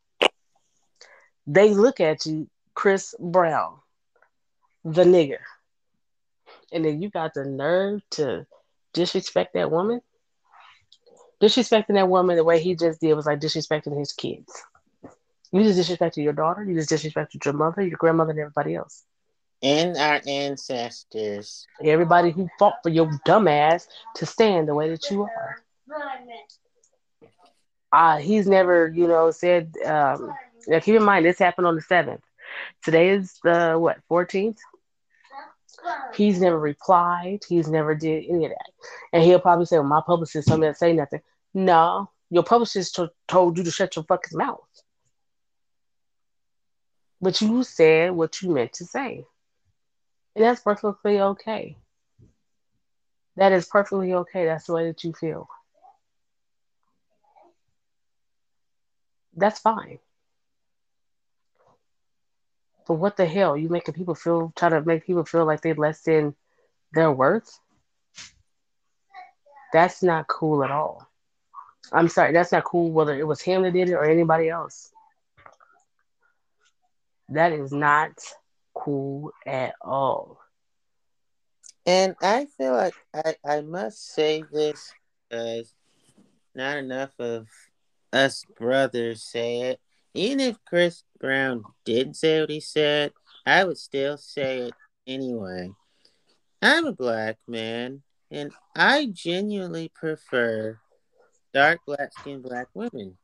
they 1.47 1.75
look 1.75 2.01
at 2.01 2.27
you, 2.27 2.49
Chris 2.75 3.15
Brown, 3.19 3.77
the 4.85 5.05
nigger. 5.05 5.41
And 6.73 6.85
then 6.85 7.01
you 7.03 7.11
got 7.11 7.35
the 7.35 7.45
nerve 7.45 8.03
to 8.13 8.47
disrespect 8.93 9.55
that 9.55 9.71
woman. 9.71 10.01
Disrespecting 11.41 11.95
that 11.95 12.09
woman 12.09 12.37
the 12.37 12.45
way 12.45 12.61
he 12.61 12.75
just 12.75 13.01
did 13.01 13.15
was 13.15 13.27
like 13.27 13.41
disrespecting 13.41 13.99
his 13.99 14.13
kids. 14.13 14.53
You 15.53 15.63
just 15.63 15.79
disrespected 15.79 16.25
your 16.25 16.33
daughter, 16.33 16.65
you 16.65 16.75
just 16.75 16.91
disrespected 16.91 17.45
your 17.45 17.55
mother, 17.55 17.83
your 17.83 17.97
grandmother, 17.99 18.31
and 18.31 18.41
everybody 18.41 18.75
else. 18.75 19.05
And 19.63 19.97
our 19.97 20.21
ancestors. 20.27 21.67
Everybody 21.83 22.31
who 22.31 22.49
fought 22.59 22.75
for 22.83 22.91
your 22.91 23.11
dumb 23.25 23.49
ass 23.49 23.89
to 24.17 24.27
stand 24.27 24.69
the 24.69 24.75
way 24.75 24.91
that 24.91 25.11
you 25.11 25.23
are 25.23 25.57
uh, 27.93 28.19
he's 28.19 28.47
never, 28.47 28.89
you 28.89 29.07
know, 29.07 29.31
said. 29.31 29.73
Um, 29.85 30.33
now 30.67 30.81
keep 30.81 30.97
in 30.97 31.03
mind 31.03 31.25
this 31.25 31.39
happened 31.39 31.67
on 31.67 31.77
the 31.77 31.83
seventh. 31.83 32.23
Today 32.83 33.11
is 33.11 33.39
the 33.43 33.77
what 33.79 33.99
fourteenth. 34.09 34.59
He's 36.15 36.41
never 36.41 36.59
replied. 36.59 37.41
He's 37.49 37.69
never 37.69 37.95
did 37.95 38.25
any 38.29 38.47
of 38.47 38.51
that. 38.51 38.71
And 39.13 39.23
he'll 39.23 39.41
probably 39.41 39.67
say, 39.67 39.79
well, 39.79 39.87
my 39.87 40.01
publicist 40.05 40.49
told 40.49 40.61
me 40.61 40.67
to 40.67 40.75
say 40.75 40.93
nothing. 40.93 41.21
No, 41.55 42.11
your 42.31 42.43
publicist 42.43 42.97
t- 42.97 43.09
told 43.29 43.59
you 43.59 43.65
to 43.65 43.71
shut 43.71 43.95
your 43.95 44.05
fucking 44.05 44.37
mouth. 44.37 44.61
But 47.21 47.41
you 47.41 47.62
said 47.62 48.12
what 48.12 48.43
you 48.43 48.51
meant 48.51 48.75
to 48.75 48.85
say. 48.85 49.25
And 50.35 50.45
that's 50.45 50.61
perfectly 50.61 51.21
okay. 51.21 51.77
That 53.37 53.53
is 53.53 53.67
perfectly 53.67 54.12
okay. 54.12 54.45
That's 54.47 54.67
the 54.67 54.75
way 54.75 54.87
that 54.87 55.03
you 55.03 55.12
feel. 55.12 55.49
That's 59.35 59.61
fine. 59.61 59.99
But 62.87 62.95
what 62.95 63.17
the 63.17 63.27
hell? 63.27 63.57
You 63.57 63.69
making 63.69 63.95
people 63.95 64.14
feel, 64.14 64.53
try 64.57 64.69
to 64.69 64.83
make 64.83 65.07
people 65.07 65.25
feel 65.25 65.45
like 65.45 65.61
they're 65.61 65.75
less 65.75 66.03
than 66.03 66.35
their 66.93 67.11
worth? 67.11 67.59
That's 69.73 70.03
not 70.03 70.29
cool 70.29 70.64
at 70.64 70.71
all. 70.71 71.07
I'm 71.93 72.09
sorry, 72.09 72.33
that's 72.33 72.53
not 72.53 72.64
cool 72.64 72.91
whether 72.91 73.19
it 73.19 73.27
was 73.27 73.41
him 73.41 73.62
that 73.62 73.73
did 73.73 73.91
it 73.91 73.95
or 73.95 74.05
anybody 74.05 74.49
else. 74.49 74.93
That 77.29 77.53
is 77.53 77.72
not 77.72 78.12
cool 78.74 79.33
at 79.47 79.74
all. 79.81 80.39
And 81.85 82.16
I 82.20 82.47
feel 82.57 82.72
like 82.72 82.95
I, 83.14 83.35
I 83.45 83.61
must 83.61 84.14
say 84.14 84.45
this 84.53 84.93
because 85.29 85.72
not 86.55 86.77
enough 86.79 87.12
of 87.18 87.47
us 88.12 88.45
brothers 88.59 89.22
say 89.22 89.61
it. 89.62 89.81
Even 90.14 90.41
if 90.41 90.57
Chris 90.66 91.03
Brown 91.20 91.62
didn't 91.85 92.14
say 92.14 92.41
what 92.41 92.51
he 92.51 92.61
said, 92.61 93.12
I 93.45 93.64
would 93.64 93.79
still 93.79 94.16
say 94.16 94.61
it 94.61 94.74
anyway. 95.07 95.70
I'm 96.62 96.87
a 96.87 96.93
black 96.93 97.37
man, 97.47 98.03
and 98.31 98.53
I 98.74 99.07
genuinely 99.12 99.91
prefer 99.95 100.79
dark 101.53 101.81
black 101.87 102.12
skinned 102.12 102.43
black 102.43 102.68
women 102.74 103.18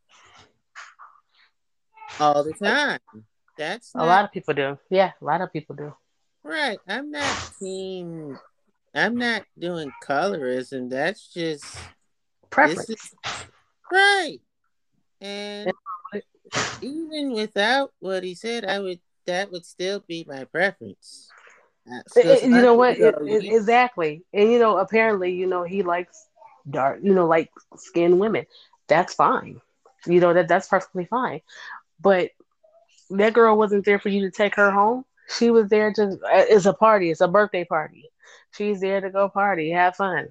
all 2.20 2.44
the 2.44 2.52
time. 2.52 3.00
That's 3.56 3.94
not, 3.94 4.04
a 4.04 4.06
lot 4.06 4.24
of 4.24 4.32
people 4.32 4.54
do. 4.54 4.78
Yeah, 4.90 5.12
a 5.20 5.24
lot 5.24 5.40
of 5.40 5.52
people 5.52 5.76
do. 5.76 5.94
Right. 6.44 6.78
I'm 6.88 7.10
not 7.10 7.50
team. 7.58 8.38
I'm 8.94 9.16
not 9.16 9.44
doing 9.58 9.92
colorism. 10.02 10.90
That's 10.90 11.32
just 11.32 11.64
preference. 12.50 12.90
Is, 12.90 13.14
right. 13.90 14.38
And 15.20 15.72
even 16.80 17.32
without 17.32 17.92
what 18.00 18.24
he 18.24 18.34
said, 18.34 18.64
I 18.64 18.80
would 18.80 19.00
that 19.26 19.52
would 19.52 19.64
still 19.64 20.02
be 20.06 20.26
my 20.28 20.44
preference. 20.44 21.30
you 22.16 22.48
know 22.48 22.74
what? 22.74 22.98
It, 22.98 23.14
it, 23.22 23.44
exactly. 23.44 24.24
And 24.32 24.50
you 24.50 24.58
know, 24.58 24.78
apparently, 24.78 25.32
you 25.32 25.46
know, 25.46 25.62
he 25.62 25.82
likes 25.82 26.26
dark, 26.68 27.00
you 27.02 27.14
know, 27.14 27.26
like 27.26 27.50
skinned 27.76 28.18
women. 28.18 28.46
That's 28.88 29.14
fine. 29.14 29.60
You 30.06 30.20
know 30.20 30.34
that 30.34 30.48
that's 30.48 30.68
perfectly 30.68 31.04
fine. 31.04 31.40
But 32.00 32.30
that 33.18 33.34
girl 33.34 33.56
wasn't 33.56 33.84
there 33.84 33.98
for 33.98 34.08
you 34.08 34.22
to 34.22 34.30
take 34.30 34.54
her 34.56 34.70
home. 34.70 35.04
She 35.38 35.50
was 35.50 35.68
there 35.68 35.92
to. 35.92 36.02
Uh, 36.02 36.44
it's 36.48 36.66
a 36.66 36.72
party. 36.72 37.10
It's 37.10 37.20
a 37.20 37.28
birthday 37.28 37.64
party. 37.64 38.10
She's 38.56 38.80
there 38.80 39.00
to 39.00 39.10
go 39.10 39.28
party, 39.28 39.70
have 39.70 39.96
fun. 39.96 40.28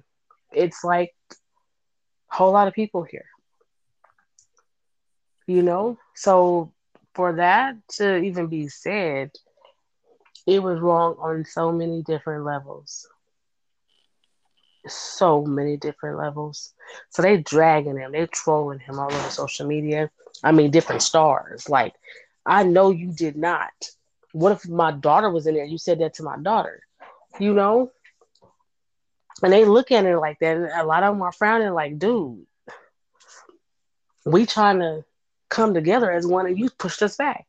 It's 0.52 0.84
like 0.84 1.12
a 1.30 2.34
whole 2.36 2.52
lot 2.52 2.68
of 2.68 2.74
people 2.74 3.02
here 3.02 3.24
you 5.46 5.62
know? 5.62 5.98
So 6.14 6.72
for 7.14 7.34
that 7.34 7.76
to 7.96 8.16
even 8.16 8.46
be 8.46 8.68
said, 8.68 9.30
it 10.46 10.62
was 10.62 10.80
wrong 10.80 11.16
on 11.18 11.44
so 11.44 11.72
many 11.72 12.02
different 12.02 12.44
levels. 12.44 13.06
So 14.88 15.44
many 15.44 15.76
different 15.76 16.18
levels. 16.18 16.74
So 17.10 17.22
they 17.22 17.36
dragging 17.36 17.98
him, 17.98 18.12
they 18.12 18.26
trolling 18.26 18.80
him 18.80 18.98
all 18.98 19.12
over 19.12 19.30
social 19.30 19.66
media. 19.66 20.10
I 20.42 20.50
mean, 20.50 20.70
different 20.70 21.02
stars. 21.02 21.68
Like, 21.68 21.94
I 22.44 22.64
know 22.64 22.90
you 22.90 23.12
did 23.12 23.36
not. 23.36 23.72
What 24.32 24.52
if 24.52 24.68
my 24.68 24.92
daughter 24.92 25.30
was 25.30 25.46
in 25.46 25.54
there? 25.54 25.64
You 25.64 25.78
said 25.78 26.00
that 26.00 26.14
to 26.14 26.22
my 26.22 26.36
daughter, 26.38 26.80
you 27.38 27.54
know? 27.54 27.90
And 29.42 29.52
they 29.52 29.64
look 29.64 29.90
at 29.90 30.04
it 30.04 30.18
like 30.18 30.38
that. 30.40 30.56
And 30.56 30.66
a 30.66 30.84
lot 30.84 31.02
of 31.02 31.14
them 31.14 31.22
are 31.22 31.32
frowning, 31.32 31.72
like, 31.72 31.98
dude, 31.98 32.46
we 34.24 34.46
trying 34.46 34.78
to 34.80 35.04
come 35.48 35.74
together 35.74 36.10
as 36.10 36.26
one 36.26 36.46
and 36.46 36.58
you 36.58 36.70
pushed 36.70 37.02
us 37.02 37.16
back. 37.16 37.46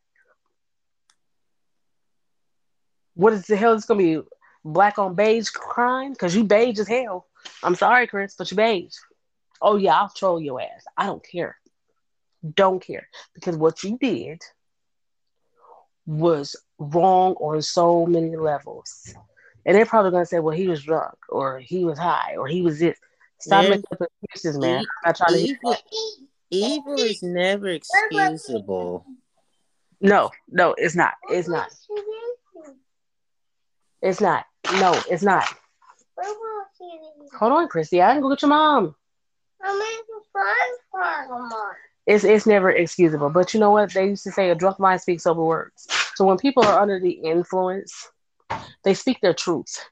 What 3.15 3.33
is 3.33 3.45
the 3.45 3.55
hell 3.55 3.73
is 3.73 3.85
gonna 3.85 3.99
be 3.99 4.21
black 4.65 4.97
on 4.97 5.15
beige 5.15 5.49
crime? 5.49 6.11
Because 6.13 6.35
you 6.35 6.43
beige 6.43 6.79
as 6.79 6.87
hell. 6.87 7.27
I'm 7.61 7.75
sorry, 7.75 8.07
Chris, 8.07 8.35
but 8.37 8.49
you 8.49 8.57
beige. 8.57 8.95
Oh 9.61 9.77
yeah, 9.77 9.95
I'll 9.95 10.09
troll 10.09 10.41
your 10.41 10.59
ass. 10.61 10.83
I 10.97 11.05
don't 11.05 11.23
care. 11.23 11.57
Don't 12.55 12.83
care. 12.83 13.07
Because 13.35 13.55
what 13.55 13.83
you 13.83 13.97
did 13.97 14.41
was 16.05 16.55
wrong 16.79 17.33
on 17.35 17.61
so 17.61 18.05
many 18.05 18.35
levels. 18.35 19.13
And 19.65 19.75
they're 19.75 19.85
probably 19.85 20.11
gonna 20.11 20.25
say, 20.25 20.39
well, 20.39 20.55
he 20.55 20.67
was 20.67 20.83
drunk, 20.83 21.15
or 21.29 21.59
he 21.59 21.85
was 21.85 21.97
high, 21.97 22.35
or 22.37 22.47
he 22.47 22.61
was 22.61 22.79
this. 22.79 22.97
Stop 23.39 23.65
making 23.65 23.85
up 23.91 24.07
excuses, 24.23 24.59
man. 24.59 24.79
I'm 24.79 24.85
not 25.05 25.15
trying 25.15 25.33
to 25.33 25.77
evil 26.49 26.93
is 26.93 27.23
never 27.23 27.69
excusable. 27.69 29.05
No, 30.01 30.31
no, 30.49 30.75
it's 30.77 30.95
not. 30.95 31.13
It's 31.29 31.47
not. 31.47 31.69
It's 34.01 34.19
not. 34.19 34.45
No, 34.73 35.01
it's 35.09 35.23
not. 35.23 35.47
Hold 37.39 37.53
on, 37.53 37.67
Christy. 37.69 38.01
I 38.01 38.13
can 38.13 38.21
go 38.21 38.29
get 38.29 38.41
your 38.41 38.49
mom. 38.49 38.95
It's 42.05 42.23
it's 42.23 42.45
never 42.45 42.69
excusable. 42.69 43.29
But 43.29 43.53
you 43.53 43.59
know 43.59 43.71
what? 43.71 43.93
They 43.93 44.07
used 44.07 44.23
to 44.23 44.31
say 44.31 44.49
a 44.49 44.55
drunk 44.55 44.79
mind 44.79 45.01
speaks 45.01 45.25
over 45.25 45.43
words. 45.43 45.87
So 46.15 46.25
when 46.25 46.37
people 46.37 46.65
are 46.65 46.79
under 46.79 46.99
the 46.99 47.11
influence, 47.11 48.09
they 48.83 48.93
speak 48.93 49.19
their 49.21 49.33
truth. 49.33 49.85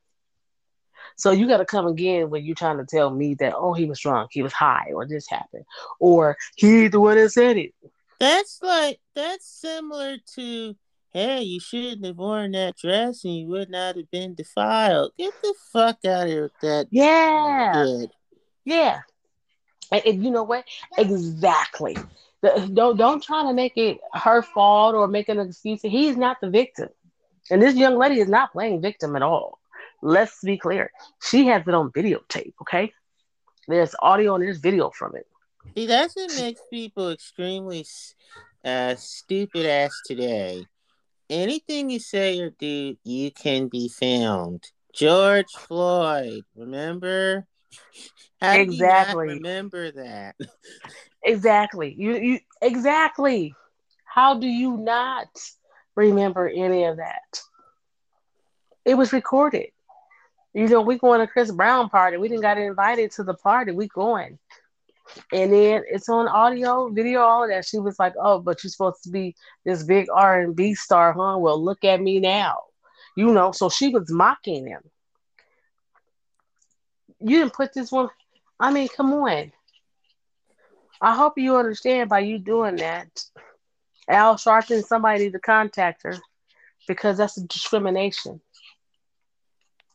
So 1.18 1.32
you 1.32 1.48
got 1.48 1.58
to 1.58 1.66
come 1.66 1.88
again 1.88 2.30
when 2.30 2.44
you're 2.44 2.56
trying 2.56 2.78
to 2.78 2.86
tell 2.86 3.12
me 3.12 3.36
that, 3.36 3.54
oh, 3.56 3.74
he 3.74 3.86
was 3.86 4.00
drunk, 4.00 4.32
he 4.34 4.42
was 4.42 4.54
high, 4.54 4.92
or 4.94 5.06
this 5.06 5.30
happened, 5.30 5.66
or 6.00 6.38
he 6.56 6.88
the 6.88 7.00
one 7.00 7.18
that 7.18 7.32
said 7.32 7.58
it. 7.58 7.74
That's 8.20 8.60
like, 8.62 9.00
that's 9.16 9.48
similar 9.48 10.18
to, 10.36 10.76
hey, 11.10 11.42
you 11.42 11.60
shouldn't 11.60 12.06
have 12.06 12.18
worn 12.18 12.52
that 12.52 12.78
dress 12.78 13.24
and 13.24 13.36
you 13.36 13.48
would 13.48 13.70
not 13.70 13.96
have 13.98 14.10
been 14.12 14.36
defiled. 14.36 15.12
Get 15.18 15.34
the 15.42 15.54
fuck 15.72 15.98
out 16.06 16.24
of 16.24 16.30
here 16.30 16.44
with 16.44 16.60
that. 16.62 16.88
Yeah. 16.92 17.86
Shit. 17.86 18.12
Yeah. 18.66 19.02
And, 19.92 20.02
and, 20.06 20.24
you 20.24 20.32
know 20.32 20.44
what? 20.44 20.66
Exactly. 20.98 21.98
The, 22.42 22.70
don't 22.74 22.98
don't 22.98 23.22
try 23.22 23.44
to 23.44 23.54
make 23.54 23.78
it 23.78 24.00
her 24.14 24.42
fault 24.42 24.96
or 24.96 25.08
make 25.08 25.30
an 25.30 25.40
excuse. 25.40 25.82
He's 25.82 26.18
not 26.18 26.38
the 26.42 26.50
victim, 26.50 26.90
and 27.50 27.62
this 27.62 27.76
young 27.76 27.98
lady 27.98 28.20
is 28.20 28.30
not 28.30 28.52
playing 28.52 28.82
victim 28.82 29.16
at 29.16 29.22
all. 29.22 29.60
Let's 30.02 30.42
be 30.44 30.58
clear. 30.58 30.92
She 31.22 31.46
has 31.48 31.68
it 31.68 31.74
on 31.74 31.92
videotape, 31.92 32.54
okay? 32.62 32.92
There's 33.68 33.94
audio 34.02 34.36
and 34.36 34.44
there's 34.44 34.58
video 34.58 34.90
from 34.90 35.16
it. 35.16 35.28
See, 35.76 35.86
that's 35.86 36.16
what 36.16 36.34
makes 36.36 36.62
people 36.72 37.12
extremely 37.12 37.86
uh, 38.66 38.96
stupid 38.96 39.68
ass 39.68 39.92
today. 40.06 40.66
Anything 41.30 41.90
you 41.90 42.00
say 42.00 42.40
or 42.40 42.50
do, 42.50 42.98
you 43.04 43.32
can 43.32 43.68
be 43.68 43.88
filmed. 43.88 44.72
George 44.94 45.52
Floyd, 45.52 46.44
remember? 46.56 47.48
How 48.42 48.54
exactly. 48.54 49.28
remember 49.28 49.92
that? 49.92 50.36
exactly. 51.24 51.96
You 51.98 52.18
you 52.18 52.40
exactly. 52.62 53.54
How 54.06 54.38
do 54.38 54.48
you 54.48 54.78
not 54.78 55.28
remember 55.96 56.48
any 56.48 56.84
of 56.86 56.98
that? 56.98 57.42
It 58.84 58.96
was 58.96 59.14
recorded. 59.14 59.70
You 60.54 60.68
know, 60.68 60.82
we 60.82 60.98
going 60.98 61.22
to 61.22 61.28
Chris 61.28 61.52
Brown 61.52 61.90
party. 61.90 62.18
We 62.18 62.28
didn't 62.28 62.42
got 62.42 62.58
invited 62.58 63.12
to 63.12 63.24
the 63.24 63.36
party. 63.36 63.72
We 63.72 63.88
going. 63.88 64.38
And 65.32 65.54
then 65.54 65.84
it's 65.90 66.10
on 66.10 66.28
audio, 66.28 66.90
video, 66.90 67.22
all 67.22 67.44
of 67.44 67.50
that. 67.50 67.66
She 67.66 67.80
was 67.80 68.00
like, 68.00 68.14
"Oh, 68.22 68.40
but 68.40 68.64
you're 68.64 68.72
supposed 68.72 69.04
to 69.04 69.10
be 69.10 69.36
this 69.66 69.84
big 69.84 70.08
R 70.14 70.42
and 70.42 70.56
B 70.56 70.74
star, 70.74 71.14
huh? 71.14 71.38
Well, 71.38 71.64
look 71.64 71.84
at 71.84 72.02
me 72.02 72.20
now." 72.20 72.64
You 73.16 73.34
know, 73.34 73.52
so 73.52 73.70
she 73.70 73.90
was 73.90 74.12
mocking 74.12 74.68
him. 74.68 74.82
You 77.24 77.40
didn't 77.40 77.54
put 77.54 77.74
this 77.74 77.92
one. 77.92 78.10
I 78.60 78.72
mean, 78.72 78.88
come 78.90 79.14
on. 79.14 79.52
I 81.02 81.16
hope 81.16 81.38
you 81.38 81.58
understand 81.58 82.10
by 82.10 82.20
you 82.20 82.38
doing 82.38 82.78
that. 82.78 83.24
Al 84.08 84.36
Sharpton, 84.36 84.84
somebody 84.86 85.32
to 85.32 85.40
contact 85.40 86.04
her 86.04 86.16
because 86.88 87.18
that's 87.18 87.38
a 87.38 87.48
discrimination 87.48 88.42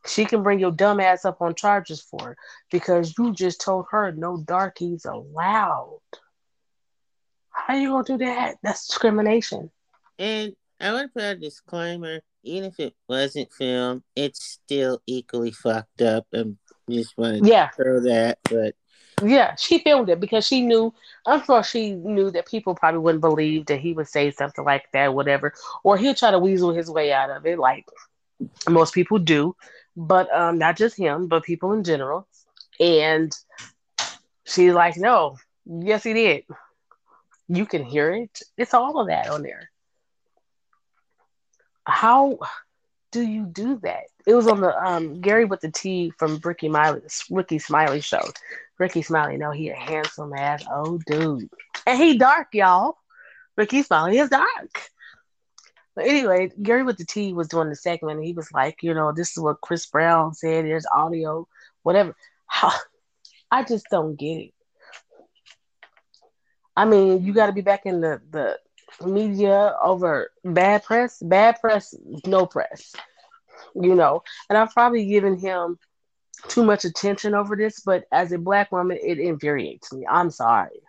she 0.08 0.24
can 0.24 0.42
bring 0.42 0.58
your 0.58 0.70
dumb 0.70 1.00
ass 1.00 1.24
up 1.24 1.42
on 1.42 1.54
charges 1.54 2.00
for 2.00 2.32
it 2.32 2.38
because 2.70 3.14
you 3.18 3.32
just 3.32 3.60
told 3.60 3.86
her 3.90 4.12
no 4.12 4.38
darkies 4.38 5.04
allowed. 5.04 6.00
How 7.50 7.74
you 7.74 7.90
gonna 7.90 8.04
do 8.04 8.18
that? 8.18 8.56
That's 8.62 8.86
discrimination. 8.86 9.70
And 10.18 10.54
I 10.80 10.90
to 10.90 11.08
put 11.08 11.22
a 11.22 11.36
disclaimer. 11.36 12.20
even 12.42 12.68
if 12.68 12.78
it 12.78 12.94
wasn't 13.08 13.52
filmed, 13.52 14.02
it's 14.14 14.44
still 14.44 15.00
equally 15.06 15.50
fucked 15.50 16.02
up. 16.02 16.26
And 16.32 16.58
just 16.90 17.16
want 17.18 17.42
to 17.42 17.48
yeah. 17.48 17.68
throw 17.70 18.00
that, 18.00 18.38
but 18.44 18.74
yeah, 19.22 19.54
she 19.56 19.78
filmed 19.78 20.10
it 20.10 20.20
because 20.20 20.46
she 20.46 20.60
knew. 20.60 20.92
I'm 21.24 21.42
sure 21.42 21.62
she 21.62 21.92
knew 21.92 22.30
that 22.30 22.46
people 22.46 22.74
probably 22.74 23.00
wouldn't 23.00 23.22
believe 23.22 23.66
that 23.66 23.80
he 23.80 23.92
would 23.92 24.08
say 24.08 24.30
something 24.30 24.64
like 24.64 24.90
that, 24.92 25.14
whatever, 25.14 25.54
or 25.82 25.96
he'll 25.96 26.14
try 26.14 26.30
to 26.30 26.38
weasel 26.38 26.72
his 26.72 26.90
way 26.90 27.12
out 27.12 27.30
of 27.30 27.46
it, 27.46 27.58
like 27.58 27.88
most 28.68 28.92
people 28.92 29.18
do. 29.18 29.56
But 29.96 30.32
um, 30.34 30.58
not 30.58 30.76
just 30.76 30.98
him, 30.98 31.28
but 31.28 31.44
people 31.44 31.72
in 31.72 31.82
general. 31.82 32.28
And 32.78 33.32
she's 34.44 34.74
like, 34.74 34.98
"No, 34.98 35.38
yes, 35.64 36.02
he 36.02 36.12
did. 36.12 36.44
You 37.48 37.64
can 37.64 37.84
hear 37.84 38.10
it. 38.12 38.42
It's 38.58 38.74
all 38.74 39.00
of 39.00 39.06
that 39.06 39.28
on 39.28 39.42
there." 39.42 39.70
How 41.86 42.38
do 43.12 43.22
you 43.22 43.46
do 43.46 43.78
that? 43.82 44.08
It 44.26 44.34
was 44.34 44.48
on 44.48 44.60
the 44.60 44.76
um, 44.84 45.20
Gary 45.20 45.44
with 45.44 45.60
the 45.60 45.70
T 45.70 46.12
from 46.18 46.40
Rickey 46.42 46.68
Smiley, 46.68 47.02
Rickey 47.30 47.58
Smiley 47.58 48.00
show. 48.00 48.20
Rickey 48.78 49.02
Smiley, 49.02 49.36
no, 49.36 49.52
he 49.52 49.70
a 49.70 49.74
handsome 49.74 50.32
ass 50.34 50.64
old 50.70 51.04
dude, 51.04 51.48
and 51.86 51.98
he 51.98 52.18
dark, 52.18 52.48
y'all. 52.52 52.96
Rickey 53.56 53.82
Smiley 53.82 54.18
is 54.18 54.28
dark. 54.28 54.90
But 55.94 56.06
anyway, 56.06 56.50
Gary 56.60 56.82
with 56.82 56.98
the 56.98 57.06
T 57.06 57.32
was 57.32 57.48
doing 57.48 57.70
the 57.70 57.76
segment, 57.76 58.18
and 58.18 58.26
he 58.26 58.32
was 58.34 58.52
like, 58.52 58.82
you 58.82 58.92
know, 58.92 59.12
this 59.12 59.30
is 59.30 59.42
what 59.42 59.62
Chris 59.62 59.86
Brown 59.86 60.34
said. 60.34 60.66
There's 60.66 60.86
audio, 60.94 61.48
whatever. 61.82 62.14
I 63.50 63.62
just 63.64 63.86
don't 63.90 64.16
get 64.16 64.36
it. 64.36 64.54
I 66.76 66.84
mean, 66.84 67.24
you 67.24 67.32
got 67.32 67.46
to 67.46 67.52
be 67.52 67.62
back 67.62 67.86
in 67.86 68.00
the 68.00 68.20
the 68.30 68.58
media 69.06 69.74
over 69.82 70.30
bad 70.44 70.84
press, 70.84 71.22
bad 71.22 71.60
press, 71.60 71.94
no 72.26 72.46
press. 72.46 72.94
You 73.74 73.94
know, 73.94 74.22
and 74.48 74.58
I've 74.58 74.72
probably 74.72 75.06
given 75.06 75.38
him 75.38 75.78
too 76.48 76.64
much 76.64 76.84
attention 76.84 77.34
over 77.34 77.56
this, 77.56 77.80
but 77.80 78.04
as 78.12 78.32
a 78.32 78.38
black 78.38 78.70
woman, 78.72 78.98
it 79.02 79.18
infuriates 79.18 79.92
me. 79.92 80.06
I'm 80.08 80.30
sorry. 80.30 80.80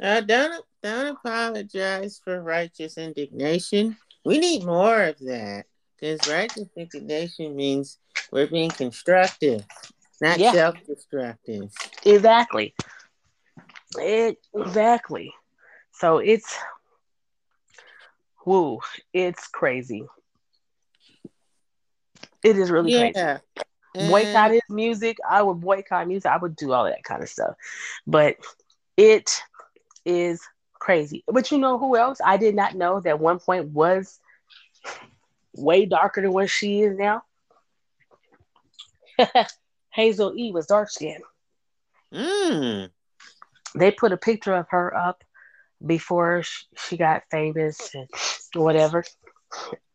Uh, 0.00 0.20
don't 0.20 0.64
don't 0.82 1.16
apologize 1.16 2.20
for 2.24 2.42
righteous 2.42 2.98
indignation. 2.98 3.96
We 4.24 4.38
need 4.38 4.64
more 4.64 5.02
of 5.02 5.18
that 5.20 5.66
because 5.94 6.26
righteous 6.28 6.68
indignation 6.76 7.54
means 7.54 7.98
we're 8.30 8.48
being 8.48 8.70
constructive, 8.70 9.64
not 10.20 10.38
yeah. 10.38 10.52
self-destructive. 10.52 11.70
Exactly. 12.04 12.74
It, 13.96 14.38
exactly. 14.54 15.32
So 15.92 16.18
it's 16.18 16.56
woo, 18.44 18.80
it's 19.12 19.46
crazy. 19.48 20.04
It 22.42 22.58
is 22.58 22.70
really 22.70 22.92
yeah. 22.92 23.10
crazy. 23.12 24.08
Boycott 24.08 24.52
his 24.52 24.62
music. 24.70 25.18
I 25.28 25.42
would 25.42 25.60
boycott 25.60 26.08
music. 26.08 26.30
I 26.30 26.38
would 26.38 26.56
do 26.56 26.72
all 26.72 26.84
that 26.84 27.04
kind 27.04 27.22
of 27.22 27.28
stuff. 27.28 27.54
But 28.06 28.36
it 28.96 29.42
is 30.04 30.40
crazy. 30.74 31.24
But 31.28 31.50
you 31.50 31.58
know 31.58 31.78
who 31.78 31.96
else? 31.96 32.18
I 32.24 32.36
did 32.36 32.54
not 32.54 32.74
know 32.74 33.00
that 33.00 33.20
one 33.20 33.38
point 33.38 33.66
was 33.66 34.18
way 35.54 35.86
darker 35.86 36.22
than 36.22 36.32
what 36.32 36.50
she 36.50 36.82
is 36.82 36.96
now. 36.96 37.22
Hazel 39.90 40.34
E 40.36 40.52
was 40.52 40.66
dark 40.66 40.90
skinned. 40.90 41.22
Mm. 42.12 42.90
They 43.74 43.90
put 43.90 44.12
a 44.12 44.16
picture 44.16 44.54
of 44.54 44.66
her 44.70 44.94
up 44.96 45.22
before 45.84 46.42
she 46.76 46.96
got 46.96 47.24
famous 47.30 47.94
and 47.94 48.08
whatever. 48.54 49.04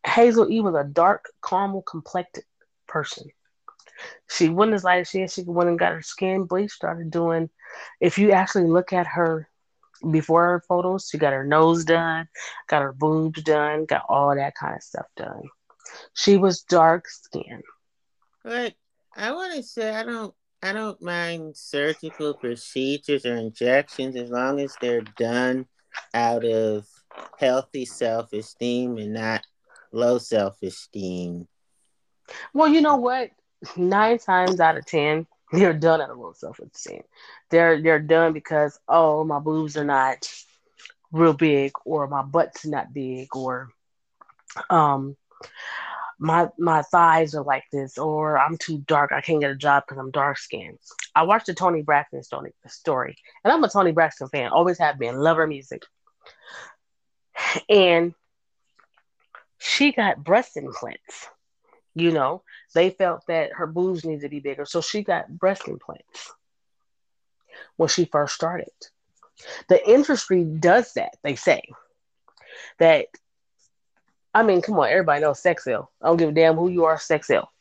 Hazel 0.07 0.51
E 0.51 0.61
was 0.61 0.75
a 0.75 0.83
dark 0.83 1.29
caramel 1.47 1.81
complected 1.83 2.43
person. 2.87 3.27
She 4.29 4.49
went 4.49 4.73
as 4.73 4.83
light 4.83 5.01
as 5.01 5.09
she 5.09 5.21
is. 5.21 5.33
She 5.33 5.43
went 5.43 5.69
and 5.69 5.79
got 5.79 5.93
her 5.93 6.01
skin 6.01 6.43
bleached, 6.43 6.73
started 6.73 7.11
doing, 7.11 7.49
if 7.99 8.17
you 8.17 8.31
actually 8.31 8.65
look 8.65 8.93
at 8.93 9.07
her 9.07 9.47
before 10.11 10.43
her 10.43 10.63
photos, 10.67 11.09
she 11.09 11.17
got 11.17 11.33
her 11.33 11.43
nose 11.43 11.83
done, 11.83 12.27
got 12.67 12.81
her 12.81 12.93
boobs 12.93 13.41
done, 13.43 13.85
got 13.85 14.05
all 14.07 14.35
that 14.35 14.55
kind 14.55 14.75
of 14.75 14.83
stuff 14.83 15.07
done. 15.15 15.41
She 16.13 16.37
was 16.37 16.61
dark 16.61 17.07
skinned. 17.07 17.63
But 18.43 18.73
I 19.15 19.31
want 19.31 19.55
to 19.55 19.63
say 19.63 19.93
I 19.95 20.03
don't 20.03 20.33
I 20.61 20.73
don't 20.73 21.01
mind 21.01 21.55
surgical 21.55 22.33
procedures 22.33 23.25
or 23.25 23.35
injections 23.35 24.15
as 24.15 24.29
long 24.29 24.59
as 24.59 24.75
they're 24.81 25.01
done 25.01 25.67
out 26.13 26.45
of 26.45 26.87
healthy 27.39 27.85
self 27.85 28.33
esteem 28.33 28.97
and 28.97 29.13
not 29.13 29.45
low 29.97 30.17
self 30.17 30.61
esteem. 30.61 31.47
Well, 32.53 32.67
you 32.67 32.81
know 32.81 32.97
what? 32.97 33.31
Nine 33.75 34.19
times 34.19 34.59
out 34.59 34.77
of 34.77 34.85
ten, 34.85 35.27
they're 35.51 35.73
done 35.73 36.01
out 36.01 36.09
of 36.09 36.17
low 36.17 36.33
self 36.33 36.59
esteem. 36.59 37.01
They're 37.49 37.81
they're 37.81 37.99
done 37.99 38.33
because 38.33 38.79
oh 38.87 39.23
my 39.23 39.39
boobs 39.39 39.75
are 39.77 39.85
not 39.85 40.31
real 41.11 41.33
big 41.33 41.71
or 41.85 42.07
my 42.07 42.21
butt's 42.21 42.65
not 42.65 42.93
big 42.93 43.35
or 43.35 43.69
um 44.69 45.15
my 46.19 46.49
my 46.57 46.81
thighs 46.81 47.35
are 47.35 47.43
like 47.43 47.63
this, 47.71 47.97
or 47.97 48.39
I'm 48.39 48.57
too 48.57 48.79
dark. 48.87 49.11
I 49.11 49.21
can't 49.21 49.39
get 49.39 49.51
a 49.51 49.55
job 49.55 49.83
because 49.87 49.99
I'm 49.99 50.11
dark 50.11 50.37
skinned. 50.37 50.79
I 51.15 51.23
watched 51.23 51.45
the 51.45 51.53
Toni 51.53 51.83
Braxton 51.83 52.23
story, 52.23 52.53
story, 52.67 53.17
and 53.43 53.53
I'm 53.53 53.63
a 53.63 53.69
Toni 53.69 53.91
Braxton 53.91 54.27
fan. 54.29 54.51
Always 54.51 54.79
have 54.79 54.97
been. 54.97 55.17
Love 55.17 55.37
her 55.37 55.47
music. 55.47 55.83
And 57.69 58.13
she 59.57 59.91
got 59.91 60.23
breast 60.23 60.57
implants. 60.57 61.27
You 61.95 62.11
know, 62.11 62.43
they 62.75 62.91
felt 62.91 63.25
that 63.27 63.53
her 63.53 63.65
boobs 63.65 64.05
needed 64.05 64.21
to 64.21 64.29
be 64.29 64.39
bigger, 64.39 64.65
so 64.65 64.81
she 64.81 65.03
got 65.03 65.29
breast 65.29 65.67
implants 65.67 66.33
when 67.75 67.89
she 67.89 68.05
first 68.05 68.35
started. 68.35 68.69
The 69.69 69.87
industry 69.89 70.43
does 70.43 70.93
that. 70.93 71.15
They 71.23 71.35
say 71.35 71.61
that 72.79 73.07
I 74.33 74.43
mean, 74.43 74.61
come 74.61 74.77
on, 74.77 74.89
everybody 74.89 75.21
knows 75.21 75.41
sex 75.41 75.63
sale. 75.63 75.91
I 76.01 76.07
don't 76.07 76.17
give 76.17 76.29
a 76.29 76.33
damn 76.33 76.55
who 76.55 76.69
you 76.69 76.85
are, 76.85 76.99
sex 76.99 77.27
sale. 77.27 77.51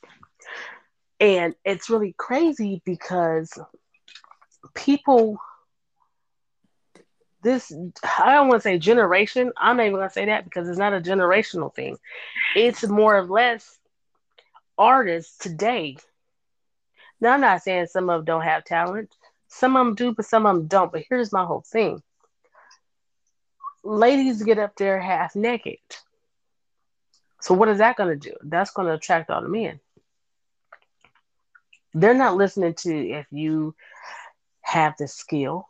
And 1.19 1.55
it's 1.65 1.89
really 1.89 2.15
crazy 2.19 2.83
because 2.85 3.51
people 4.75 5.39
this 7.47 7.73
I 8.19 8.35
don't 8.35 8.49
want 8.49 8.61
to 8.61 8.69
say 8.69 8.79
generation. 8.79 9.53
I'm 9.57 9.77
not 9.77 9.87
even 9.87 9.97
gonna 9.97 10.11
say 10.11 10.27
that 10.27 10.45
because 10.45 10.69
it's 10.69 10.79
not 10.79 10.93
a 10.93 11.01
generational 11.01 11.73
thing. 11.73 11.97
It's 12.57 12.87
more 12.87 13.17
or 13.17 13.25
less 13.25 13.79
artists 14.77 15.39
today. 15.39 15.97
Now 17.21 17.35
I'm 17.35 17.41
not 17.41 17.63
saying 17.63 17.87
some 17.87 18.11
of 18.11 18.19
them 18.19 18.25
don't 18.25 18.43
have 18.43 18.65
talent. 18.65 19.15
Some 19.49 19.77
of 19.77 19.87
them 19.87 19.95
do, 19.95 20.13
but 20.13 20.27
some 20.27 20.45
of 20.45 20.57
them 20.57 20.67
don't. 20.67 20.91
But 20.91 21.05
here's 21.09 21.33
my 21.33 21.45
whole 21.45 21.63
thing. 21.65 22.03
Ladies 23.85 24.43
get 24.43 24.59
up 24.59 24.75
there 24.77 25.01
half 25.01 25.37
naked. 25.37 25.79
So 27.41 27.55
what 27.55 27.69
is 27.69 27.79
that 27.79 27.97
going 27.97 28.19
to 28.19 28.31
do? 28.31 28.35
That's 28.43 28.73
going 28.73 28.89
to 28.89 28.95
attract 28.95 29.31
all 29.31 29.41
the 29.41 29.49
men. 29.49 29.79
They're 31.95 32.13
not 32.13 32.37
listening 32.37 32.75
to 32.75 33.09
if 33.11 33.27
you 33.31 33.77
have 34.63 34.97
the 34.99 35.07
skill. 35.07 35.69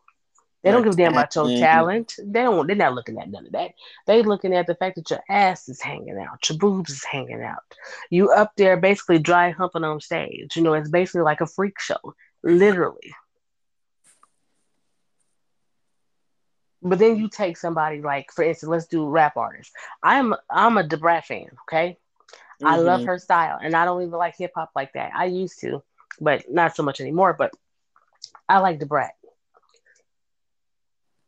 They 0.67 0.73
don't 0.73 0.83
give 0.83 0.95
a 0.95 0.97
damn 0.97 1.12
about 1.12 1.33
your 1.33 1.59
talent. 1.61 2.14
They 2.19 2.43
don't. 2.43 2.67
They're 2.67 2.75
not 2.75 2.95
looking 2.95 3.17
at 3.21 3.31
none 3.31 3.47
of 3.47 3.53
that. 3.53 3.71
They 4.09 4.23
looking 4.23 4.53
at 4.53 4.67
the 4.67 4.75
fact 4.75 4.97
that 4.97 5.09
your 5.09 5.23
ass 5.31 5.69
is 5.69 5.81
hanging 5.81 6.19
out, 6.19 6.49
your 6.49 6.59
boobs 6.59 6.91
is 6.91 7.05
hanging 7.05 7.41
out. 7.41 7.62
You 8.11 8.31
up 8.33 8.51
there 8.57 8.77
basically 8.77 9.21
dry 9.21 9.51
humping 9.51 9.85
on 9.85 10.01
stage. 10.01 10.57
You 10.57 10.62
know, 10.62 10.75
it's 10.75 10.89
basically 10.91 11.21
like 11.21 11.41
a 11.41 11.47
freak 11.47 11.79
show, 11.79 12.14
literally. 12.43 13.14
But 16.83 16.99
then 16.99 17.17
you 17.17 17.29
take 17.29 17.57
somebody 17.57 18.03
like, 18.03 18.33
for 18.33 18.43
instance, 18.43 18.69
let's 18.69 18.87
do 18.87 19.07
rap 19.07 19.37
artists. 19.37 19.73
I'm 20.03 20.35
I'm 20.51 20.79
a 20.79 20.83
Da 20.83 20.97
Brat 20.97 21.27
fan. 21.27 21.47
Okay, 21.69 21.97
mm-hmm. 22.61 22.67
I 22.67 22.75
love 22.79 23.05
her 23.05 23.21
style, 23.21 23.61
and 23.62 23.77
I 23.77 23.85
don't 23.85 24.03
even 24.03 24.19
like 24.19 24.35
hip 24.37 24.51
hop 24.57 24.71
like 24.75 24.95
that. 24.95 25.12
I 25.14 25.27
used 25.27 25.61
to, 25.61 25.85
but 26.21 26.53
not 26.53 26.75
so 26.75 26.83
much 26.83 27.01
anymore. 27.01 27.37
But 27.39 27.53
I 28.49 28.59
like 28.59 28.81
Da 28.81 28.87
Brat 28.87 29.12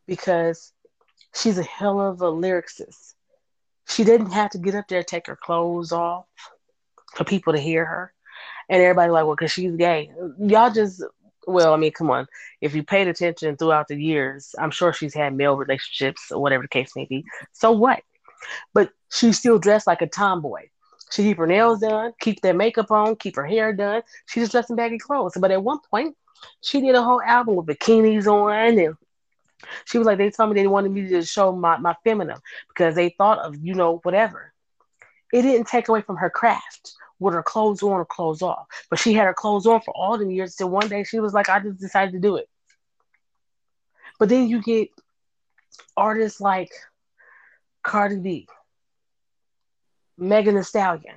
because 0.08 0.72
she's 1.36 1.58
a 1.58 1.62
hell 1.62 2.00
of 2.00 2.20
a 2.20 2.32
lyricist. 2.32 3.14
She 3.86 4.02
didn't 4.02 4.32
have 4.32 4.50
to 4.50 4.58
get 4.58 4.74
up 4.74 4.88
there 4.88 5.04
take 5.04 5.28
her 5.28 5.36
clothes 5.36 5.92
off 5.92 6.26
for 7.14 7.24
people 7.24 7.52
to 7.52 7.60
hear 7.60 7.84
her, 7.84 8.12
and 8.68 8.82
everybody 8.82 9.12
like, 9.12 9.24
well, 9.24 9.36
because 9.36 9.52
she's 9.52 9.76
gay. 9.76 10.10
Y'all 10.38 10.72
just 10.72 11.02
well, 11.46 11.72
I 11.72 11.76
mean, 11.78 11.92
come 11.92 12.10
on. 12.10 12.26
If 12.60 12.74
you 12.74 12.82
paid 12.82 13.08
attention 13.08 13.56
throughout 13.56 13.88
the 13.88 13.96
years, 13.96 14.54
I'm 14.58 14.70
sure 14.70 14.92
she's 14.92 15.14
had 15.14 15.34
male 15.34 15.56
relationships 15.56 16.30
or 16.30 16.42
whatever 16.42 16.64
the 16.64 16.68
case 16.68 16.94
may 16.94 17.06
be. 17.06 17.24
So 17.52 17.72
what? 17.72 18.02
But 18.74 18.90
she's 19.10 19.38
still 19.38 19.58
dressed 19.58 19.86
like 19.86 20.02
a 20.02 20.06
tomboy. 20.06 20.68
She 21.10 21.22
keep 21.22 21.38
her 21.38 21.46
nails 21.46 21.80
done, 21.80 22.12
keep 22.20 22.42
their 22.42 22.52
makeup 22.52 22.90
on, 22.90 23.16
keep 23.16 23.36
her 23.36 23.46
hair 23.46 23.72
done. 23.72 24.02
She's 24.26 24.42
just 24.42 24.52
dressed 24.52 24.70
in 24.70 24.76
baggy 24.76 24.98
clothes. 24.98 25.38
But 25.40 25.50
at 25.50 25.62
one 25.62 25.78
point, 25.90 26.14
she 26.60 26.82
did 26.82 26.94
a 26.94 27.02
whole 27.02 27.22
album 27.22 27.56
with 27.56 27.66
bikinis 27.66 28.26
on 28.26 28.78
and 28.78 28.94
she 29.84 29.98
was 29.98 30.06
like, 30.06 30.18
they 30.18 30.30
told 30.30 30.50
me 30.50 30.60
they 30.60 30.66
wanted 30.66 30.92
me 30.92 31.08
to 31.08 31.22
show 31.22 31.52
my, 31.52 31.76
my 31.78 31.94
feminine 32.04 32.38
because 32.68 32.94
they 32.94 33.10
thought 33.10 33.38
of, 33.38 33.56
you 33.62 33.74
know, 33.74 33.98
whatever. 34.02 34.52
it 35.32 35.42
didn't 35.42 35.66
take 35.66 35.88
away 35.88 36.00
from 36.00 36.16
her 36.16 36.30
craft 36.30 36.94
with 37.18 37.34
her 37.34 37.42
clothes 37.42 37.82
on 37.82 37.90
or 37.90 38.04
clothes 38.04 38.42
off. 38.42 38.66
But 38.90 38.98
she 38.98 39.12
had 39.12 39.26
her 39.26 39.34
clothes 39.34 39.66
on 39.66 39.80
for 39.80 39.94
all 39.96 40.18
the 40.18 40.32
years 40.32 40.54
till 40.54 40.70
one 40.70 40.88
day 40.88 41.04
she 41.04 41.20
was 41.20 41.34
like, 41.34 41.48
I 41.48 41.60
just 41.60 41.80
decided 41.80 42.12
to 42.12 42.20
do 42.20 42.36
it. 42.36 42.48
But 44.18 44.28
then 44.28 44.48
you 44.48 44.62
get 44.62 44.88
artists 45.96 46.40
like 46.40 46.70
Cardi 47.82 48.18
B, 48.20 48.48
Megan 50.16 50.56
Thee 50.56 50.62
Stallion. 50.62 51.16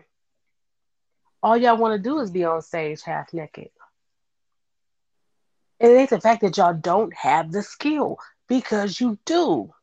All 1.43 1.57
y'all 1.57 1.77
want 1.77 1.95
to 1.95 2.09
do 2.09 2.19
is 2.19 2.29
be 2.29 2.43
on 2.43 2.61
stage 2.61 3.01
half 3.01 3.33
naked. 3.33 3.69
It 5.81 5.87
ain't 5.87 6.11
the 6.11 6.21
fact 6.21 6.41
that 6.41 6.57
y'all 6.57 6.75
don't 6.75 7.11
have 7.15 7.51
the 7.51 7.63
skill 7.63 8.19
because 8.47 9.01
you 9.01 9.17
do. 9.25 9.73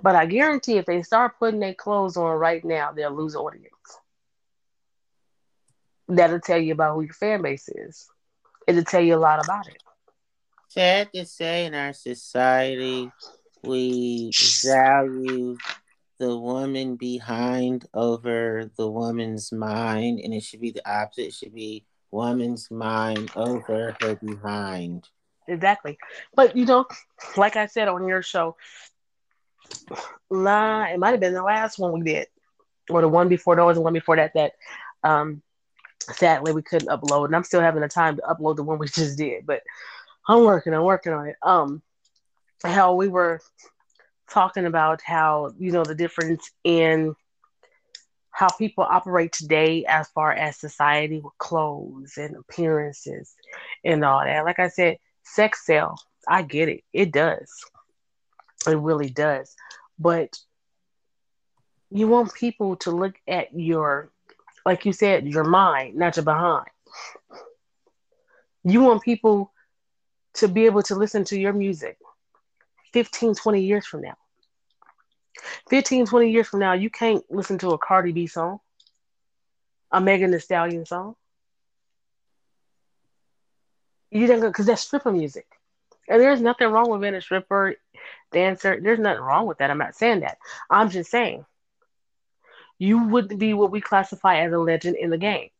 But 0.00 0.14
I 0.14 0.26
guarantee 0.26 0.78
if 0.78 0.86
they 0.86 1.02
start 1.02 1.38
putting 1.40 1.58
their 1.58 1.74
clothes 1.74 2.16
on 2.16 2.38
right 2.38 2.64
now, 2.64 2.92
they'll 2.92 3.10
lose 3.10 3.34
audience. 3.34 3.72
That'll 6.06 6.38
tell 6.38 6.58
you 6.58 6.74
about 6.74 6.94
who 6.94 7.02
your 7.02 7.12
fan 7.12 7.42
base 7.42 7.68
is. 7.68 8.08
It'll 8.68 8.84
tell 8.84 9.02
you 9.02 9.16
a 9.16 9.18
lot 9.18 9.44
about 9.44 9.66
it. 9.66 9.82
Sad 10.68 11.12
to 11.14 11.26
say, 11.26 11.66
in 11.66 11.74
our 11.74 11.92
society, 11.92 13.10
we 13.64 14.30
value 14.62 15.56
the 16.18 16.36
woman 16.38 16.94
behind 16.94 17.86
over 17.92 18.70
the 18.76 18.88
woman's 18.88 19.50
mind, 19.50 20.20
and 20.20 20.32
it 20.32 20.44
should 20.44 20.60
be 20.60 20.70
the 20.70 20.88
opposite. 20.88 21.26
It 21.26 21.34
should 21.34 21.54
be 21.54 21.84
woman's 22.10 22.70
mind 22.70 23.30
over 23.36 23.96
her 24.00 24.16
behind. 24.16 25.08
Exactly. 25.48 25.98
But 26.34 26.56
you 26.56 26.64
know, 26.66 26.86
like 27.36 27.56
I 27.56 27.66
said 27.66 27.88
on 27.88 28.06
your 28.06 28.22
show, 28.22 28.56
nah, 30.30 30.84
it 30.86 30.98
might 30.98 31.10
have 31.10 31.20
been 31.20 31.34
the 31.34 31.42
last 31.42 31.78
one 31.78 31.92
we 31.92 32.02
did, 32.02 32.26
or 32.90 33.00
the 33.00 33.08
one 33.08 33.28
before. 33.28 33.56
There 33.56 33.64
was 33.64 33.76
the 33.76 33.82
one 33.82 33.92
before 33.92 34.16
that 34.16 34.32
that 34.34 34.52
um 35.04 35.42
sadly 36.00 36.52
we 36.52 36.62
couldn't 36.62 36.88
upload, 36.88 37.26
and 37.26 37.36
I'm 37.36 37.44
still 37.44 37.60
having 37.60 37.82
the 37.82 37.88
time 37.88 38.16
to 38.16 38.22
upload 38.22 38.56
the 38.56 38.62
one 38.64 38.78
we 38.78 38.88
just 38.88 39.18
did. 39.18 39.46
But 39.46 39.62
I'm 40.28 40.44
working, 40.44 40.74
I'm 40.74 40.84
working 40.84 41.12
on 41.12 41.26
it. 41.28 41.36
Um, 41.42 41.82
how 42.64 42.94
we 42.94 43.08
were 43.08 43.40
talking 44.30 44.66
about 44.66 45.00
how 45.02 45.52
you 45.58 45.72
know 45.72 45.84
the 45.84 45.94
difference 45.94 46.50
in 46.64 47.14
how 48.38 48.48
people 48.50 48.86
operate 48.88 49.32
today 49.32 49.84
as 49.84 50.06
far 50.10 50.30
as 50.30 50.56
society 50.56 51.18
with 51.18 51.36
clothes 51.38 52.12
and 52.16 52.36
appearances 52.36 53.34
and 53.84 54.04
all 54.04 54.20
that. 54.24 54.44
Like 54.44 54.60
I 54.60 54.68
said, 54.68 54.98
sex 55.24 55.66
sell. 55.66 56.00
I 56.28 56.42
get 56.42 56.68
it. 56.68 56.84
It 56.92 57.10
does. 57.10 57.50
It 58.68 58.78
really 58.78 59.10
does. 59.10 59.56
But 59.98 60.38
you 61.90 62.06
want 62.06 62.32
people 62.32 62.76
to 62.76 62.92
look 62.92 63.16
at 63.26 63.58
your, 63.58 64.12
like 64.64 64.86
you 64.86 64.92
said, 64.92 65.26
your 65.26 65.42
mind, 65.42 65.96
not 65.96 66.14
your 66.14 66.24
behind. 66.24 66.68
You 68.62 68.82
want 68.82 69.02
people 69.02 69.52
to 70.34 70.46
be 70.46 70.66
able 70.66 70.84
to 70.84 70.94
listen 70.94 71.24
to 71.24 71.36
your 71.36 71.52
music 71.52 71.98
15, 72.92 73.34
20 73.34 73.60
years 73.62 73.84
from 73.84 74.02
now. 74.02 74.16
15, 75.68 76.06
20 76.06 76.30
years 76.30 76.48
from 76.48 76.60
now, 76.60 76.72
you 76.72 76.90
can't 76.90 77.24
listen 77.30 77.58
to 77.58 77.70
a 77.70 77.78
Cardi 77.78 78.12
B 78.12 78.26
song, 78.26 78.60
a 79.90 80.00
Megan 80.00 80.30
Thee 80.30 80.38
Stallion 80.38 80.84
song. 80.86 81.16
You 84.10 84.26
don't 84.26 84.40
go 84.40 84.48
because 84.48 84.66
that's 84.66 84.82
stripper 84.82 85.12
music. 85.12 85.46
And 86.08 86.20
there's 86.20 86.40
nothing 86.40 86.68
wrong 86.68 86.90
with 86.90 87.02
being 87.02 87.14
a 87.14 87.20
stripper, 87.20 87.74
dancer. 88.32 88.80
There's 88.80 88.98
nothing 88.98 89.22
wrong 89.22 89.46
with 89.46 89.58
that. 89.58 89.70
I'm 89.70 89.78
not 89.78 89.94
saying 89.94 90.20
that. 90.20 90.38
I'm 90.70 90.88
just 90.88 91.10
saying 91.10 91.44
you 92.78 93.06
wouldn't 93.08 93.38
be 93.38 93.54
what 93.54 93.70
we 93.70 93.80
classify 93.80 94.40
as 94.40 94.52
a 94.52 94.58
legend 94.58 94.96
in 94.96 95.10
the 95.10 95.18
game 95.18 95.50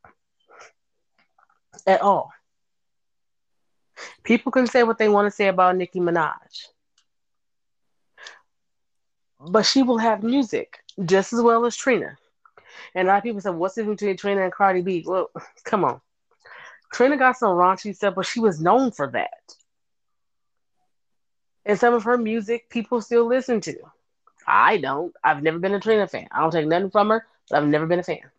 at 1.86 2.00
all. 2.00 2.30
People 4.22 4.52
can 4.52 4.66
say 4.66 4.84
what 4.84 4.98
they 4.98 5.08
want 5.08 5.26
to 5.26 5.30
say 5.30 5.48
about 5.48 5.76
Nicki 5.76 6.00
Minaj 6.00 6.68
but 9.40 9.64
she 9.64 9.82
will 9.82 9.98
have 9.98 10.22
music 10.22 10.80
just 11.04 11.32
as 11.32 11.40
well 11.40 11.64
as 11.64 11.76
Trina. 11.76 12.16
And 12.94 13.08
a 13.08 13.10
lot 13.10 13.18
of 13.18 13.24
people 13.24 13.40
said, 13.40 13.54
"What's 13.54 13.74
the 13.74 13.82
difference 13.82 14.00
between 14.00 14.16
Trina 14.16 14.42
and 14.44 14.52
Cardi 14.52 14.82
B?" 14.82 15.04
Well, 15.06 15.30
come 15.64 15.84
on, 15.84 16.00
Trina 16.92 17.16
got 17.16 17.36
some 17.36 17.56
raunchy 17.56 17.94
stuff, 17.94 18.14
but 18.14 18.26
she 18.26 18.40
was 18.40 18.60
known 18.60 18.90
for 18.90 19.08
that. 19.08 19.54
And 21.64 21.78
some 21.78 21.94
of 21.94 22.04
her 22.04 22.16
music 22.16 22.70
people 22.70 23.00
still 23.02 23.26
listen 23.26 23.60
to. 23.62 23.76
I 24.46 24.78
don't. 24.78 25.14
I've 25.22 25.42
never 25.42 25.58
been 25.58 25.74
a 25.74 25.80
Trina 25.80 26.06
fan. 26.08 26.28
I 26.32 26.40
don't 26.40 26.50
take 26.50 26.66
nothing 26.66 26.90
from 26.90 27.10
her, 27.10 27.26
but 27.50 27.58
I've 27.58 27.68
never 27.68 27.86
been 27.86 27.98
a 27.98 28.04
fan. 28.04 28.30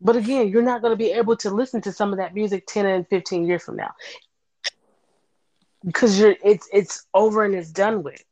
But 0.00 0.16
again, 0.16 0.48
you're 0.48 0.62
not 0.62 0.80
going 0.80 0.92
to 0.92 0.96
be 0.96 1.12
able 1.12 1.36
to 1.36 1.50
listen 1.50 1.82
to 1.82 1.92
some 1.92 2.12
of 2.12 2.18
that 2.18 2.34
music 2.34 2.66
10 2.66 2.86
and 2.86 3.06
15 3.08 3.46
years 3.46 3.62
from 3.62 3.76
now 3.76 3.90
because 5.84 6.18
you're 6.18 6.36
it's 6.44 6.68
it's 6.72 7.06
over 7.14 7.44
and 7.44 7.54
it's 7.54 7.70
done 7.70 8.02
with. 8.02 8.24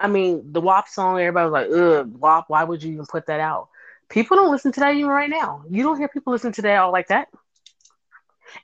I 0.00 0.08
mean, 0.08 0.52
the 0.52 0.60
WAP 0.60 0.88
song, 0.88 1.18
everybody 1.18 1.48
was 1.48 1.52
like, 1.52 1.70
"Ugh, 1.70 2.12
WAP. 2.18 2.44
Why 2.48 2.64
would 2.64 2.82
you 2.82 2.92
even 2.92 3.06
put 3.06 3.26
that 3.26 3.40
out?" 3.40 3.68
People 4.08 4.36
don't 4.36 4.50
listen 4.50 4.72
to 4.72 4.80
that 4.80 4.94
even 4.94 5.10
right 5.10 5.30
now. 5.30 5.62
You 5.68 5.82
don't 5.82 5.98
hear 5.98 6.08
people 6.08 6.32
listen 6.32 6.52
to 6.52 6.62
that 6.62 6.76
all 6.76 6.92
like 6.92 7.08
that. 7.08 7.28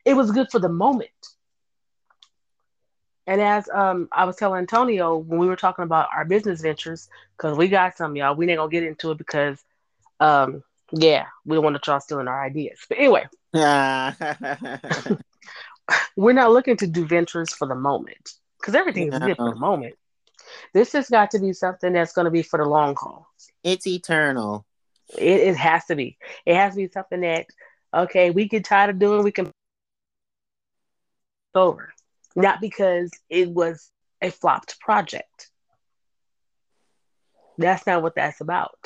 It 0.05 0.15
was 0.15 0.31
good 0.31 0.51
for 0.51 0.59
the 0.59 0.69
moment. 0.69 1.11
And 3.27 3.41
as 3.41 3.69
um, 3.73 4.09
I 4.13 4.25
was 4.25 4.37
telling 4.37 4.59
Antonio 4.59 5.17
when 5.17 5.39
we 5.39 5.47
were 5.47 5.57
talking 5.57 5.85
about 5.85 6.09
our 6.15 6.25
business 6.25 6.61
ventures, 6.61 7.09
because 7.37 7.57
we 7.57 7.69
got 7.69 7.97
some, 7.97 8.17
y'all. 8.17 8.35
We 8.35 8.49
ain't 8.49 8.59
gonna 8.59 8.71
get 8.71 8.83
into 8.83 9.13
it 9.13 9.19
because, 9.19 9.63
um, 10.19 10.63
yeah, 10.93 11.27
we 11.45 11.55
don't 11.55 11.65
want 11.65 11.77
to 11.77 11.81
try 11.81 11.99
stealing 12.01 12.29
our 12.29 12.45
ideas. 12.45 12.81
But 12.89 12.99
anyway, 12.99 13.29
we're 16.17 16.33
not 16.33 16.51
looking 16.51 16.77
to 16.79 16.87
do 16.87 17.07
ventures 17.07 17.53
for 17.53 17.69
the 17.69 17.75
moment 17.75 18.35
because 18.59 18.75
everything 18.75 19.13
is 19.13 19.19
good 19.19 19.37
for 19.37 19.51
the 19.51 19.61
moment. 19.61 19.95
This 20.73 20.93
has 20.93 21.09
got 21.09 21.33
to 21.33 21.39
be 21.39 21.53
something 21.53 21.93
that's 21.93 22.13
going 22.13 22.27
to 22.27 22.31
be 22.31 22.43
for 22.43 22.59
the 22.59 22.69
long 22.69 22.97
haul. 22.97 23.27
It's 23.63 23.87
eternal. 23.87 24.67
It, 25.17 25.41
it 25.41 25.57
has 25.57 25.87
to 25.87 25.97
be. 25.97 26.19
It 26.47 26.55
has 26.55 26.75
to 26.75 26.77
be 26.77 26.89
something 26.89 27.21
that 27.21 27.47
okay, 27.93 28.31
we 28.31 28.49
get 28.49 28.65
tired 28.65 28.91
of 28.91 28.99
doing. 28.99 29.25
We 29.25 29.33
can 29.33 29.51
over, 31.55 31.93
not 32.37 32.61
because 32.61 33.11
it 33.29 33.51
was 33.51 33.91
a 34.23 34.31
flopped 34.31 34.79
project. 34.81 35.51
That's 37.59 37.87
not 37.87 38.03
what 38.03 38.15
that's 38.15 38.41
about, 38.41 38.79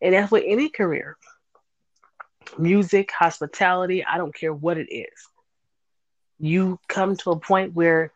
and 0.00 0.14
that's 0.14 0.30
with 0.30 0.44
any 0.46 0.68
career. 0.68 1.16
Music, 2.58 3.10
hospitality, 3.10 4.04
I 4.04 4.18
don't 4.18 4.34
care 4.34 4.52
what 4.52 4.78
it 4.78 4.92
is 4.92 5.28
you 6.42 6.78
come 6.88 7.16
to 7.16 7.30
a 7.30 7.38
point 7.38 7.72
where 7.72 8.12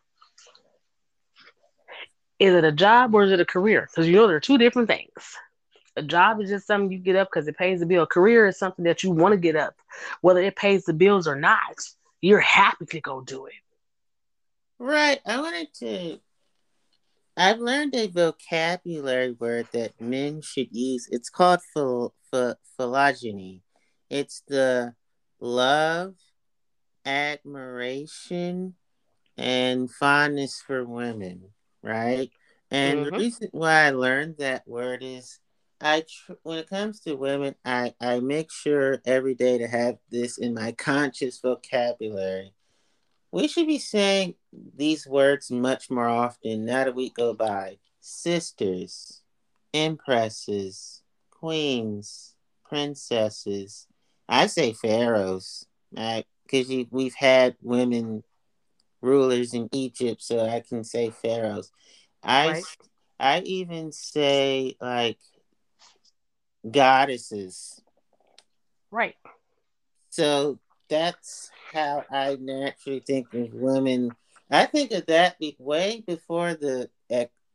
is 2.39 2.55
it 2.55 2.65
a 2.65 2.73
job 2.73 3.15
or 3.15 3.25
is 3.25 3.33
it 3.33 3.41
a 3.41 3.45
career? 3.45 3.89
Because 3.91 4.09
you 4.09 4.17
know 4.17 4.27
there 4.27 4.37
are 4.37 4.41
two 4.41 4.59
different 4.59 4.89
things. 4.89 5.11
A 5.97 6.03
job 6.03 6.41
is 6.41 6.51
just 6.51 6.67
something 6.67 6.93
you 6.93 6.99
get 6.99 7.17
up 7.17 7.29
because 7.33 7.49
it 7.49 7.57
pays 7.57 7.81
the 7.81 7.87
bill. 7.87 8.03
A 8.03 8.07
career 8.07 8.47
is 8.47 8.59
something 8.59 8.85
that 8.85 9.03
you 9.03 9.11
want 9.11 9.33
to 9.33 9.39
get 9.39 9.57
up, 9.57 9.77
whether 10.21 10.43
it 10.43 10.57
pays 10.57 10.85
the 10.85 10.93
bills 10.93 11.27
or 11.27 11.37
not. 11.37 11.81
You're 12.21 12.41
happy 12.41 12.85
to 12.87 13.01
go 13.01 13.23
do 13.23 13.47
it. 13.47 13.55
Right. 14.79 15.21
I 15.27 15.41
wanted 15.41 15.73
to. 15.81 16.19
I've 17.39 17.61
learned 17.61 17.95
a 17.95 18.09
vocabulary 18.09 19.33
word 19.33 19.69
that 19.73 19.99
men 20.01 20.43
should 20.43 20.69
use. 20.71 21.09
It's 21.11 21.31
called 21.31 21.61
phil, 21.73 22.15
phil, 22.31 22.57
philogyny. 22.79 23.61
It's 24.11 24.43
the 24.49 24.95
love 25.41 26.15
admiration 27.05 28.75
and 29.37 29.91
fondness 29.91 30.63
for 30.67 30.85
women, 30.85 31.51
right? 31.83 32.31
And 32.71 33.01
mm-hmm. 33.01 33.11
the 33.11 33.19
reason 33.19 33.49
why 33.53 33.85
I 33.85 33.91
learned 33.91 34.39
that 34.39 34.67
word 34.67 35.03
is 35.03 35.39
I 35.81 36.05
tr- 36.09 36.33
when 36.43 36.59
it 36.59 36.69
comes 36.69 37.01
to 37.01 37.15
women, 37.15 37.55
I 37.65 37.95
I 38.01 38.21
make 38.21 38.51
sure 38.51 39.01
every 39.05 39.35
day 39.35 39.59
to 39.59 39.69
have 39.69 39.99
this 40.11 40.39
in 40.39 40.55
my 40.55 40.73
conscious 40.73 41.39
vocabulary. 41.39 42.53
We 43.31 43.49
should 43.49 43.67
be 43.67 43.79
saying 43.79 44.35
these 44.75 45.07
words 45.07 45.51
much 45.51 45.91
more 45.91 46.09
often. 46.09 46.65
Not 46.65 46.89
a 46.89 46.93
week 46.93 47.15
go 47.15 47.35
by. 47.35 47.79
Sisters, 48.01 49.23
empresses, 49.75 51.03
queens, 51.31 52.35
princesses. 52.65 53.87
I 54.29 54.47
say 54.47 54.73
pharaohs. 54.73 55.67
I 55.97 56.25
because 56.45 56.69
we've 56.91 57.15
had 57.15 57.57
women 57.63 58.23
rulers 59.07 59.55
in 59.55 59.69
Egypt, 59.73 60.23
so 60.23 60.45
I 60.45 60.61
can 60.61 60.85
say 60.85 61.11
pharaohs. 61.11 61.71
I 62.23 62.49
right. 62.49 62.65
I 63.19 63.41
even 63.41 63.93
say 63.93 64.77
like 64.81 65.19
goddesses. 66.69 67.81
Right. 68.91 69.15
So 70.11 70.59
that's 70.89 71.51
how 71.73 72.05
I 72.11 72.37
naturally 72.41 73.01
think 73.01 73.33
of 73.35 73.53
women. 73.53 74.11
I 74.51 74.67
think 74.67 74.93
of 74.93 75.07
that 75.07 75.39
be- 75.39 75.57
way 75.59 76.03
before 76.07 76.55
the 76.55 76.91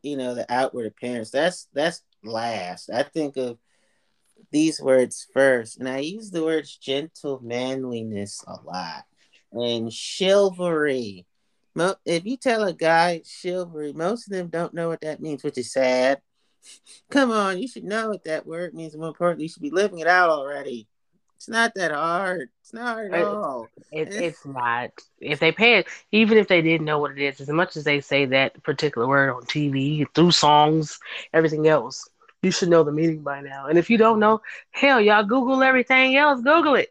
you 0.04 0.18
know 0.18 0.34
the 0.34 0.52
outward 0.52 0.88
appearance. 0.88 1.32
That's 1.32 1.68
that's 1.74 2.02
last. 2.24 2.90
I 2.90 3.04
think 3.04 3.38
of 3.38 3.58
these 4.52 4.82
words 4.82 5.28
first, 5.34 5.78
and 5.78 5.88
I 5.88 6.00
use 6.00 6.32
the 6.32 6.44
words 6.44 6.76
gentle 6.76 7.40
manliness 7.44 8.44
a 8.48 8.58
lot 8.64 9.04
and 9.52 9.92
chivalry. 9.92 11.26
If 12.06 12.26
you 12.26 12.38
tell 12.38 12.64
a 12.64 12.74
guy 12.74 13.22
chivalry, 13.26 13.94
most 13.94 14.28
of 14.28 14.34
them 14.34 14.48
don't 14.48 14.74
know 14.74 14.90
what 14.90 15.02
that 15.02 15.22
means, 15.22 15.44
which 15.44 15.58
is 15.58 15.72
sad. 15.72 16.22
Come 17.10 17.32
on, 17.32 17.60
you 17.60 17.68
should 17.68 17.84
know 17.84 18.10
what 18.10 18.26
that 18.26 18.46
word 18.46 18.74
means. 18.74 18.96
More 18.96 19.08
importantly, 19.08 19.46
you 19.46 19.50
should 19.50 19.64
be 19.64 19.72
living 19.72 20.00
it 20.00 20.08
out 20.08 20.30
already. 20.30 20.88
It's 21.42 21.50
not 21.50 21.74
that 21.74 21.92
hard. 21.92 22.50
It's 22.62 22.72
not 22.72 22.94
hard 22.94 23.14
at 23.14 23.24
all. 23.24 23.68
It, 23.92 24.14
eh. 24.14 24.26
it's 24.26 24.46
not. 24.46 24.92
If 25.20 25.40
they 25.40 25.52
pay 25.52 25.80
it, 25.80 25.88
even 26.12 26.38
if 26.38 26.48
they 26.48 26.62
didn't 26.62 26.86
know 26.86 27.00
what 27.00 27.14
it 27.14 27.20
is, 27.20 27.42
as 27.42 27.50
much 27.50 27.76
as 27.76 27.84
they 27.84 28.00
say 28.00 28.26
that 28.26 28.62
particular 28.62 29.08
word 29.08 29.32
on 29.32 29.42
TV, 29.44 30.06
through 30.14 30.32
songs, 30.32 31.00
everything 31.34 31.68
else, 31.68 32.08
you 32.44 32.52
should 32.52 32.70
know 32.70 32.84
the 32.84 32.92
meaning 32.92 33.24
by 33.24 33.42
now. 33.42 33.66
And 33.66 33.80
if 33.80 33.90
you 33.90 33.98
don't 33.98 34.20
know, 34.20 34.42
hell, 34.70 35.02
y'all 35.02 35.24
Google 35.24 35.64
everything 35.64 36.16
else. 36.16 36.42
Google 36.42 36.76
it. 36.76 36.90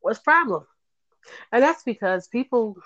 What's 0.00 0.18
problem? 0.18 0.66
And 1.52 1.62
that's 1.62 1.82
because 1.82 2.28
people, 2.28 2.76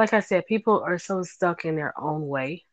like 0.00 0.12
I 0.14 0.20
said, 0.20 0.46
people 0.46 0.82
are 0.84 0.98
so 0.98 1.22
stuck 1.22 1.64
in 1.64 1.76
their 1.76 1.94
own 2.00 2.26
way 2.26 2.64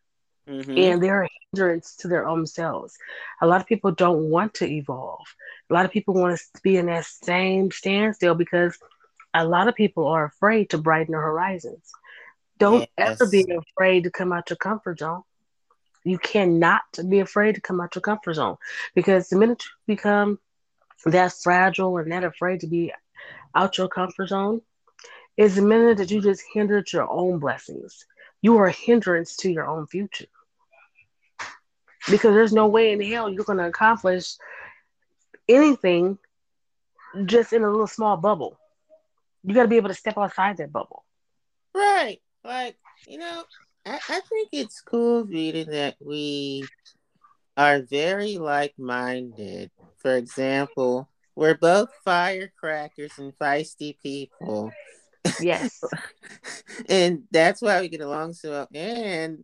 Mm-hmm. 0.49 0.78
and 0.78 1.03
they're 1.03 1.23
a 1.23 1.30
hindrance 1.51 1.97
to 1.97 2.07
their 2.07 2.25
own 2.25 2.47
selves. 2.47 2.97
A 3.41 3.47
lot 3.47 3.59
of 3.59 3.67
people 3.67 3.91
don't 3.91 4.30
want 4.30 4.53
to 4.55 4.65
evolve. 4.65 5.25
A 5.69 5.73
lot 5.73 5.84
of 5.84 5.91
people 5.91 6.13
want 6.13 6.39
to 6.39 6.61
be 6.61 6.78
in 6.78 6.86
that 6.86 7.03
same 7.03 7.69
standstill 7.69 8.34
because 8.34 8.78
a 9.34 9.45
lot 9.45 9.67
of 9.67 9.75
people 9.75 10.07
are 10.07 10.23
afraid 10.23 10.69
to 10.69 10.78
brighten 10.78 11.11
their 11.11 11.21
horizons. 11.21 11.91
Don't 12.59 12.88
yes. 12.97 13.19
ever 13.19 13.30
be 13.30 13.45
afraid 13.51 14.05
to 14.05 14.09
come 14.09 14.32
out 14.32 14.49
your 14.49 14.55
comfort 14.55 14.99
zone. 14.99 15.23
You 16.05 16.17
cannot 16.17 16.84
be 17.09 17.19
afraid 17.19 17.55
to 17.55 17.61
come 17.61 17.82
out 17.82 17.95
your 17.95 18.01
comfort 18.01 18.36
zone 18.36 18.55
because 18.95 19.28
the 19.28 19.38
minute 19.38 19.65
you 19.65 19.95
become 19.95 20.39
that 21.05 21.34
fragile 21.34 21.97
and 21.97 22.09
that 22.13 22.23
afraid 22.23 22.61
to 22.61 22.67
be 22.67 22.93
out 23.53 23.78
your 23.78 23.89
comfort 23.89 24.30
zone, 24.30 24.61
is 25.38 25.56
the 25.56 25.62
minute 25.62 25.98
that 25.98 26.12
you 26.12 26.22
just 26.22 26.44
hindered 26.54 26.92
your 26.92 27.10
own 27.10 27.40
blessings. 27.40 28.06
You 28.42 28.58
are 28.58 28.68
a 28.68 28.72
hindrance 28.72 29.36
to 29.38 29.52
your 29.52 29.68
own 29.68 29.88
future 29.88 30.26
because 32.10 32.34
there's 32.34 32.54
no 32.54 32.68
way 32.68 32.92
in 32.92 33.02
hell 33.02 33.30
you're 33.30 33.44
going 33.44 33.58
to 33.60 33.68
accomplish 33.68 34.36
anything 35.48 36.18
just 37.26 37.54
in 37.54 37.64
a 37.64 37.70
little 37.70 37.88
small 37.88 38.18
bubble. 38.18 38.58
You 39.44 39.54
got 39.54 39.64
to 39.64 39.68
be 39.68 39.78
able 39.78 39.90
to 39.90 39.96
step 39.96 40.18
outside 40.18 40.58
that 40.58 40.72
bubble. 40.72 41.04
Right. 41.74 42.20
Like, 42.44 42.76
you 43.08 43.18
know, 43.18 43.44
I, 43.86 44.00
I 44.10 44.22
think 44.22 44.50
it's 44.52 44.82
cool, 44.82 45.26
reading 45.26 45.70
that 45.72 45.96
we 46.00 46.66
are 47.56 47.82
very 47.82 48.38
like 48.38 48.74
minded. 48.78 49.72
For 49.98 50.16
example, 50.16 51.10
we're 51.36 51.58
both 51.58 51.90
firecrackers 52.04 53.12
and 53.18 53.38
feisty 53.38 53.98
people. 54.02 54.72
Yes. 55.39 55.82
and 56.89 57.23
that's 57.32 57.61
why 57.61 57.82
we 57.82 57.89
get 57.89 58.01
along 58.01 58.34
so 58.34 58.51
well. 58.51 58.67
And 58.73 59.43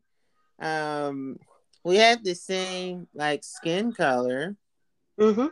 um 0.61 1.37
we 1.83 1.97
have 1.97 2.23
the 2.23 2.35
same 2.35 3.07
like 3.13 3.43
skin 3.43 3.91
color. 3.91 4.55
Mm-hmm. 5.19 5.47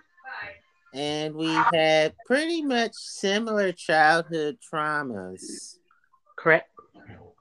And 0.93 1.35
we 1.35 1.55
had 1.73 2.13
pretty 2.25 2.63
much 2.63 2.93
similar 2.95 3.71
childhood 3.71 4.57
traumas. 4.61 5.77
Correct. 6.37 6.69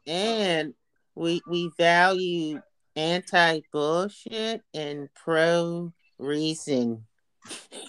And 0.07 0.75
we 1.15 1.43
we 1.49 1.71
value 1.77 2.61
anti 2.97 3.61
bullshit 3.73 4.63
and 4.75 5.09
pro 5.15 5.93
reason. 6.19 7.07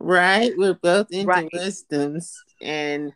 right? 0.00 0.52
We're 0.56 0.74
both 0.74 1.08
into 1.10 1.26
right. 1.26 1.48
wisdoms 1.52 2.42
and 2.62 3.12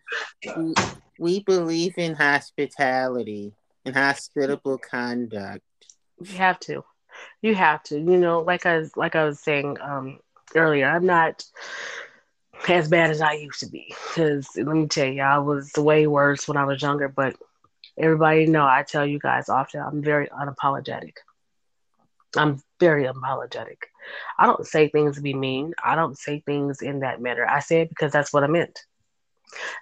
we, 0.57 0.75
we 1.19 1.43
believe 1.43 1.95
in 1.99 2.15
hospitality 2.15 3.53
and 3.85 3.95
hospitable 3.95 4.79
conduct. 4.79 5.63
You 6.21 6.37
have 6.39 6.59
to. 6.61 6.85
You 7.43 7.55
have 7.55 7.83
to. 7.85 7.97
You 7.97 8.17
know, 8.17 8.41
like 8.41 8.67
I 8.67 8.79
was, 8.79 8.97
like 8.97 9.17
I 9.17 9.25
was 9.25 9.41
saying 9.41 9.79
um, 9.81 10.19
earlier, 10.55 10.87
I'm 10.89 11.07
not 11.07 11.45
as 12.69 12.89
bad 12.89 13.11
as 13.11 13.21
I 13.21 13.33
used 13.35 13.61
to 13.61 13.69
be. 13.69 13.95
Because 14.09 14.49
let 14.57 14.67
me 14.67 14.87
tell 14.87 15.07
you, 15.07 15.23
I 15.23 15.39
was 15.39 15.73
way 15.77 16.07
worse 16.07 16.49
when 16.49 16.57
I 16.57 16.65
was 16.65 16.83
younger. 16.83 17.09
But 17.09 17.37
everybody 17.99 18.47
know, 18.47 18.67
I 18.67 18.85
tell 18.87 19.07
you 19.07 19.19
guys 19.19 19.49
often, 19.49 19.81
I'm 19.81 20.03
very 20.03 20.29
unapologetic. 20.29 21.15
I'm 22.37 22.61
very 22.81 23.05
unapologetic. 23.05 23.79
I 24.39 24.47
don't 24.47 24.67
say 24.67 24.89
things 24.89 25.17
to 25.17 25.23
be 25.23 25.35
mean. 25.35 25.75
I 25.83 25.95
don't 25.95 26.19
say 26.19 26.41
things 26.45 26.83
in 26.83 27.01
that 27.01 27.21
manner. 27.21 27.47
I 27.47 27.61
say 27.61 27.81
it 27.83 27.89
because 27.89 28.13
that's 28.13 28.33
what 28.33 28.45
I 28.45 28.49
meant. 28.49 28.79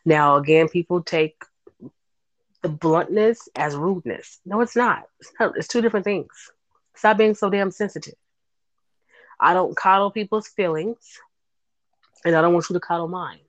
Now, 0.04 0.36
again, 0.36 0.68
people 0.68 1.02
take 1.02 1.44
the 2.62 2.68
bluntness 2.68 3.48
as 3.54 3.76
rudeness. 3.76 4.40
No, 4.44 4.60
it's 4.60 4.76
not. 4.76 5.04
It's, 5.20 5.32
not, 5.38 5.56
it's 5.56 5.68
two 5.68 5.82
different 5.82 6.04
things. 6.04 6.30
Stop 6.94 7.18
being 7.18 7.34
so 7.34 7.50
damn 7.50 7.70
sensitive. 7.70 8.14
I 9.38 9.52
don't 9.52 9.76
coddle 9.76 10.10
people's 10.10 10.48
feelings, 10.48 11.18
and 12.24 12.34
I 12.34 12.40
don't 12.40 12.54
want 12.54 12.70
you 12.70 12.74
to 12.74 12.80
coddle 12.80 13.08
mine. 13.08 13.40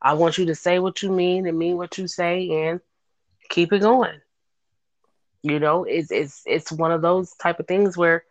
I 0.00 0.14
want 0.14 0.38
you 0.38 0.46
to 0.46 0.54
say 0.54 0.78
what 0.78 1.02
you 1.02 1.10
mean 1.10 1.46
and 1.46 1.58
mean 1.58 1.76
what 1.76 1.98
you 1.98 2.06
say 2.06 2.68
and 2.68 2.80
keep 3.48 3.72
it 3.72 3.80
going. 3.80 4.20
You 5.42 5.60
know, 5.60 5.84
it's 5.84 6.10
it's 6.10 6.42
it's 6.46 6.72
one 6.72 6.90
of 6.90 7.02
those 7.02 7.32
type 7.34 7.60
of 7.60 7.68
things 7.68 7.96
where 7.96 8.24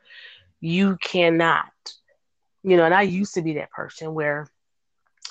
you 0.60 0.98
cannot, 1.02 1.72
you 2.64 2.76
know, 2.76 2.84
and 2.84 2.94
I 2.94 3.04
used 3.04 3.36
to 3.36 3.42
be 3.42 3.54
that 3.54 3.72
person 3.72 4.14
where 4.14 4.48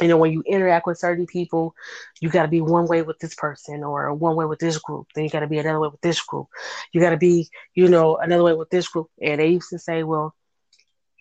you 0.00 0.08
know, 0.08 0.16
when 0.16 0.32
you 0.32 0.42
interact 0.46 0.86
with 0.86 0.98
certain 0.98 1.26
people, 1.26 1.74
you 2.20 2.28
got 2.28 2.42
to 2.42 2.48
be 2.48 2.60
one 2.60 2.86
way 2.86 3.02
with 3.02 3.18
this 3.18 3.34
person 3.34 3.84
or 3.84 4.12
one 4.14 4.36
way 4.36 4.44
with 4.44 4.58
this 4.58 4.78
group. 4.78 5.06
Then 5.14 5.24
you 5.24 5.30
got 5.30 5.40
to 5.40 5.46
be 5.46 5.58
another 5.58 5.80
way 5.80 5.88
with 5.88 6.00
this 6.00 6.20
group. 6.20 6.48
You 6.92 7.00
got 7.00 7.10
to 7.10 7.16
be, 7.16 7.48
you 7.74 7.88
know, 7.88 8.16
another 8.16 8.42
way 8.42 8.54
with 8.54 8.70
this 8.70 8.88
group. 8.88 9.08
And 9.20 9.40
they 9.40 9.48
used 9.48 9.70
to 9.70 9.78
say, 9.78 10.02
well, 10.02 10.34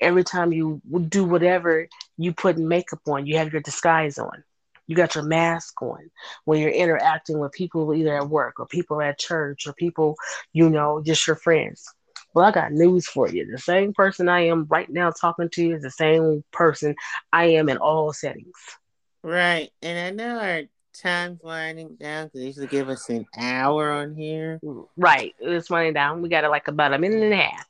every 0.01 0.23
time 0.23 0.51
you 0.51 0.81
do 1.09 1.23
whatever, 1.23 1.87
you 2.17 2.33
put 2.33 2.57
makeup 2.57 2.99
on, 3.07 3.25
you 3.25 3.37
have 3.37 3.51
your 3.51 3.61
disguise 3.61 4.17
on. 4.17 4.43
You 4.87 4.95
got 4.95 5.15
your 5.15 5.23
mask 5.23 5.81
on 5.81 6.09
when 6.45 6.59
you're 6.59 6.69
interacting 6.69 7.39
with 7.39 7.53
people 7.53 7.93
either 7.93 8.17
at 8.17 8.29
work 8.29 8.59
or 8.59 8.67
people 8.67 9.01
at 9.01 9.17
church 9.19 9.65
or 9.67 9.73
people, 9.73 10.15
you 10.51 10.69
know, 10.69 11.01
just 11.05 11.25
your 11.27 11.35
friends. 11.35 11.93
Well, 12.33 12.45
I 12.45 12.51
got 12.51 12.71
news 12.71 13.05
for 13.05 13.29
you. 13.29 13.45
The 13.49 13.59
same 13.59 13.93
person 13.93 14.27
I 14.27 14.47
am 14.47 14.65
right 14.69 14.89
now 14.89 15.11
talking 15.11 15.49
to 15.49 15.63
you 15.63 15.75
is 15.75 15.83
the 15.83 15.91
same 15.91 16.43
person 16.51 16.95
I 17.31 17.45
am 17.45 17.69
in 17.69 17.77
all 17.77 18.11
settings. 18.11 18.53
Right. 19.21 19.69
And 19.81 19.99
I 19.99 20.09
know 20.11 20.39
our 20.39 20.63
time's 20.93 21.41
winding 21.43 21.95
down 21.95 22.25
because 22.25 22.39
they 22.39 22.47
usually 22.47 22.67
give 22.67 22.89
us 22.89 23.09
an 23.09 23.25
hour 23.37 23.91
on 23.91 24.15
here. 24.15 24.59
Right. 24.97 25.33
It's 25.39 25.69
winding 25.69 25.93
down. 25.93 26.21
We 26.21 26.29
got 26.29 26.43
it 26.43 26.49
like 26.49 26.67
about 26.67 26.93
a 26.93 26.97
minute 26.97 27.21
and 27.21 27.33
a 27.33 27.37
half. 27.37 27.67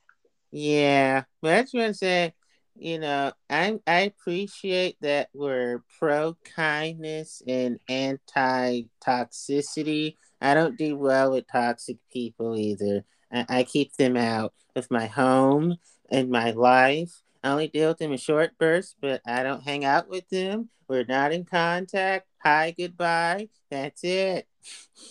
Yeah. 0.50 1.24
But 1.42 1.54
I 1.54 1.62
just 1.62 1.74
want 1.74 1.88
to 1.88 1.94
say, 1.94 2.34
you 2.76 2.98
know, 2.98 3.32
I 3.48 3.78
I 3.86 4.00
appreciate 4.00 4.96
that 5.00 5.28
we're 5.32 5.82
pro 5.98 6.36
kindness 6.56 7.42
and 7.46 7.78
anti 7.88 8.82
toxicity. 9.04 10.16
I 10.40 10.54
don't 10.54 10.76
do 10.76 10.96
well 10.96 11.32
with 11.32 11.46
toxic 11.50 11.98
people 12.12 12.56
either. 12.58 13.04
I, 13.48 13.64
keep 13.64 13.94
them 13.96 14.16
out 14.16 14.52
of 14.76 14.90
my 14.90 15.06
home 15.06 15.76
and 16.10 16.30
my 16.30 16.52
life. 16.52 17.22
I 17.42 17.50
only 17.50 17.68
deal 17.68 17.88
with 17.88 17.98
them 17.98 18.12
in 18.12 18.18
short 18.18 18.52
bursts, 18.58 18.94
but 19.00 19.20
I 19.26 19.42
don't 19.42 19.62
hang 19.62 19.84
out 19.84 20.08
with 20.08 20.28
them. 20.28 20.70
We're 20.88 21.04
not 21.04 21.32
in 21.32 21.44
contact. 21.44 22.26
Hi, 22.42 22.74
goodbye. 22.76 23.48
That's 23.70 24.04
it. 24.04 24.46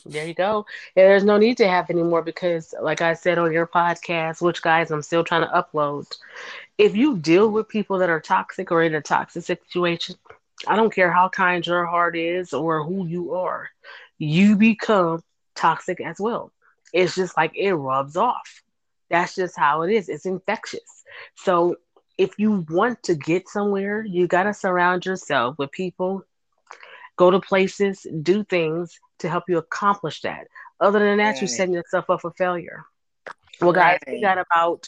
There 0.05 0.25
you 0.25 0.33
go. 0.33 0.65
And 0.95 1.07
there's 1.07 1.23
no 1.23 1.37
need 1.37 1.57
to 1.57 1.67
have 1.67 1.89
anymore 1.89 2.21
because, 2.21 2.73
like 2.81 3.01
I 3.01 3.13
said 3.13 3.37
on 3.37 3.51
your 3.51 3.67
podcast, 3.67 4.41
which 4.41 4.61
guys 4.61 4.91
I'm 4.91 5.01
still 5.01 5.23
trying 5.23 5.47
to 5.47 5.53
upload, 5.53 6.07
if 6.77 6.95
you 6.95 7.17
deal 7.17 7.49
with 7.49 7.67
people 7.67 7.99
that 7.99 8.09
are 8.09 8.19
toxic 8.19 8.71
or 8.71 8.83
in 8.83 8.95
a 8.95 9.01
toxic 9.01 9.43
situation, 9.43 10.15
I 10.67 10.75
don't 10.75 10.93
care 10.93 11.11
how 11.11 11.29
kind 11.29 11.65
your 11.65 11.85
heart 11.85 12.15
is 12.15 12.53
or 12.53 12.83
who 12.83 13.05
you 13.05 13.33
are, 13.33 13.69
you 14.17 14.55
become 14.55 15.23
toxic 15.55 16.01
as 16.01 16.19
well. 16.19 16.51
It's 16.93 17.15
just 17.15 17.35
like 17.35 17.51
it 17.55 17.73
rubs 17.73 18.15
off. 18.15 18.63
That's 19.09 19.35
just 19.35 19.57
how 19.57 19.81
it 19.81 19.91
is. 19.91 20.09
It's 20.09 20.25
infectious. 20.25 21.03
So 21.35 21.75
if 22.17 22.37
you 22.37 22.65
want 22.69 23.03
to 23.03 23.15
get 23.15 23.49
somewhere, 23.49 24.03
you 24.05 24.27
got 24.27 24.43
to 24.43 24.53
surround 24.53 25.05
yourself 25.05 25.57
with 25.57 25.71
people, 25.71 26.23
go 27.17 27.31
to 27.31 27.39
places, 27.39 28.05
do 28.21 28.43
things 28.43 28.99
to 29.19 29.29
help 29.29 29.45
you 29.47 29.57
accomplish 29.57 30.21
that. 30.21 30.47
Other 30.79 30.99
than 30.99 31.17
that, 31.17 31.31
right. 31.31 31.41
you're 31.41 31.47
setting 31.47 31.73
yourself 31.73 32.09
up 32.09 32.21
for 32.21 32.31
failure. 32.31 32.85
Well, 33.61 33.73
guys, 33.73 33.99
right. 34.07 34.15
we 34.15 34.21
got 34.21 34.37
about 34.37 34.87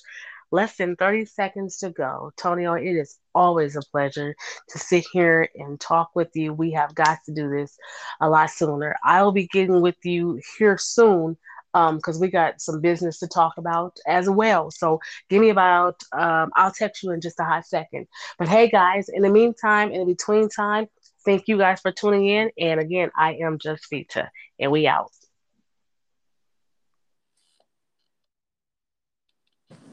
less 0.51 0.75
than 0.77 0.95
30 0.95 1.25
seconds 1.25 1.77
to 1.77 1.89
go. 1.89 2.31
Tonio, 2.37 2.73
it 2.73 2.95
is 2.95 3.17
always 3.33 3.75
a 3.75 3.81
pleasure 3.91 4.35
to 4.69 4.79
sit 4.79 5.05
here 5.11 5.49
and 5.55 5.79
talk 5.79 6.11
with 6.15 6.29
you. 6.35 6.53
We 6.53 6.71
have 6.71 6.95
got 6.95 7.19
to 7.25 7.33
do 7.33 7.49
this 7.49 7.77
a 8.21 8.29
lot 8.29 8.49
sooner. 8.49 8.95
I'll 9.03 9.31
be 9.31 9.47
getting 9.47 9.81
with 9.81 9.97
you 10.03 10.39
here 10.57 10.77
soon 10.77 11.37
because 11.75 12.15
um, 12.15 12.21
we 12.21 12.29
got 12.29 12.61
some 12.61 12.79
business 12.79 13.19
to 13.19 13.27
talk 13.27 13.53
about 13.57 13.97
as 14.07 14.29
well. 14.29 14.71
So 14.71 14.99
give 15.29 15.41
me 15.41 15.49
about, 15.49 16.01
um, 16.13 16.51
I'll 16.55 16.71
text 16.71 17.03
you 17.03 17.11
in 17.11 17.19
just 17.19 17.39
a 17.39 17.43
hot 17.43 17.65
second. 17.65 18.07
But 18.39 18.47
hey, 18.47 18.69
guys, 18.69 19.09
in 19.09 19.23
the 19.23 19.29
meantime, 19.29 19.91
in 19.91 20.07
between 20.07 20.47
time, 20.47 20.87
thank 21.25 21.49
you 21.49 21.57
guys 21.57 21.81
for 21.81 21.91
tuning 21.91 22.27
in. 22.27 22.51
And 22.57 22.79
again, 22.79 23.11
I 23.17 23.33
am 23.35 23.59
just 23.59 23.89
Vita, 23.91 24.29
and 24.57 24.71
we 24.71 24.87
out. 24.87 25.11